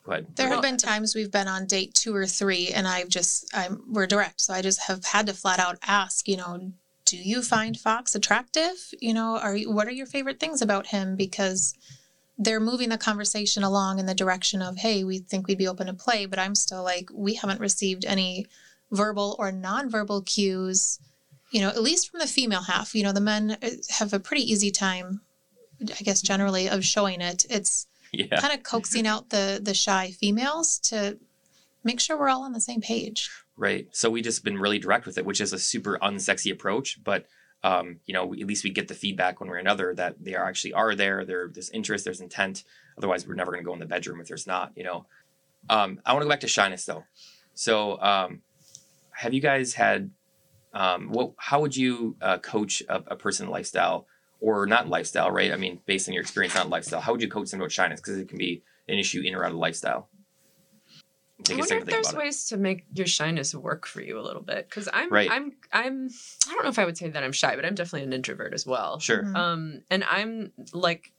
Go 0.07 0.13
ahead. 0.13 0.27
There 0.35 0.47
have 0.47 0.61
been 0.61 0.77
times 0.77 1.15
we've 1.15 1.31
been 1.31 1.49
on 1.49 1.65
date 1.65 1.93
two 1.93 2.15
or 2.15 2.25
three, 2.25 2.69
and 2.69 2.87
I've 2.87 3.09
just 3.09 3.53
I'm 3.53 3.83
we're 3.91 4.07
direct, 4.07 4.39
so 4.39 4.53
I 4.53 4.61
just 4.61 4.79
have 4.83 5.03
had 5.03 5.27
to 5.27 5.33
flat 5.33 5.59
out 5.59 5.77
ask, 5.85 6.29
you 6.29 6.37
know, 6.37 6.71
do 7.03 7.17
you 7.17 7.41
find 7.41 7.77
Fox 7.77 8.15
attractive? 8.15 8.93
You 9.01 9.13
know, 9.13 9.37
are 9.37 9.55
you, 9.55 9.71
what 9.71 9.87
are 9.87 9.91
your 9.91 10.05
favorite 10.05 10.39
things 10.39 10.61
about 10.61 10.87
him? 10.87 11.15
Because 11.17 11.73
they're 12.37 12.59
moving 12.59 12.89
the 12.89 12.97
conversation 12.97 13.63
along 13.63 13.99
in 13.99 14.05
the 14.05 14.13
direction 14.13 14.61
of, 14.61 14.77
hey, 14.77 15.03
we 15.03 15.19
think 15.19 15.47
we'd 15.47 15.57
be 15.57 15.67
open 15.67 15.87
to 15.87 15.93
play, 15.93 16.25
but 16.25 16.39
I'm 16.39 16.55
still 16.55 16.83
like, 16.83 17.09
we 17.13 17.33
haven't 17.33 17.59
received 17.59 18.05
any 18.05 18.45
verbal 18.91 19.35
or 19.39 19.51
nonverbal 19.51 20.25
cues. 20.25 20.99
You 21.51 21.61
know, 21.61 21.69
at 21.69 21.81
least 21.81 22.11
from 22.11 22.19
the 22.19 22.27
female 22.27 22.63
half. 22.63 22.93
You 22.93 23.03
know, 23.03 23.13
the 23.13 23.21
men 23.21 23.57
uh, 23.63 23.69
have 23.89 24.11
a 24.13 24.19
pretty 24.19 24.43
easy 24.43 24.69
time, 24.69 25.21
I 25.81 26.03
guess, 26.03 26.21
generally 26.21 26.67
of 26.67 26.83
showing 26.83 27.21
it. 27.21 27.45
It's 27.49 27.87
yeah 28.13 28.39
kind 28.39 28.53
of 28.53 28.63
coaxing 28.63 29.07
out 29.07 29.29
the 29.29 29.59
the 29.61 29.73
shy 29.73 30.11
females 30.11 30.79
to 30.79 31.17
make 31.83 31.99
sure 31.99 32.17
we're 32.17 32.29
all 32.29 32.43
on 32.43 32.51
the 32.51 32.59
same 32.59 32.81
page. 32.81 33.29
Right. 33.55 33.87
So 33.91 34.09
we 34.09 34.21
just 34.21 34.43
been 34.43 34.57
really 34.57 34.77
direct 34.77 35.05
with 35.05 35.17
it, 35.17 35.25
which 35.25 35.41
is 35.41 35.53
a 35.53 35.59
super 35.59 35.97
unsexy 36.01 36.51
approach, 36.51 37.01
but 37.03 37.25
um, 37.67 37.99
you 38.05 38.13
know, 38.13 38.33
at 38.33 38.47
least 38.47 38.63
we 38.63 38.69
get 38.69 38.87
the 38.87 38.93
feedback 38.93 39.41
one 39.41 39.49
way 39.49 39.57
or 39.57 39.59
another 39.59 39.93
that 39.93 40.15
they 40.23 40.35
are 40.35 40.45
actually 40.45 40.71
are 40.71 40.95
there. 40.95 41.25
There, 41.25 41.49
there's 41.53 41.69
interest, 41.71 42.05
there's 42.05 42.21
intent. 42.21 42.63
Otherwise, 42.97 43.27
we're 43.27 43.35
never 43.35 43.51
going 43.51 43.61
to 43.61 43.67
go 43.67 43.73
in 43.73 43.79
the 43.79 43.85
bedroom 43.85 44.21
if 44.21 44.27
there's 44.29 44.47
not. 44.47 44.71
You 44.77 44.85
know. 44.85 45.05
Um, 45.69 45.99
I 46.05 46.13
want 46.13 46.21
to 46.21 46.27
go 46.27 46.29
back 46.29 46.39
to 46.41 46.47
shyness 46.47 46.85
though. 46.85 47.03
So, 47.55 47.99
um, 48.01 48.41
have 49.11 49.33
you 49.33 49.41
guys 49.41 49.73
had? 49.73 50.11
Um, 50.73 51.09
what? 51.09 51.33
How 51.37 51.59
would 51.59 51.75
you 51.75 52.15
uh, 52.21 52.37
coach 52.37 52.81
a, 52.87 53.03
a 53.07 53.15
person 53.17 53.49
lifestyle 53.49 54.07
or 54.39 54.65
not 54.65 54.87
lifestyle, 54.87 55.29
right? 55.29 55.51
I 55.51 55.57
mean, 55.57 55.81
based 55.85 56.07
on 56.07 56.13
your 56.13 56.21
experience, 56.21 56.55
not 56.55 56.69
lifestyle. 56.69 57.01
How 57.01 57.11
would 57.11 57.21
you 57.21 57.27
coach 57.27 57.49
someone 57.49 57.65
about 57.65 57.73
shyness? 57.73 57.99
Because 57.99 58.17
it 58.17 58.29
can 58.29 58.37
be 58.37 58.63
an 58.87 58.97
issue 58.97 59.21
in 59.21 59.35
or 59.35 59.43
out 59.43 59.51
of 59.51 59.57
lifestyle. 59.57 60.07
Take 61.43 61.55
I 61.55 61.57
a 61.57 61.59
wonder 61.59 61.75
if 61.75 61.85
there's 61.85 62.09
about 62.09 62.19
it. 62.21 62.23
ways 62.25 62.45
to 62.47 62.57
make 62.57 62.85
your 62.93 63.05
shyness 63.07 63.53
work 63.53 63.85
for 63.85 64.01
you 64.01 64.19
a 64.19 64.21
little 64.21 64.41
bit. 64.41 64.67
Because 64.69 64.89
I'm, 64.91 65.11
Right. 65.11 65.29
I'm, 65.31 65.53
I'm. 65.71 66.09
I 66.49 66.53
don't 66.53 66.63
know 66.63 66.69
if 66.69 66.79
I 66.79 66.85
would 66.85 66.97
say 66.97 67.09
that 67.09 67.23
I'm 67.23 67.31
shy, 67.31 67.55
but 67.55 67.63
I'm 67.63 67.75
definitely 67.75 68.03
an 68.07 68.13
introvert 68.13 68.53
as 68.53 68.65
well. 68.65 68.99
Sure. 68.99 69.23
Mhm. 69.23 69.35
Um, 69.35 69.81
and 69.91 70.03
I'm 70.03 70.51
like 70.73 71.11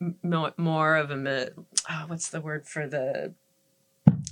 m- 0.00 0.52
more 0.58 0.96
of 0.96 1.10
a 1.10 1.16
mi- 1.16 1.48
oh, 1.90 2.04
what's 2.08 2.28
the 2.28 2.40
word 2.42 2.66
for 2.68 2.86
the 2.86 3.32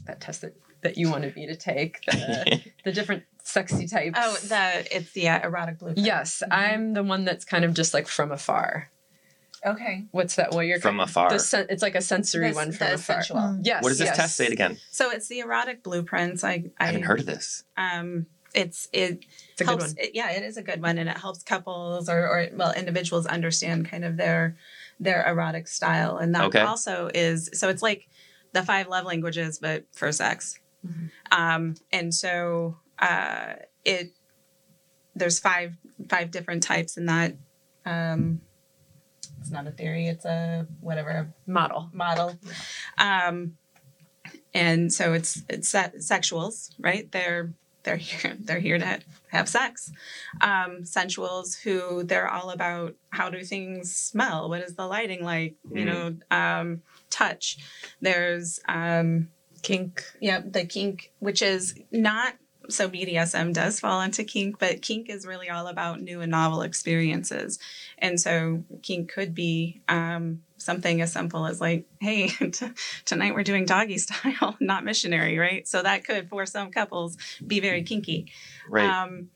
that 0.07 0.21
test 0.21 0.43
that 0.43 0.55
that 0.83 0.99
you 0.99 1.11
wanted 1.11 1.35
me 1.37 1.47
to 1.47 1.57
take 1.57 2.05
the 2.07 2.61
the 2.85 2.93
different 2.93 3.23
sexy 3.43 3.87
types. 3.87 4.19
Oh, 4.21 4.35
the 4.49 4.87
it's 4.95 5.13
the 5.13 5.29
uh, 5.29 5.47
erotic 5.47 5.79
blue. 5.79 5.95
yes, 5.97 6.43
Mhm. 6.45 6.55
I'm 6.55 6.93
the 6.93 7.03
one 7.03 7.25
that's 7.25 7.45
kind 7.47 7.65
of 7.65 7.73
just 7.73 7.95
like 7.95 8.07
from 8.07 8.33
afar. 8.33 8.91
Okay. 9.65 10.07
What's 10.11 10.35
that? 10.37 10.51
Well, 10.53 10.63
you're 10.65 10.81
From 10.81 10.99
afar. 11.01 11.31
The 11.31 11.39
sen- 11.39 11.67
it's 11.71 11.83
like 11.83 11.95
a 11.95 12.01
sensory 12.01 12.51
The- 12.51 12.55
one 12.57 12.73
from 12.73 12.89
the 12.89 12.95
afar. 12.95 13.23
sensual. 13.23 13.37
Mm. 13.39 13.61
Yes. 13.63 13.83
what 13.83 13.91
does 13.91 13.99
this 13.99 14.07
yes. 14.09 14.17
test 14.17 14.37
say 14.37 14.47
it 14.47 14.53
again? 14.53 14.79
So 14.91 15.11
it's 15.11 15.29
the 15.29 15.39
erotic 15.41 15.83
blueprints. 15.83 16.43
I 16.43 16.65
I 16.81 16.87
haven't 16.87 17.03
heard 17.03 17.21
of 17.21 17.27
this. 17.27 17.63
Um, 17.77 18.27
it's 18.55 18.89
it 18.93 19.25
It's 19.53 19.61
a 19.61 19.65
good 19.65 19.69
helps. 19.71 19.85
one. 19.89 19.95
It, 19.99 20.11
yeah, 20.15 20.31
it 20.33 20.43
is 20.43 20.57
a 20.57 20.63
good 20.63 20.83
one, 20.83 20.99
and 20.99 21.09
it 21.09 21.17
helps 21.17 21.43
couples 21.45 22.09
or 22.09 22.27
or 22.29 22.49
well 22.55 22.73
individuals 22.73 23.27
understand 23.27 23.89
kind 23.89 24.05
of 24.05 24.17
their 24.17 24.57
their 24.99 25.25
erotic 25.27 25.69
style, 25.69 26.17
and 26.19 26.35
that 26.35 26.45
Okay. 26.47 26.61
also 26.61 27.09
is 27.15 27.49
so 27.55 27.69
it's 27.69 27.83
like 27.83 28.09
the 28.53 28.63
five 28.63 28.89
love 28.89 29.05
languages, 29.05 29.59
but 29.61 29.85
for 29.93 30.11
sex. 30.13 30.59
Mhm. 30.87 31.11
Um, 31.31 31.75
and 31.93 32.13
so 32.13 32.79
uh, 32.99 33.55
it 33.85 34.11
there's 35.15 35.39
five 35.39 35.77
five 36.09 36.31
different 36.33 36.63
types 36.65 36.97
in 36.97 37.07
that. 37.07 37.37
Um, 37.87 38.41
it's 39.43 39.51
not 39.51 39.67
a 39.67 39.71
theory; 39.73 40.07
it's 40.07 40.25
a 40.25 40.67
whatever 40.81 41.33
Model. 41.47 41.91
model. 41.93 42.39
Um, 42.99 43.57
and 44.55 44.93
so 44.93 45.13
it's 45.13 45.43
it's 45.49 45.69
se- 45.69 45.99
sexuals, 45.99 46.71
right? 46.79 47.11
They're 47.11 47.53
they're 47.83 47.97
here 47.97 48.37
they're 48.41 48.61
here 48.61 48.79
to 48.79 49.01
have 49.29 49.49
sex. 49.49 49.91
Um, 50.41 50.83
sensuals 50.85 51.61
who 51.61 52.05
they're 52.05 52.29
all 52.29 52.51
about 52.51 52.95
how 53.11 53.31
do 53.31 53.43
things 53.45 53.95
smell? 53.95 54.49
What 54.49 54.61
is 54.63 54.75
the 54.77 54.87
lighting 54.87 55.25
like? 55.25 55.57
You 55.71 55.85
Mhm. 55.85 55.87
know, 56.31 56.37
um, 56.37 56.83
touch. 57.11 57.59
There's 58.01 58.61
um, 58.69 59.29
Kink. 59.63 60.05
yeah, 60.21 60.41
the 60.45 60.65
kink, 60.65 61.13
which 61.21 61.41
is 61.43 61.75
not 61.91 62.35
so 62.69 62.89
BDSM 62.89 63.53
does 63.53 63.81
fall 63.81 64.01
into 64.01 64.25
kink, 64.25 64.59
but 64.59 64.83
kink 64.83 65.09
is 65.09 65.27
really 65.27 65.51
all 65.51 65.67
about 65.67 66.01
new 66.01 66.21
and 66.21 66.31
novel 66.31 66.63
experiences. 66.63 67.59
And 67.99 68.21
so 68.21 68.65
kink 68.83 69.13
could 69.13 69.35
be 69.35 69.81
um, 69.89 70.43
something 70.57 71.01
as 71.01 71.13
simple 71.13 71.47
as 71.47 71.61
like, 71.61 71.87
hey, 72.01 72.29
t- 72.29 72.71
tonight 73.05 73.35
we're 73.35 73.43
doing 73.43 73.65
doggy 73.65 73.99
style, 73.99 74.57
not 74.61 74.85
missionary, 74.85 75.39
right? 75.39 75.67
So 75.67 75.83
that 75.83 76.05
could, 76.05 76.29
for 76.29 76.47
some 76.47 76.71
couples, 76.71 77.17
be 77.47 77.61
very 77.61 77.83
kinky. 77.83 78.33
Right. 78.69 78.89
Um, 78.89 79.29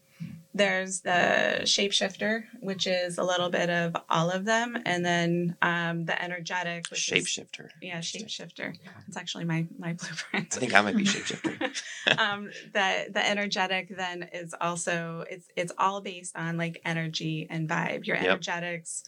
there's 0.56 1.00
the 1.02 1.60
shapeshifter, 1.62 2.44
which 2.60 2.86
is 2.86 3.18
a 3.18 3.22
little 3.24 3.50
bit 3.50 3.68
of 3.70 3.94
all 4.08 4.30
of 4.30 4.44
them, 4.44 4.76
and 4.86 5.04
then 5.04 5.56
um, 5.62 6.04
the 6.06 6.20
energetic, 6.22 6.86
which 6.90 7.10
is 7.12 7.24
Shapeshifter. 7.26 7.68
yeah, 7.82 7.98
shapeshifter. 7.98 8.74
It's 9.08 9.16
actually 9.16 9.44
my 9.44 9.66
my 9.78 9.92
blueprint. 9.92 10.56
I 10.56 10.60
think 10.60 10.74
I 10.74 10.80
might 10.80 10.96
be 10.96 11.04
shapeshifter. 11.04 12.18
um, 12.18 12.50
the 12.72 13.06
the 13.12 13.28
energetic 13.28 13.94
then 13.96 14.28
is 14.32 14.54
also 14.60 15.24
it's 15.30 15.46
it's 15.56 15.72
all 15.78 16.00
based 16.00 16.36
on 16.36 16.56
like 16.56 16.80
energy 16.84 17.46
and 17.50 17.68
vibe. 17.68 18.06
Your 18.06 18.16
Yep. 18.16 18.24
energetics 18.26 19.04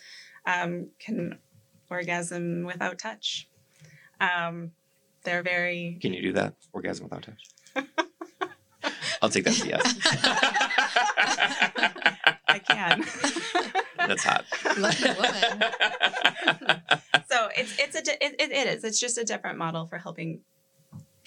um, 0.46 0.88
can 0.98 1.38
orgasm 1.90 2.64
without 2.64 2.98
touch. 2.98 3.48
Um, 4.20 4.72
they're 5.24 5.42
very 5.42 5.98
Can 6.00 6.12
you 6.12 6.22
do 6.22 6.32
that? 6.34 6.54
Orgasm 6.72 7.04
without 7.04 7.22
touch? 7.22 7.86
I'll 9.22 9.28
take 9.28 9.44
that 9.44 9.50
as 9.50 9.62
a 9.62 9.68
yes. 9.68 9.98
I 12.48 12.58
can. 12.60 13.04
That's 13.96 14.24
hot. 14.24 14.44
Lucky 14.78 15.04
woman. 15.04 15.70
so 17.28 17.48
it's 17.56 17.78
it's 17.78 17.96
a 17.96 18.02
di- 18.02 18.16
it, 18.20 18.36
it 18.38 18.52
it 18.52 18.66
is 18.68 18.84
it's 18.84 19.00
just 19.00 19.18
a 19.18 19.24
different 19.24 19.58
model 19.58 19.86
for 19.86 19.98
helping 19.98 20.40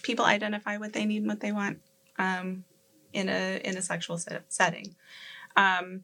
people 0.02 0.26
identify 0.26 0.78
what 0.78 0.94
they 0.94 1.06
need 1.06 1.18
and 1.18 1.28
what 1.28 1.40
they 1.40 1.52
want 1.52 1.80
um, 2.18 2.64
in 3.14 3.30
a 3.30 3.62
in 3.64 3.78
a 3.78 3.82
sexual 3.82 4.18
set, 4.18 4.44
setting. 4.50 4.96
Um, 5.56 6.04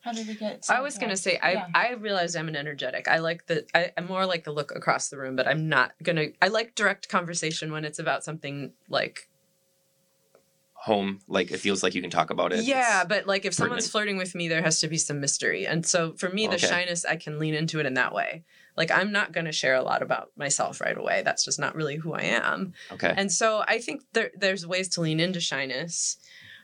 how 0.00 0.12
did 0.12 0.28
we 0.28 0.34
get? 0.34 0.64
I 0.68 0.80
was 0.80 0.96
gonna 0.96 1.16
say 1.16 1.38
I 1.42 1.52
Yeah. 1.52 1.66
I 1.74 1.92
realized 1.92 2.36
I'm 2.36 2.48
an 2.48 2.56
energetic. 2.56 3.08
I 3.08 3.18
like 3.18 3.46
the 3.46 3.66
I, 3.74 3.92
I'm 3.96 4.06
more 4.06 4.26
like 4.26 4.44
the 4.44 4.52
look 4.52 4.72
across 4.74 5.08
the 5.08 5.18
room, 5.18 5.36
but 5.36 5.46
I'm 5.46 5.68
not 5.68 5.92
gonna. 6.02 6.28
I 6.40 6.48
like 6.48 6.74
direct 6.74 7.08
conversation 7.08 7.72
when 7.72 7.84
it's 7.84 7.98
about 7.98 8.24
something 8.24 8.72
like 8.88 9.27
Home, 10.82 11.18
like 11.26 11.50
it 11.50 11.58
feels 11.58 11.82
like 11.82 11.94
you 11.96 12.00
can 12.00 12.10
talk 12.10 12.30
about 12.30 12.52
it. 12.52 12.62
yeah, 12.64 13.02
It's- 13.02 13.06
but 13.08 13.26
like 13.26 13.44
if 13.44 13.52
someone's 13.52 13.90
flirting 13.90 14.16
with 14.16 14.34
me, 14.36 14.46
there 14.46 14.62
has 14.62 14.78
to 14.80 14.88
be 14.88 14.96
some 14.96 15.20
mystery, 15.20 15.66
and 15.66 15.84
so 15.84 16.12
for 16.14 16.28
me, 16.30 16.46
the 16.46 16.54
Okay. 16.54 16.68
shyness 16.68 17.04
I 17.04 17.16
can 17.16 17.38
lean 17.40 17.54
into 17.54 17.80
it 17.80 17.86
in 17.86 17.94
that 17.94 18.14
way. 18.14 18.44
Like 18.76 18.92
I'm 18.92 19.10
not 19.10 19.32
gonna 19.32 19.50
share 19.52 19.74
a 19.74 19.82
lot 19.82 20.02
about 20.02 20.30
myself 20.36 20.80
right 20.80 20.96
away. 20.96 21.22
That's 21.24 21.44
just 21.44 21.58
not 21.58 21.74
really 21.74 21.96
who 21.96 22.14
I 22.14 22.22
am. 22.22 22.74
okay. 22.92 23.12
And 23.16 23.30
so 23.32 23.64
I 23.66 23.78
think 23.80 24.02
there 24.12 24.30
there's 24.36 24.64
ways 24.66 24.88
to 24.90 25.00
lean 25.00 25.18
into 25.18 25.40
shyness. 25.40 26.16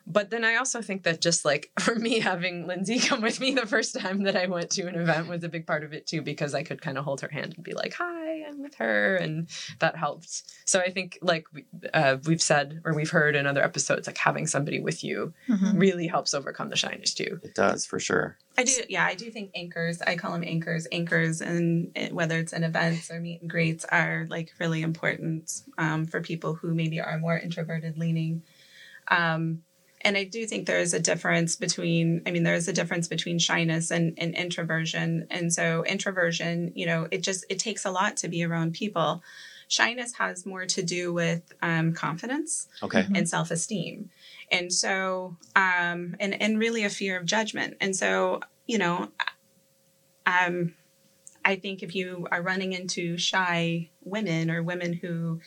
But 0.06 0.28
then 0.30 0.44
I 0.44 0.56
also 0.56 0.82
think 0.82 1.04
that 1.04 1.20
just 1.22 1.44
like 1.46 1.70
for 1.80 1.94
me 1.94 2.20
having 2.20 2.66
Lindsay 2.66 2.98
come 2.98 3.22
with 3.22 3.40
me 3.40 3.52
the 3.54 3.66
first 3.66 3.98
time 3.98 4.24
that 4.24 4.36
I 4.36 4.46
went 4.46 4.70
to 4.72 4.86
an 4.86 4.94
event 4.96 5.28
was 5.28 5.42
a 5.44 5.48
big 5.48 5.66
part 5.66 5.82
of 5.82 5.92
it 5.94 6.06
too 6.06 6.20
because 6.20 6.54
I 6.54 6.62
could 6.62 6.82
kind 6.82 6.98
of 6.98 7.04
hold 7.04 7.22
her 7.22 7.28
hand 7.28 7.54
and 7.56 7.64
be 7.64 7.72
like, 7.72 7.94
"Hi, 7.94 8.44
I'm 8.46 8.60
with 8.62 8.74
her," 8.76 9.16
and 9.16 9.48
that 9.78 9.96
helped. 9.96 10.42
So 10.66 10.80
I 10.80 10.90
think 10.90 11.18
like 11.22 11.46
we- 11.54 11.64
uh, 11.94 12.18
we've 12.26 12.42
said 12.42 12.82
or 12.84 12.94
we've 12.94 13.10
heard 13.10 13.34
in 13.34 13.46
other 13.46 13.62
episodes, 13.64 14.06
like 14.06 14.18
having 14.18 14.46
somebody 14.46 14.78
with 14.80 15.02
you 15.02 15.32
Mhm. 15.48 15.80
really 15.80 16.06
helps 16.06 16.34
overcome 16.34 16.68
the 16.68 16.76
shyness 16.76 17.14
too. 17.14 17.40
it 17.42 17.54
does 17.54 17.86
for 17.86 17.98
sure. 17.98 18.36
I 18.58 18.64
do, 18.64 18.72
yeah, 18.88 19.04
I 19.04 19.14
do 19.14 19.30
think 19.30 19.50
anchors. 19.54 20.00
I 20.02 20.16
call 20.16 20.32
them 20.32 20.44
anchors. 20.46 20.86
Anchors, 20.92 21.40
and 21.40 21.90
it, 21.96 22.12
whether 22.12 22.38
it's 22.38 22.52
in 22.52 22.62
events 22.62 23.10
or 23.10 23.20
meet 23.20 23.40
and 23.40 23.50
greets, 23.50 23.84
are 23.86 24.26
like 24.28 24.52
really 24.60 24.82
important 24.82 25.62
um, 25.78 26.04
for 26.06 26.20
people 26.20 26.54
who 26.54 26.74
maybe 26.74 27.00
are 27.00 27.18
more 27.18 27.36
introverted 27.38 27.96
leaning. 27.98 28.42
Um, 29.08 29.62
and 30.04 30.16
I 30.16 30.24
do 30.24 30.46
think 30.46 30.66
there 30.66 30.80
is 30.80 30.94
a 30.94 31.00
difference 31.00 31.56
between. 31.56 32.22
I 32.26 32.30
mean, 32.30 32.42
there 32.42 32.54
is 32.54 32.68
a 32.68 32.72
difference 32.72 33.08
between 33.08 33.38
shyness 33.38 33.90
and, 33.90 34.14
and 34.18 34.34
introversion. 34.34 35.26
And 35.30 35.52
so, 35.52 35.84
introversion, 35.84 36.72
you 36.74 36.86
know, 36.86 37.08
it 37.10 37.22
just 37.22 37.44
it 37.48 37.58
takes 37.58 37.84
a 37.84 37.90
lot 37.90 38.16
to 38.18 38.28
be 38.28 38.44
around 38.44 38.74
people. 38.74 39.22
Shyness 39.68 40.14
has 40.18 40.44
more 40.44 40.66
to 40.66 40.82
do 40.82 41.12
with 41.12 41.42
um, 41.62 41.94
confidence 41.94 42.68
Okay. 42.82 43.02
Mhm. 43.02 43.16
and 43.16 43.28
self-esteem 43.28 44.10
and 44.52 44.70
so 44.70 45.38
um 45.56 46.14
and 46.20 46.40
and 46.40 46.58
really 46.58 46.84
a 46.84 46.90
fear 46.90 47.18
of 47.18 47.24
judgment 47.24 47.74
and 47.80 47.96
so 47.96 48.40
you 48.66 48.76
know 48.76 49.08
um 50.26 50.74
i 51.44 51.56
think 51.56 51.82
if 51.82 51.94
you 51.94 52.26
are 52.30 52.42
running 52.42 52.72
into 52.72 53.16
shy 53.16 53.88
women 54.02 54.50
or 54.50 54.62
women 54.62 54.92
who 54.92 55.40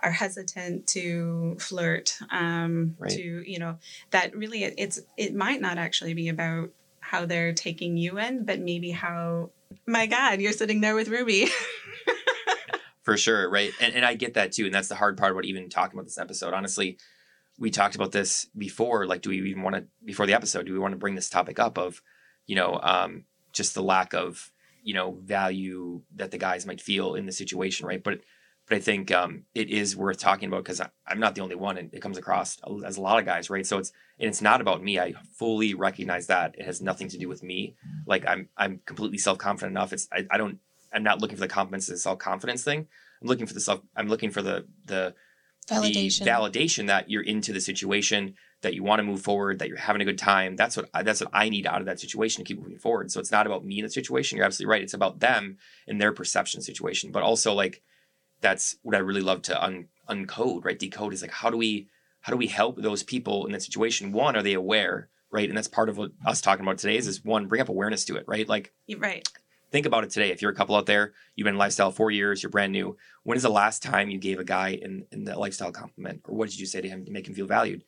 are 0.00 0.10
hesitant 0.10 0.86
to 0.88 1.56
flirt 1.58 2.16
um 2.30 2.96
Right. 2.98 3.10
to 3.12 3.42
you 3.50 3.58
know 3.58 3.78
that 4.10 4.36
really 4.36 4.64
it, 4.64 4.74
it's 4.78 5.00
it 5.16 5.34
might 5.34 5.60
not 5.60 5.78
actually 5.78 6.14
be 6.14 6.28
about 6.28 6.70
how 7.00 7.26
they're 7.26 7.52
taking 7.52 7.96
you 7.96 8.18
in 8.18 8.44
but 8.44 8.60
maybe 8.60 8.90
how 8.90 9.50
my 9.86 10.06
god 10.06 10.40
you're 10.40 10.52
sitting 10.52 10.80
there 10.80 10.94
with 10.94 11.08
ruby 11.08 11.48
For 13.02 13.16
sure, 13.16 13.48
right? 13.48 13.70
And, 13.80 13.94
and 13.94 14.04
I 14.04 14.14
get 14.14 14.34
that 14.34 14.50
too. 14.50 14.64
And 14.64 14.74
that's 14.74 14.88
the 14.88 14.96
hard 14.96 15.16
part 15.16 15.30
about 15.30 15.44
even 15.44 15.68
talking 15.68 15.96
about 15.96 16.06
this 16.06 16.18
episode. 16.18 16.52
Honestly, 16.52 16.98
we 17.56 17.70
talked 17.70 17.94
about 17.94 18.10
this 18.10 18.48
before. 18.58 19.06
Like, 19.06 19.22
do 19.22 19.30
we 19.30 19.40
even 19.48 19.62
want 19.62 19.76
to, 19.76 19.84
before 20.04 20.26
the 20.26 20.34
episode, 20.34 20.66
do 20.66 20.72
we 20.72 20.80
want 20.80 20.90
to 20.90 20.98
bring 20.98 21.14
this 21.14 21.30
topic 21.30 21.60
up 21.60 21.78
of, 21.78 22.02
you 22.48 22.56
know, 22.56 22.80
um, 22.82 23.22
just 23.52 23.74
the 23.74 23.82
lack 23.82 24.12
of, 24.12 24.50
you 24.82 24.92
know, 24.92 25.20
value 25.22 26.02
that 26.16 26.32
the 26.32 26.38
guys 26.38 26.66
might 26.66 26.80
feel 26.80 27.14
in 27.14 27.26
the 27.26 27.32
situation, 27.32 27.86
right? 27.86 28.02
But, 28.02 28.22
but 28.68 28.76
I 28.76 28.80
think 28.80 29.12
um, 29.12 29.44
it 29.54 29.70
is 29.70 29.96
worth 29.96 30.18
talking 30.18 30.48
about 30.48 30.64
because 30.64 30.80
I'm 31.06 31.20
not 31.20 31.34
the 31.34 31.40
only 31.40 31.54
one, 31.54 31.78
and 31.78 31.92
it 31.94 32.00
comes 32.00 32.18
across 32.18 32.58
as 32.84 32.96
a 32.96 33.00
lot 33.00 33.18
of 33.18 33.24
guys, 33.24 33.48
right? 33.48 33.66
So 33.66 33.78
it's 33.78 33.92
and 34.18 34.28
it's 34.28 34.42
not 34.42 34.60
about 34.60 34.82
me. 34.82 34.98
I 34.98 35.14
fully 35.38 35.74
recognize 35.74 36.26
that 36.26 36.56
it 36.58 36.64
has 36.64 36.80
nothing 36.80 37.08
to 37.08 37.18
do 37.18 37.28
with 37.28 37.42
me. 37.42 37.76
Like 38.06 38.26
I'm 38.26 38.48
I'm 38.56 38.80
completely 38.84 39.18
self 39.18 39.38
confident 39.38 39.72
enough. 39.72 39.92
It's 39.92 40.08
I, 40.12 40.26
I 40.30 40.36
don't 40.36 40.58
I'm 40.92 41.04
not 41.04 41.20
looking 41.20 41.36
for 41.36 41.42
the 41.42 41.48
confidence 41.48 41.86
the 41.86 41.96
self 41.96 42.18
confidence 42.18 42.64
thing. 42.64 42.88
I'm 43.22 43.28
looking 43.28 43.46
for 43.46 43.54
the 43.54 43.60
self. 43.60 43.80
I'm 43.94 44.08
looking 44.08 44.30
for 44.30 44.42
the 44.42 44.66
the 44.84 45.14
Validation. 45.68 46.24
the 46.24 46.30
validation 46.30 46.86
that 46.86 47.10
you're 47.10 47.24
into 47.24 47.52
the 47.52 47.60
situation, 47.60 48.34
that 48.62 48.74
you 48.74 48.84
want 48.84 49.00
to 49.00 49.02
move 49.02 49.20
forward, 49.20 49.58
that 49.58 49.68
you're 49.68 49.76
having 49.76 50.00
a 50.00 50.04
good 50.04 50.18
time. 50.18 50.54
That's 50.54 50.76
what 50.76 50.88
I, 50.94 51.02
that's 51.02 51.20
what 51.20 51.30
I 51.32 51.48
need 51.48 51.66
out 51.66 51.80
of 51.80 51.86
that 51.86 51.98
situation 51.98 52.44
to 52.44 52.48
keep 52.48 52.60
moving 52.60 52.78
forward. 52.78 53.10
So 53.10 53.18
it's 53.18 53.32
not 53.32 53.46
about 53.46 53.64
me 53.64 53.78
in 53.78 53.84
the 53.84 53.90
situation. 53.90 54.36
You're 54.36 54.46
absolutely 54.46 54.70
right. 54.70 54.82
It's 54.82 54.94
about 54.94 55.18
them 55.18 55.58
and 55.88 56.00
their 56.00 56.12
perception 56.12 56.62
situation. 56.62 57.10
But 57.10 57.24
also 57.24 57.52
like 57.52 57.82
that's 58.40 58.76
what 58.82 58.94
I 58.94 58.98
really 58.98 59.22
love 59.22 59.42
to 59.42 59.62
un, 59.62 59.88
uncode. 60.08 60.64
Right, 60.64 60.78
decode 60.78 61.12
is 61.12 61.22
like 61.22 61.30
how 61.30 61.50
do 61.50 61.56
we 61.56 61.88
how 62.20 62.32
do 62.32 62.36
we 62.36 62.48
help 62.48 62.76
those 62.76 63.02
people 63.02 63.46
in 63.46 63.52
that 63.52 63.62
situation? 63.62 64.12
One, 64.12 64.36
are 64.36 64.42
they 64.42 64.54
aware? 64.54 65.08
right? 65.30 65.48
And 65.48 65.56
that's 65.56 65.68
part 65.68 65.88
of 65.88 65.98
what 65.98 66.12
us 66.24 66.40
talking 66.40 66.64
about 66.64 66.78
today 66.78 66.96
is, 66.96 67.06
is 67.06 67.24
one, 67.24 67.46
bring 67.46 67.60
up 67.60 67.68
awareness 67.68 68.04
to 68.06 68.16
it, 68.16 68.24
right? 68.26 68.48
Like 68.48 68.72
right. 68.98 69.26
think 69.70 69.86
about 69.86 70.04
it 70.04 70.10
today. 70.10 70.30
If 70.30 70.40
you're 70.40 70.50
a 70.50 70.54
couple 70.54 70.76
out 70.76 70.86
there, 70.86 71.12
you've 71.34 71.44
been 71.44 71.54
in 71.54 71.58
lifestyle 71.58 71.90
four 71.90 72.10
years, 72.10 72.42
you're 72.42 72.50
brand 72.50 72.72
new. 72.72 72.96
When 73.24 73.36
is 73.36 73.42
the 73.42 73.50
last 73.50 73.82
time 73.82 74.08
you 74.08 74.18
gave 74.18 74.38
a 74.38 74.44
guy 74.44 74.70
in, 74.70 75.04
in 75.12 75.24
the 75.24 75.38
lifestyle 75.38 75.72
compliment? 75.72 76.22
Or 76.24 76.34
what 76.34 76.48
did 76.48 76.60
you 76.60 76.66
say 76.66 76.80
to 76.80 76.88
him 76.88 77.04
to 77.04 77.10
make 77.10 77.28
him 77.28 77.34
feel 77.34 77.46
valued? 77.46 77.84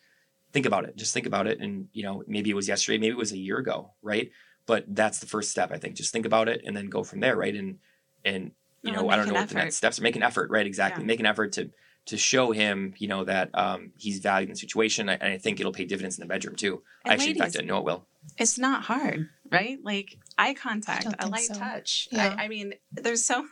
Think 0.53 0.66
about 0.66 0.84
it. 0.84 0.96
Just 0.96 1.14
think 1.14 1.26
about 1.26 1.46
it. 1.46 1.61
And, 1.61 1.88
you 1.92 2.03
know, 2.03 2.22
maybe 2.26 2.51
it 2.51 2.57
was 2.57 2.68
yesterday, 2.68 2.99
maybe 2.99 3.12
it 3.12 3.16
was 3.16 3.32
a 3.32 3.38
year 3.38 3.59
ago, 3.59 3.92
right? 4.03 4.30
But 4.66 4.84
that's 4.88 5.18
the 5.18 5.26
first 5.26 5.51
step, 5.51 5.70
I 5.72 5.78
think. 5.78 5.94
Just 5.94 6.12
think 6.12 6.26
about 6.26 6.49
it 6.49 6.62
and 6.66 6.76
then 6.76 6.88
go 6.88 7.03
from 7.03 7.20
there, 7.20 7.36
right? 7.36 7.55
And, 7.55 7.78
and, 8.24 8.53
you 8.82 8.92
Oh, 8.92 9.02
know, 9.02 9.08
I 9.08 9.16
don't 9.16 9.26
know 9.28 9.34
an 9.34 9.40
what 9.40 9.48
the 9.48 9.54
next 9.56 9.76
steps 9.76 9.98
are. 9.98 10.02
Make 10.02 10.16
an 10.16 10.22
effort, 10.22 10.50
right? 10.50 10.66
Exactly. 10.66 11.02
Yeah. 11.02 11.06
Make 11.06 11.20
an 11.20 11.26
effort 11.26 11.52
to, 11.54 11.70
to 12.06 12.16
show 12.16 12.52
him, 12.52 12.94
you 12.98 13.08
know, 13.08 13.24
that 13.24 13.50
um, 13.54 13.92
he's 13.96 14.18
valued 14.20 14.48
in 14.48 14.54
the 14.54 14.58
situation. 14.58 15.08
And 15.08 15.22
I 15.22 15.38
think 15.38 15.60
it'll 15.60 15.72
pay 15.72 15.84
dividends 15.84 16.18
in 16.18 16.22
the 16.22 16.28
bedroom 16.32 16.56
too. 16.56 16.82
I 17.04 17.10
And 17.10 17.12
actually, 17.14 17.30
in 17.32 17.36
fact, 17.36 17.40
ladies, 17.40 17.52
didn't 17.54 17.68
know 17.68 17.78
it 17.78 17.84
will. 17.84 18.06
it's 18.38 18.58
not 18.58 18.82
hard, 18.84 19.28
right? 19.50 19.78
Like 19.82 20.16
eye 20.38 20.54
contact, 20.54 21.06
a 21.18 21.28
light 21.28 21.42
so. 21.44 21.54
touch. 21.54 22.08
Yeah. 22.10 22.34
I, 22.38 22.44
I 22.44 22.48
mean, 22.48 22.74
there's 22.92 23.24
so 23.24 23.46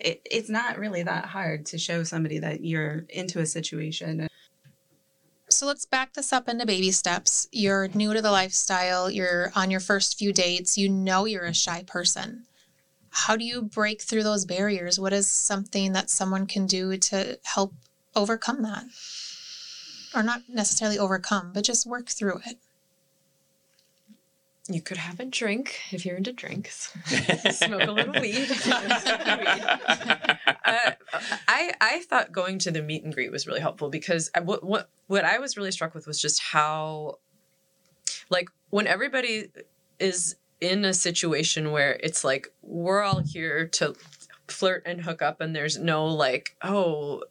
it, 0.00 0.22
it's 0.24 0.48
not 0.48 0.78
really 0.78 1.02
that 1.02 1.26
hard 1.26 1.66
to 1.66 1.78
show 1.78 2.02
somebody 2.04 2.38
that 2.38 2.64
you're 2.64 3.04
into 3.10 3.40
a 3.40 3.46
situation. 3.46 4.28
So 5.50 5.66
let's 5.66 5.84
back 5.86 6.14
this 6.14 6.32
up 6.32 6.48
into 6.48 6.66
baby 6.66 6.90
steps. 6.90 7.48
You're 7.52 7.88
new 7.88 8.12
to 8.14 8.20
the 8.22 8.30
lifestyle, 8.32 9.10
you're 9.10 9.52
on 9.54 9.70
your 9.70 9.78
first 9.80 10.18
few 10.18 10.32
dates, 10.32 10.76
you 10.76 10.88
know 10.88 11.26
you're 11.26 11.44
a 11.44 11.54
shy 11.54 11.84
person. 11.86 12.44
How 13.16 13.36
do 13.36 13.44
you 13.44 13.62
break 13.62 14.02
through 14.02 14.24
those 14.24 14.44
barriers? 14.44 14.98
What 14.98 15.12
is 15.12 15.28
something 15.28 15.92
that 15.92 16.10
someone 16.10 16.46
can 16.46 16.66
do 16.66 16.96
to 16.96 17.38
help 17.44 17.72
overcome 18.16 18.62
that? 18.62 18.84
Or 20.14 20.24
not 20.24 20.42
necessarily 20.48 20.98
overcome, 20.98 21.52
but 21.54 21.62
just 21.62 21.86
work 21.86 22.08
through 22.08 22.40
it. 22.44 22.58
You 24.68 24.80
could 24.80 24.96
have 24.96 25.20
a 25.20 25.26
drink 25.26 25.78
if 25.92 26.04
you're 26.04 26.16
into 26.16 26.32
drinks. 26.32 26.92
Smoke 27.50 27.82
a 27.82 27.92
little 27.92 28.20
weed. 28.20 28.48
uh, 28.66 28.90
I 31.46 31.72
I 31.80 32.02
thought 32.08 32.32
going 32.32 32.58
to 32.60 32.70
the 32.70 32.82
meet 32.82 33.04
and 33.04 33.14
greet 33.14 33.30
was 33.30 33.46
really 33.46 33.60
helpful 33.60 33.90
because 33.90 34.30
I, 34.34 34.40
what 34.40 34.64
what 34.64 34.88
what 35.06 35.24
I 35.24 35.38
was 35.38 35.56
really 35.56 35.70
struck 35.70 35.94
with 35.94 36.06
was 36.06 36.20
just 36.20 36.40
how, 36.40 37.18
like, 38.30 38.48
when 38.70 38.86
everybody 38.86 39.50
is 40.00 40.36
in 40.64 40.84
a 40.84 40.94
situation 40.94 41.70
where 41.72 41.92
it's 42.02 42.24
like 42.24 42.48
we're 42.62 43.02
all 43.02 43.20
here 43.20 43.68
to 43.68 43.94
flirt 44.48 44.82
and 44.86 45.00
hook 45.02 45.22
up, 45.22 45.40
and 45.40 45.54
there's 45.54 45.78
no 45.78 46.06
like, 46.06 46.56
oh. 46.62 47.22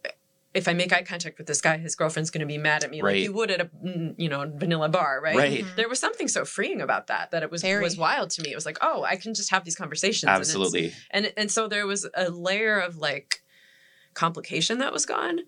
If 0.54 0.68
I 0.68 0.72
make 0.72 0.92
eye 0.92 1.02
contact 1.02 1.36
with 1.36 1.48
this 1.48 1.60
guy, 1.60 1.78
his 1.78 1.96
girlfriend's 1.96 2.30
going 2.30 2.42
to 2.42 2.46
be 2.46 2.58
mad 2.58 2.84
at 2.84 2.90
me, 2.92 3.02
Right. 3.02 3.14
like 3.16 3.22
you 3.24 3.32
would 3.32 3.50
at 3.50 3.60
a 3.60 3.64
mm, 3.84 4.14
you 4.16 4.28
know 4.28 4.48
vanilla 4.54 4.88
bar, 4.88 5.20
right? 5.20 5.34
Right. 5.36 5.64
Mhm. 5.64 5.74
There 5.74 5.88
was 5.88 5.98
something 5.98 6.28
so 6.28 6.44
freeing 6.44 6.80
about 6.80 7.08
that 7.08 7.32
that 7.32 7.42
it 7.42 7.50
was 7.50 7.62
Very. 7.62 7.82
was 7.82 7.96
wild 7.98 8.30
to 8.30 8.42
me. 8.42 8.52
It 8.52 8.54
was 8.54 8.64
like, 8.64 8.78
oh, 8.80 9.02
I 9.02 9.16
can 9.16 9.34
just 9.34 9.50
have 9.50 9.64
these 9.64 9.74
conversations. 9.74 10.30
Absolutely. 10.30 10.92
and 11.10 11.32
and 11.36 11.50
so 11.50 11.66
there 11.66 11.88
was 11.88 12.06
a 12.14 12.30
layer 12.30 12.78
of 12.78 12.98
like 12.98 13.42
complication 14.14 14.78
that 14.78 14.92
was 14.92 15.06
gone 15.06 15.40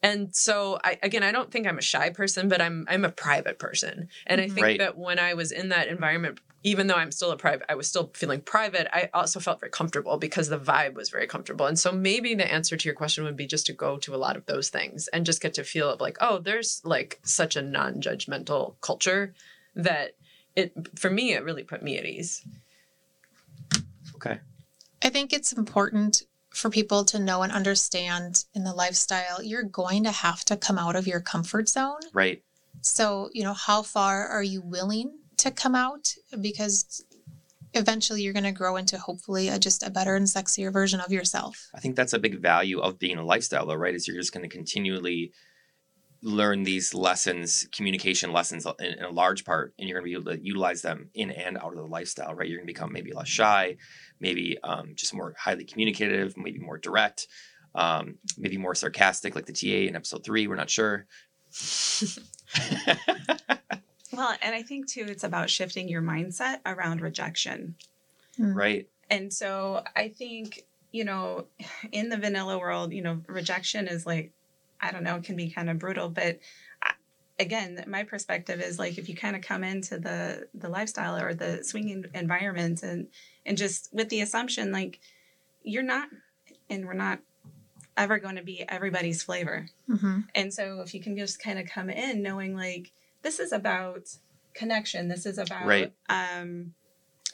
and 0.00 0.34
so 0.34 0.78
I 0.84 0.98
again 1.02 1.24
I 1.24 1.32
don't 1.32 1.50
think 1.50 1.66
I'm 1.66 1.78
a 1.78 1.82
shy 1.82 2.10
person 2.10 2.48
but 2.48 2.60
I'm 2.60 2.86
I'm 2.88 3.04
a 3.04 3.10
private 3.10 3.58
person 3.58 4.08
and 4.28 4.40
I 4.40 4.46
think 4.48 4.64
Right. 4.64 4.78
that 4.78 4.96
when 4.96 5.18
I 5.18 5.34
was 5.34 5.50
in 5.50 5.70
that 5.70 5.88
environment 5.88 6.38
even 6.66 6.88
though 6.88 6.96
I'm 6.96 7.12
still 7.12 7.30
a 7.30 7.36
private 7.36 7.70
I 7.70 7.76
was 7.76 7.88
still 7.88 8.10
feeling 8.12 8.40
private 8.40 8.88
I 8.92 9.08
also 9.14 9.40
felt 9.40 9.60
very 9.60 9.70
comfortable 9.70 10.18
because 10.18 10.48
the 10.48 10.58
vibe 10.58 10.94
was 10.94 11.08
very 11.08 11.26
comfortable 11.26 11.66
and 11.66 11.78
so 11.78 11.92
maybe 11.92 12.34
the 12.34 12.52
answer 12.52 12.76
to 12.76 12.88
your 12.88 12.94
question 12.94 13.24
would 13.24 13.36
be 13.36 13.46
just 13.46 13.66
to 13.66 13.72
go 13.72 13.96
to 13.98 14.14
a 14.14 14.18
lot 14.18 14.36
of 14.36 14.46
those 14.46 14.68
things 14.68 15.08
and 15.08 15.24
just 15.24 15.40
get 15.40 15.54
to 15.54 15.64
feel 15.64 15.88
of 15.88 16.00
like 16.00 16.18
oh 16.20 16.38
there's 16.38 16.82
like 16.84 17.20
such 17.22 17.56
a 17.56 17.62
non-judgmental 17.62 18.74
culture 18.80 19.32
that 19.74 20.16
it 20.54 20.72
for 20.98 21.08
me 21.08 21.32
it 21.32 21.44
really 21.44 21.62
put 21.62 21.82
me 21.82 21.96
at 21.96 22.04
ease 22.04 22.44
Okay. 24.16 24.40
I 25.04 25.10
think 25.10 25.32
it's 25.32 25.52
important 25.52 26.22
for 26.50 26.70
people 26.70 27.04
to 27.04 27.18
know 27.18 27.42
and 27.42 27.52
understand 27.52 28.44
in 28.54 28.64
the 28.64 28.72
lifestyle, 28.72 29.42
you're 29.42 29.62
going 29.62 30.04
to 30.04 30.10
have 30.10 30.44
to 30.46 30.56
come 30.56 30.78
out 30.78 30.96
of 30.96 31.06
your 31.06 31.20
comfort 31.20 31.68
zone. 31.68 32.00
Right. 32.14 32.42
So, 32.80 33.28
you 33.32 33.44
know, 33.44 33.52
how 33.52 33.82
far 33.82 34.26
are 34.26 34.42
you 34.42 34.62
willing 34.62 35.18
to 35.38 35.50
come 35.50 35.74
out? 35.74 36.14
Because 36.40 37.04
eventually 37.74 38.22
you're 38.22 38.32
going 38.32 38.44
to 38.44 38.52
grow 38.52 38.76
into 38.76 38.98
hopefully 38.98 39.48
a, 39.48 39.58
just 39.58 39.86
a 39.86 39.90
better 39.90 40.16
and 40.16 40.26
sexier 40.26 40.72
version 40.72 41.00
of 41.00 41.12
yourself. 41.12 41.68
I 41.74 41.80
think 41.80 41.96
that's 41.96 42.12
a 42.12 42.18
big 42.18 42.40
value 42.40 42.80
of 42.80 42.98
being 42.98 43.18
a 43.18 43.24
lifestyle, 43.24 43.66
though, 43.66 43.74
right? 43.74 43.94
Is 43.94 44.08
you're 44.08 44.16
just 44.16 44.32
going 44.32 44.48
to 44.48 44.54
continually 44.54 45.32
learn 46.22 46.62
these 46.62 46.94
lessons, 46.94 47.68
communication 47.72 48.32
lessons 48.32 48.66
in, 48.80 48.86
in 48.86 49.04
a 49.04 49.10
large 49.10 49.44
part, 49.44 49.74
and 49.78 49.88
you're 49.88 50.00
going 50.00 50.10
to 50.10 50.20
be 50.20 50.20
able 50.20 50.36
to 50.36 50.44
utilize 50.44 50.82
them 50.82 51.10
in 51.14 51.30
and 51.30 51.58
out 51.58 51.72
of 51.72 51.76
the 51.76 51.84
lifestyle, 51.84 52.34
right? 52.34 52.48
You're 52.48 52.58
going 52.58 52.66
to 52.66 52.72
become 52.72 52.92
maybe 52.92 53.12
less 53.12 53.28
shy, 53.28 53.76
maybe 54.20 54.58
um, 54.64 54.94
just 54.94 55.14
more 55.14 55.34
highly 55.38 55.64
communicative, 55.64 56.36
maybe 56.36 56.58
more 56.58 56.78
direct, 56.78 57.28
um, 57.74 58.16
maybe 58.38 58.56
more 58.56 58.74
sarcastic, 58.74 59.34
like 59.34 59.46
the 59.46 59.52
TA 59.52 59.88
in 59.88 59.96
episode 59.96 60.24
three. 60.24 60.46
We're 60.46 60.56
not 60.56 60.70
sure. 60.70 61.06
Well, 64.16 64.34
and 64.42 64.54
I 64.54 64.62
think 64.62 64.88
too, 64.88 65.04
it's 65.08 65.24
about 65.24 65.50
shifting 65.50 65.88
your 65.88 66.02
mindset 66.02 66.60
around 66.64 67.00
rejection. 67.00 67.74
right. 68.38 68.88
And 69.10 69.32
so 69.32 69.84
I 69.94 70.08
think, 70.08 70.64
you 70.90 71.04
know, 71.04 71.46
in 71.92 72.08
the 72.08 72.16
vanilla 72.16 72.58
world, 72.58 72.92
you 72.92 73.02
know, 73.02 73.22
rejection 73.28 73.86
is 73.86 74.06
like, 74.06 74.32
I 74.80 74.90
don't 74.90 75.04
know, 75.04 75.16
it 75.16 75.24
can 75.24 75.36
be 75.36 75.50
kind 75.50 75.70
of 75.70 75.78
brutal. 75.78 76.08
But 76.08 76.40
I, 76.82 76.92
again, 77.38 77.84
my 77.86 78.02
perspective 78.04 78.60
is 78.60 78.78
like 78.78 78.98
if 78.98 79.08
you 79.08 79.14
kind 79.14 79.36
of 79.36 79.42
come 79.42 79.62
into 79.62 79.98
the 79.98 80.48
the 80.54 80.68
lifestyle 80.68 81.16
or 81.22 81.34
the 81.34 81.62
swinging 81.62 82.06
environment 82.14 82.82
and 82.82 83.08
and 83.44 83.56
just 83.56 83.90
with 83.92 84.08
the 84.08 84.22
assumption 84.22 84.72
like 84.72 85.00
you're 85.62 85.82
not, 85.82 86.08
and 86.70 86.86
we're 86.86 86.94
not 86.94 87.20
ever 87.96 88.18
going 88.18 88.36
to 88.36 88.42
be 88.42 88.64
everybody's 88.68 89.22
flavor. 89.22 89.66
Mm-hmm. 89.88 90.20
And 90.34 90.52
so 90.52 90.80
if 90.80 90.94
you 90.94 91.00
can 91.00 91.16
just 91.16 91.42
kind 91.42 91.58
of 91.58 91.66
come 91.66 91.90
in 91.90 92.22
knowing 92.22 92.54
like 92.54 92.92
this 93.26 93.38
is 93.40 93.52
about 93.52 94.04
connection, 94.54 95.08
this 95.08 95.26
is 95.26 95.38
about 95.38 95.66
Right. 95.66 95.92
um 96.08 96.74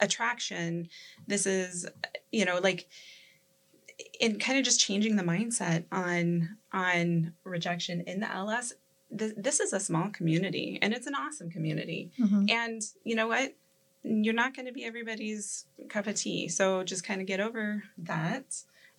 attraction, 0.01 0.89
this 1.27 1.47
is 1.47 1.87
you 2.31 2.45
know 2.45 2.59
like 2.69 2.89
in 4.21 4.39
kind 4.39 4.59
of 4.59 4.65
just 4.65 4.81
changing 4.81 5.17
the 5.17 5.23
mindset 5.23 5.85
on 5.93 6.57
on 6.73 7.35
rejection 7.45 8.01
in 8.11 8.21
the 8.21 8.31
LS 8.31 8.73
th- 9.19 9.35
this 9.37 9.61
is 9.61 9.73
a 9.73 9.81
small 9.81 10.09
community 10.11 10.79
and 10.83 10.93
it's 10.93 11.07
an 11.07 11.15
awesome 11.15 11.51
community. 11.51 12.11
Mm-hmm. 12.19 12.47
And 12.49 12.83
you 13.05 13.15
know 13.15 13.29
what? 13.29 13.55
You're 14.05 14.35
not 14.35 14.55
going 14.57 14.67
to 14.67 14.73
be 14.73 14.85
everybody's 14.85 15.67
cup 15.89 16.07
of 16.07 16.17
tea. 16.17 16.49
So 16.49 16.83
just 16.83 17.05
kind 17.05 17.21
of 17.21 17.27
get 17.27 17.41
over 17.41 17.85
that 17.99 18.47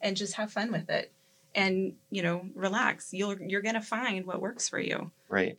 and 0.01 0.15
just 0.15 0.35
have 0.35 0.51
fun 0.51 0.71
with 0.71 0.89
it. 0.89 1.11
And, 1.55 1.93
you 2.09 2.23
know, 2.23 2.45
relax. 2.55 3.13
You'll 3.13 3.39
you're 3.39 3.61
going 3.61 3.75
to 3.75 3.81
find 3.81 4.25
what 4.25 4.41
works 4.41 4.69
for 4.69 4.79
you. 4.79 5.11
Right. 5.29 5.57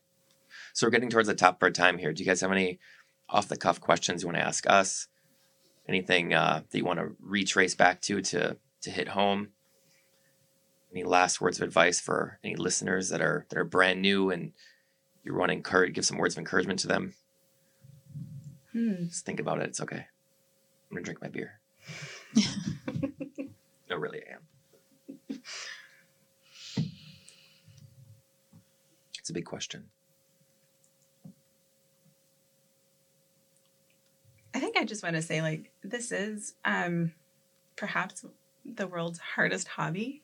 So 0.75 0.87
we're 0.87 0.91
getting 0.91 1.09
towards 1.09 1.29
the 1.29 1.37
top 1.37 1.57
of 1.57 1.63
our 1.63 1.71
time 1.71 1.99
here. 1.99 2.13
Do 2.13 2.23
you 2.23 2.29
guys 2.29 2.41
have 2.41 2.51
any 2.51 2.81
off 3.29 3.49
the 3.49 3.57
cuff 3.57 3.81
questions 3.81 4.23
you 4.23 4.29
want 4.29 4.39
to 4.39 4.45
ask 4.45 4.69
us? 4.69 5.07
Anything 5.89 6.35
uh, 6.35 6.63
that 6.69 6.77
you 6.77 6.85
want 6.85 6.99
to 6.99 7.15
retrace 7.21 7.77
back 7.77 8.01
to 8.03 8.21
to 8.21 8.57
to 8.83 8.91
hit 8.91 9.09
home? 9.09 9.51
Any 10.93 11.05
last 11.05 11.41
words 11.41 11.59
of 11.59 11.63
advice 11.63 12.01
for 12.01 12.41
any 12.43 12.57
listeners 12.57 13.09
that 13.11 13.21
are 13.21 13.47
that 13.51 13.59
are 13.59 13.65
brand 13.65 14.03
new 14.03 14.31
and 14.31 14.53
you 15.23 15.33
want 15.35 15.51
to 15.51 15.55
encourage, 15.55 15.95
give 15.95 16.05
some 16.05 16.19
words 16.19 16.35
of 16.35 16.39
encouragement 16.39 16.81
to 16.81 16.89
them? 16.89 17.15
Hmm. 18.73 19.05
Just 19.07 19.25
think 19.25 19.39
about 19.39 19.61
it. 19.61 19.69
It's 19.69 19.81
okay. 19.81 20.07
I'm 20.91 20.97
gonna 20.97 21.05
drink 21.05 21.23
my 21.23 21.29
beer. 21.29 21.61
no, 23.89 23.97
really, 23.97 24.23
I 24.29 24.35
am. 24.35 25.41
It's 29.21 29.31
a 29.31 29.33
big 29.33 29.45
question. 29.45 29.85
Think 34.75 34.85
I 34.85 34.87
just 34.87 35.03
want 35.03 35.17
to 35.17 35.23
say 35.23 35.43
like 35.43 35.73
this 35.83 36.13
is 36.13 36.55
um 36.65 37.13
perhaps 37.77 38.25
the 38.65 38.87
world's 38.87 39.19
hardest 39.19 39.69
hobby, 39.69 40.23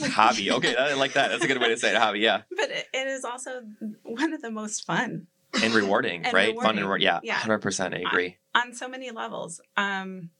hobby. 0.00 0.50
Okay, 0.50 0.76
I 0.76 0.94
like 0.94 1.14
that. 1.14 1.28
That's 1.28 1.44
a 1.44 1.48
good 1.48 1.60
way 1.60 1.68
to 1.68 1.76
say 1.76 1.90
it. 1.90 1.96
Hobby, 1.96 2.20
yeah, 2.20 2.42
but 2.50 2.70
it, 2.70 2.86
it 2.92 3.06
is 3.06 3.24
also 3.24 3.62
one 4.02 4.32
of 4.32 4.42
the 4.42 4.50
most 4.50 4.84
fun 4.84 5.26
and 5.62 5.74
rewarding, 5.74 6.24
And 6.24 6.34
right? 6.34 6.54
Fun 6.54 6.70
and 6.70 6.80
rewarding. 6.80 7.04
Yeah, 7.06 7.20
Yeah. 7.22 7.38
hundred 7.38 7.58
percent. 7.60 7.94
I 7.94 7.98
agree. 7.98 8.36
on 8.54 8.74
so 8.74 8.88
many 8.88 9.10
levels. 9.10 9.60
Um, 9.76 10.30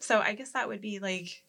so 0.00 0.20
I 0.20 0.34
guess 0.34 0.52
that 0.52 0.68
would 0.68 0.80
be 0.82 0.98
like, 0.98 1.42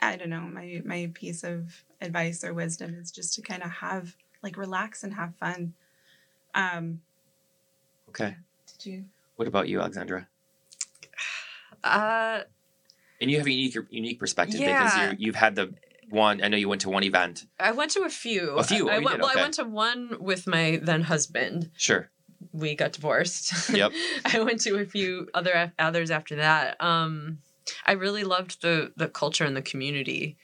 I 0.00 0.16
don't 0.16 0.30
know, 0.30 0.40
my 0.40 0.80
my 0.84 1.10
piece 1.14 1.44
of 1.44 1.84
advice 2.00 2.44
or 2.44 2.54
wisdom 2.54 2.94
is 2.94 3.10
just 3.10 3.34
to 3.34 3.42
kind 3.42 3.62
of 3.62 3.70
have 3.70 4.14
like 4.42 4.56
relax 4.56 5.02
and 5.02 5.14
have 5.14 5.34
fun. 5.36 5.74
Um, 6.54 7.00
Okay. 8.08 8.36
did 8.66 8.86
you? 8.86 9.04
What 9.38 9.46
about 9.46 9.68
you, 9.68 9.80
Alexandra? 9.80 10.26
uh 11.84 12.40
And 13.20 13.30
you 13.30 13.36
have 13.38 13.46
a 13.46 13.52
unique 13.52 13.76
unique 13.90 14.18
perspective 14.18 14.58
Yeah. 14.60 14.82
because 14.82 14.96
you 15.20 15.26
you've 15.26 15.36
had 15.36 15.54
the 15.54 15.74
one. 16.10 16.42
I 16.42 16.48
know 16.48 16.56
you 16.56 16.68
went 16.68 16.80
to 16.82 16.90
one 16.90 17.04
event. 17.04 17.44
I 17.60 17.70
went 17.70 17.92
to 17.92 18.02
a 18.02 18.08
few. 18.08 18.56
A 18.58 18.64
few? 18.64 18.88
I, 18.88 18.96
Oh, 18.96 18.98
you 18.98 19.04
went? 19.04 19.20
Well, 19.20 19.30
Okay. 19.30 19.38
I 19.38 19.42
went 19.44 19.54
to 19.54 19.64
one 19.64 20.16
with 20.18 20.48
my 20.48 20.80
then 20.82 21.02
husband, 21.02 21.70
Sure. 21.76 22.10
we 22.52 22.74
got 22.74 22.92
divorced. 22.94 23.70
Yep. 23.80 23.92
I 24.24 24.40
went 24.40 24.60
to 24.62 24.76
a 24.80 24.84
few 24.84 25.28
other 25.34 25.72
others 25.78 26.10
after 26.10 26.34
that. 26.36 26.82
Um, 26.82 27.38
I 27.86 27.92
really 27.92 28.24
loved 28.24 28.60
the 28.62 28.92
the 28.96 29.06
culture 29.08 29.44
and 29.44 29.56
the 29.56 29.62
community, 29.72 30.36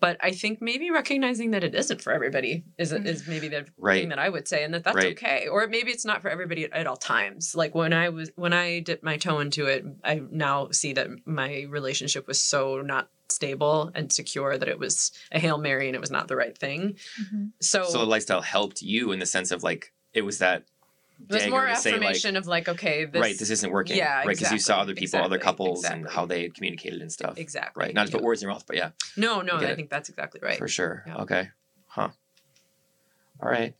but 0.00 0.16
I 0.20 0.32
think 0.32 0.60
maybe 0.62 0.90
recognizing 0.90 1.50
that 1.52 1.64
it 1.64 1.74
isn't 1.74 2.00
for 2.00 2.12
everybody 2.12 2.64
is 2.78 2.92
is 2.92 3.26
maybe 3.26 3.48
the 3.48 3.66
Right. 3.76 4.00
thing 4.00 4.08
that 4.10 4.18
I 4.18 4.28
would 4.28 4.46
say, 4.48 4.64
and 4.64 4.72
that 4.74 4.84
that's 4.84 4.96
Right. 4.96 5.12
okay. 5.12 5.48
Or 5.48 5.66
maybe 5.66 5.90
it's 5.90 6.04
not 6.04 6.22
for 6.22 6.28
everybody 6.30 6.64
at, 6.64 6.72
at 6.72 6.86
all 6.86 6.96
times. 6.96 7.54
Like 7.54 7.74
when 7.74 7.92
I 7.92 8.08
was 8.08 8.30
when 8.36 8.52
I 8.52 8.80
dipped 8.80 9.02
my 9.04 9.16
toe 9.16 9.40
into 9.40 9.66
it, 9.66 9.84
I 10.02 10.22
now 10.30 10.70
see 10.70 10.92
that 10.94 11.08
my 11.26 11.66
relationship 11.68 12.26
was 12.26 12.40
so 12.40 12.80
not 12.82 13.10
stable 13.30 13.90
and 13.94 14.12
secure 14.12 14.56
that 14.58 14.68
it 14.68 14.78
was 14.78 15.10
a 15.32 15.38
hail 15.38 15.58
mary 15.58 15.86
and 15.88 15.94
it 15.96 16.00
was 16.00 16.10
not 16.10 16.28
the 16.28 16.36
right 16.36 16.56
thing. 16.56 16.96
Mhm. 17.20 17.50
So, 17.60 17.84
So 17.84 17.98
the 17.98 18.04
lifestyle 18.06 18.42
helped 18.42 18.82
you 18.82 19.12
in 19.12 19.18
the 19.18 19.26
sense 19.26 19.50
of 19.50 19.62
like 19.62 19.92
it 20.12 20.22
was 20.22 20.38
that 20.38 20.64
it 21.28 21.32
was 21.32 21.46
more 21.48 21.66
to 21.66 21.76
say, 21.76 21.92
like, 21.92 22.00
affirmation 22.00 22.36
of 22.36 22.46
like, 22.46 22.68
okay, 22.68 23.04
this 23.04 23.20
right, 23.20 23.38
this 23.38 23.50
isn't 23.50 23.70
working. 23.72 23.96
Yeah, 23.96 24.18
right, 24.18 24.28
because 24.28 24.52
you 24.52 24.58
saw 24.58 24.80
other 24.80 24.94
people, 24.94 25.20
other 25.20 25.36
exactly, 25.36 25.44
couples, 25.66 25.84
and 25.84 26.08
how 26.08 26.26
they 26.26 26.42
had 26.42 26.54
communicated 26.54 27.00
and 27.00 27.10
stuff. 27.12 27.38
exactly 27.38 27.84
Right, 27.84 27.94
not 27.94 28.06
to 28.06 28.12
put 28.12 28.22
words 28.22 28.42
in 28.42 28.46
your 28.48 28.54
mouth, 28.54 28.64
but 28.66 28.76
yeah, 28.76 28.90
No, 29.16 29.40
no, 29.40 29.56
I 29.56 29.64
it. 29.64 29.76
think 29.76 29.90
that's 29.90 30.08
exactly 30.08 30.40
right. 30.42 30.58
for 30.58 30.68
sure. 30.68 31.04
Yeah. 31.06 31.16
Okay, 31.18 31.48
huh? 31.86 32.08
All 33.42 33.50
right, 33.50 33.74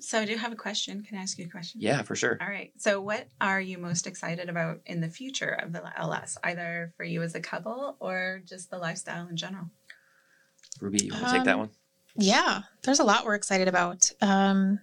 So 0.00 0.20
I 0.20 0.24
do 0.24 0.36
have 0.36 0.52
a 0.52 0.56
question. 0.56 1.02
Can 1.02 1.18
I 1.18 1.22
ask 1.22 1.38
you 1.38 1.46
a 1.46 1.48
question? 1.48 1.80
yeah, 1.80 2.02
for 2.02 2.14
sure. 2.16 2.36
All 2.40 2.48
right. 2.48 2.72
So, 2.78 3.00
what 3.00 3.26
are 3.40 3.60
you 3.60 3.78
most 3.78 4.06
excited 4.06 4.48
about 4.48 4.80
in 4.86 5.00
the 5.00 5.08
future 5.08 5.50
of 5.62 5.72
the 5.72 5.82
LS, 5.98 6.36
either 6.44 6.92
for 6.96 7.04
you 7.04 7.22
as 7.22 7.34
a 7.34 7.40
couple 7.40 7.96
or 8.00 8.40
just 8.46 8.70
the 8.70 8.78
lifestyle 8.78 9.26
in 9.28 9.36
general? 9.36 9.70
Ruby, 10.80 11.04
you 11.06 11.12
want 11.12 11.26
to 11.26 11.30
take 11.32 11.44
that 11.44 11.54
Um, 11.54 11.60
one? 11.60 11.70
Yeah, 12.16 12.62
there's 12.82 12.98
a 13.00 13.04
lot 13.04 13.24
we're 13.24 13.34
excited 13.34 13.68
about. 13.68 14.10
Um, 14.20 14.80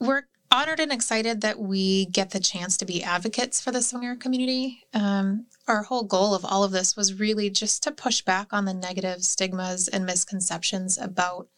we're 0.00 0.22
honored 0.50 0.78
and 0.78 0.92
excited 0.92 1.40
that 1.40 1.58
we 1.58 2.06
get 2.06 2.30
the 2.30 2.40
chance 2.40 2.76
to 2.76 2.84
be 2.84 3.02
advocates 3.02 3.60
for 3.60 3.72
the 3.72 3.82
swinger 3.82 4.14
community. 4.14 4.84
Um, 4.94 5.46
our 5.66 5.82
whole 5.82 6.04
goal 6.04 6.34
of 6.34 6.44
all 6.44 6.62
of 6.62 6.70
this 6.70 6.96
was 6.96 7.18
really 7.18 7.50
just 7.50 7.82
to 7.82 7.90
push 7.90 8.22
back 8.22 8.52
on 8.52 8.64
the 8.64 8.74
negative 8.74 9.24
stigmas 9.24 9.88
and 9.88 10.06
misconceptions 10.06 10.96
about 10.96 11.48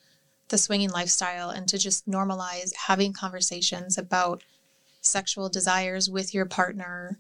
the 0.49 0.57
swinging 0.57 0.91
lifestyle 0.91 1.51
and 1.51 1.68
to 1.68 1.76
just 1.76 2.09
normalize 2.09 2.72
having 2.87 3.12
conversations 3.12 3.99
about 3.99 4.43
sexual 5.01 5.49
desires 5.49 6.09
with 6.09 6.32
your 6.32 6.47
partner. 6.47 7.18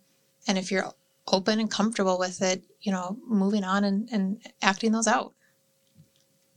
And 0.48 0.56
if 0.56 0.70
you're 0.70 0.92
open 1.28 1.60
and 1.60 1.70
comfortable 1.70 2.18
with 2.18 2.40
it, 2.40 2.62
you 2.80 2.92
know, 2.92 3.18
moving 3.26 3.64
on 3.64 3.84
and, 3.84 4.08
and 4.12 4.40
acting 4.62 4.92
those 4.92 5.08
out. 5.08 5.34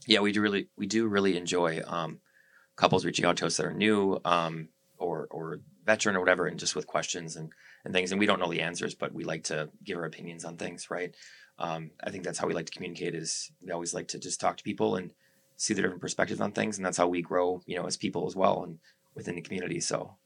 Yeah, 0.06 0.20
we 0.20 0.32
do 0.32 0.40
really, 0.40 0.68
we 0.76 0.86
do 0.86 1.06
really 1.08 1.36
enjoy 1.36 1.82
um, 1.86 2.20
couples 2.80 3.04
reaching 3.04 3.26
out 3.26 3.36
to 3.36 3.46
us 3.46 3.58
that 3.58 3.66
are 3.66 3.74
new 3.74 4.18
um, 4.24 4.68
or 4.96 5.28
or 5.30 5.60
veteran 5.84 6.16
or 6.16 6.20
whatever, 6.20 6.46
and 6.46 6.58
just 6.58 6.74
with 6.74 6.86
questions 6.86 7.36
and 7.36 7.50
and 7.84 7.92
things. 7.92 8.10
And 8.10 8.18
we 8.18 8.26
don't 8.26 8.40
know 8.40 8.50
the 8.50 8.62
answers, 8.62 8.94
but 8.94 9.12
we 9.12 9.22
like 9.24 9.44
to 9.44 9.68
give 9.84 9.98
our 9.98 10.06
opinions 10.06 10.44
on 10.46 10.56
things, 10.56 10.90
right? 10.90 11.14
Um, 11.58 11.90
I 12.02 12.10
think 12.10 12.24
that's 12.24 12.38
how 12.38 12.46
we 12.46 12.54
like 12.54 12.66
to 12.66 12.72
communicate. 12.72 13.14
Is 13.14 13.52
we 13.62 13.70
always 13.70 13.92
like 13.92 14.08
to 14.08 14.18
just 14.18 14.40
talk 14.40 14.56
to 14.56 14.64
people 14.64 14.96
and 14.96 15.12
see 15.56 15.74
their 15.74 15.82
different 15.82 16.00
perspectives 16.00 16.40
on 16.40 16.52
things, 16.52 16.78
and 16.78 16.86
that's 16.86 16.96
how 16.96 17.06
we 17.06 17.20
grow, 17.20 17.60
you 17.66 17.76
know, 17.76 17.86
as 17.86 17.98
people 17.98 18.26
as 18.26 18.34
well 18.34 18.64
and 18.64 18.78
within 19.14 19.34
the 19.34 19.42
community. 19.42 19.80
So 19.80 20.16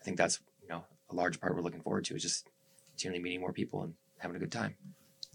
I 0.00 0.04
think 0.04 0.18
that's 0.18 0.38
you 0.62 0.68
know 0.68 0.84
a 1.10 1.14
large 1.14 1.40
part 1.40 1.54
we're 1.54 1.62
looking 1.62 1.80
forward 1.80 2.04
to 2.06 2.14
is 2.14 2.22
just 2.22 2.46
continually 2.90 3.22
meeting 3.22 3.40
more 3.40 3.54
people 3.54 3.82
and 3.84 3.94
having 4.18 4.36
a 4.36 4.40
good 4.40 4.52
time. 4.52 4.74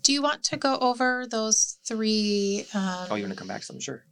Do 0.04 0.14
you 0.14 0.22
want 0.22 0.44
to 0.44 0.58
go 0.58 0.78
over 0.78 1.26
those 1.26 1.80
three? 1.84 2.68
Um, 2.76 3.08
Oh, 3.10 3.16
you 3.16 3.24
want 3.24 3.34
to 3.34 3.40
come 3.40 3.48
back? 3.48 3.64
So 3.64 3.74
I'm 3.74 3.80
sure. 3.80 4.06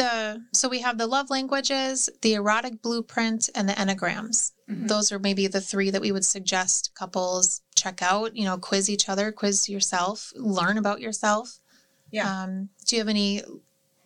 The 0.00 0.44
so 0.52 0.68
we 0.68 0.80
have 0.80 0.98
the 0.98 1.06
love 1.06 1.30
languages, 1.30 2.08
the 2.22 2.34
erotic 2.34 2.82
blueprint, 2.82 3.48
and 3.54 3.68
the 3.68 3.74
enneagrams. 3.74 4.52
Mhm. 4.68 4.88
Those 4.88 5.12
are 5.12 5.18
maybe 5.18 5.46
the 5.46 5.60
three 5.60 5.90
that 5.90 6.00
we 6.00 6.12
would 6.12 6.24
suggest 6.24 6.90
couples 6.94 7.62
check 7.76 8.02
out. 8.02 8.34
You 8.36 8.44
know, 8.44 8.58
quiz 8.58 8.88
each 8.88 9.08
other, 9.08 9.32
quiz 9.32 9.68
yourself, 9.68 10.32
learn 10.36 10.76
about 10.78 11.00
yourself. 11.00 11.58
Yeah. 12.10 12.26
Um, 12.42 12.70
do 12.86 12.96
you 12.96 13.00
have 13.00 13.08
any 13.08 13.42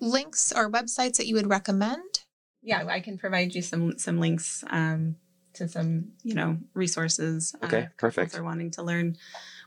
links 0.01 0.53
or 0.53 0.71
websites 0.71 1.17
that 1.17 1.27
you 1.27 1.35
would 1.37 1.49
recommend? 1.49 2.21
Yeah, 2.63 2.87
I 2.87 3.01
can 3.01 3.17
provide 3.19 3.55
you 3.55 3.63
some 3.63 3.99
some 3.99 4.19
links 4.21 4.65
um, 4.71 5.17
to 5.55 5.69
some 5.69 6.13
you 6.23 6.35
know 6.35 6.59
resources. 6.75 7.55
uh, 7.63 7.67
Okay, 7.67 7.79
if 7.91 7.97
perfect. 7.97 8.33
couples 8.33 8.41
Are 8.41 8.45
wanting 8.45 8.71
to 8.73 8.83
learn, 8.83 9.17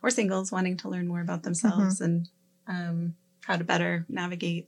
or 0.03 0.09
singles 0.09 0.51
wanting 0.51 0.77
to 0.77 0.89
learn 0.89 1.07
more 1.07 1.21
about 1.21 1.43
themselves 1.43 2.01
and 2.01 2.27
um, 2.67 3.15
how 3.45 3.55
to 3.55 3.63
better 3.63 4.05
navigate 4.09 4.67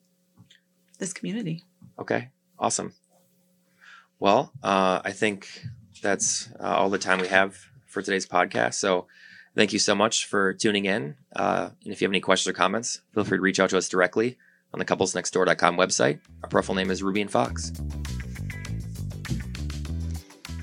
this 0.99 1.13
community. 1.13 1.63
Okay, 1.97 2.29
awesome. 2.57 2.93
Well, 4.19 4.51
uh, 4.61 5.01
I 5.03 5.11
think 5.11 5.47
that's 6.01 6.49
uh, 6.59 6.63
all 6.63 6.89
the 6.89 6.97
time 6.97 7.19
we 7.19 7.27
have 7.27 7.57
for 7.87 8.01
today's 8.01 8.27
podcast. 8.27 8.75
So, 8.75 9.07
thank 9.55 9.73
you 9.73 9.79
so 9.79 9.95
much 9.95 10.25
for 10.27 10.53
tuning 10.53 10.85
in. 10.85 11.15
Uh, 11.35 11.69
and 11.83 11.93
if 11.93 12.01
you 12.01 12.05
have 12.05 12.11
any 12.11 12.19
questions 12.19 12.51
or 12.51 12.53
comments, 12.53 13.01
feel 13.13 13.23
free 13.23 13.37
to 13.37 13.41
reach 13.41 13.59
out 13.59 13.71
to 13.71 13.77
us 13.77 13.89
directly 13.89 14.37
on 14.73 14.79
the 14.79 14.85
couplesnextdoor.com 14.85 15.77
website. 15.77 16.19
Our 16.43 16.49
profile 16.49 16.75
name 16.75 16.91
is 16.91 17.01
Ruby 17.01 17.21
and 17.21 17.31
Fox. 17.31 17.71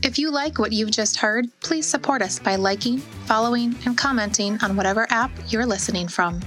If 0.02 0.18
you 0.18 0.30
like 0.30 0.58
what 0.58 0.72
you've 0.72 0.92
just 0.92 1.16
heard, 1.16 1.46
please 1.60 1.86
support 1.86 2.22
us 2.22 2.38
by 2.38 2.54
liking, 2.56 2.98
following, 2.98 3.74
and 3.84 3.98
commenting 3.98 4.58
on 4.62 4.76
whatever 4.76 5.06
app 5.10 5.32
you're 5.48 5.66
listening 5.66 6.06
from. 6.06 6.40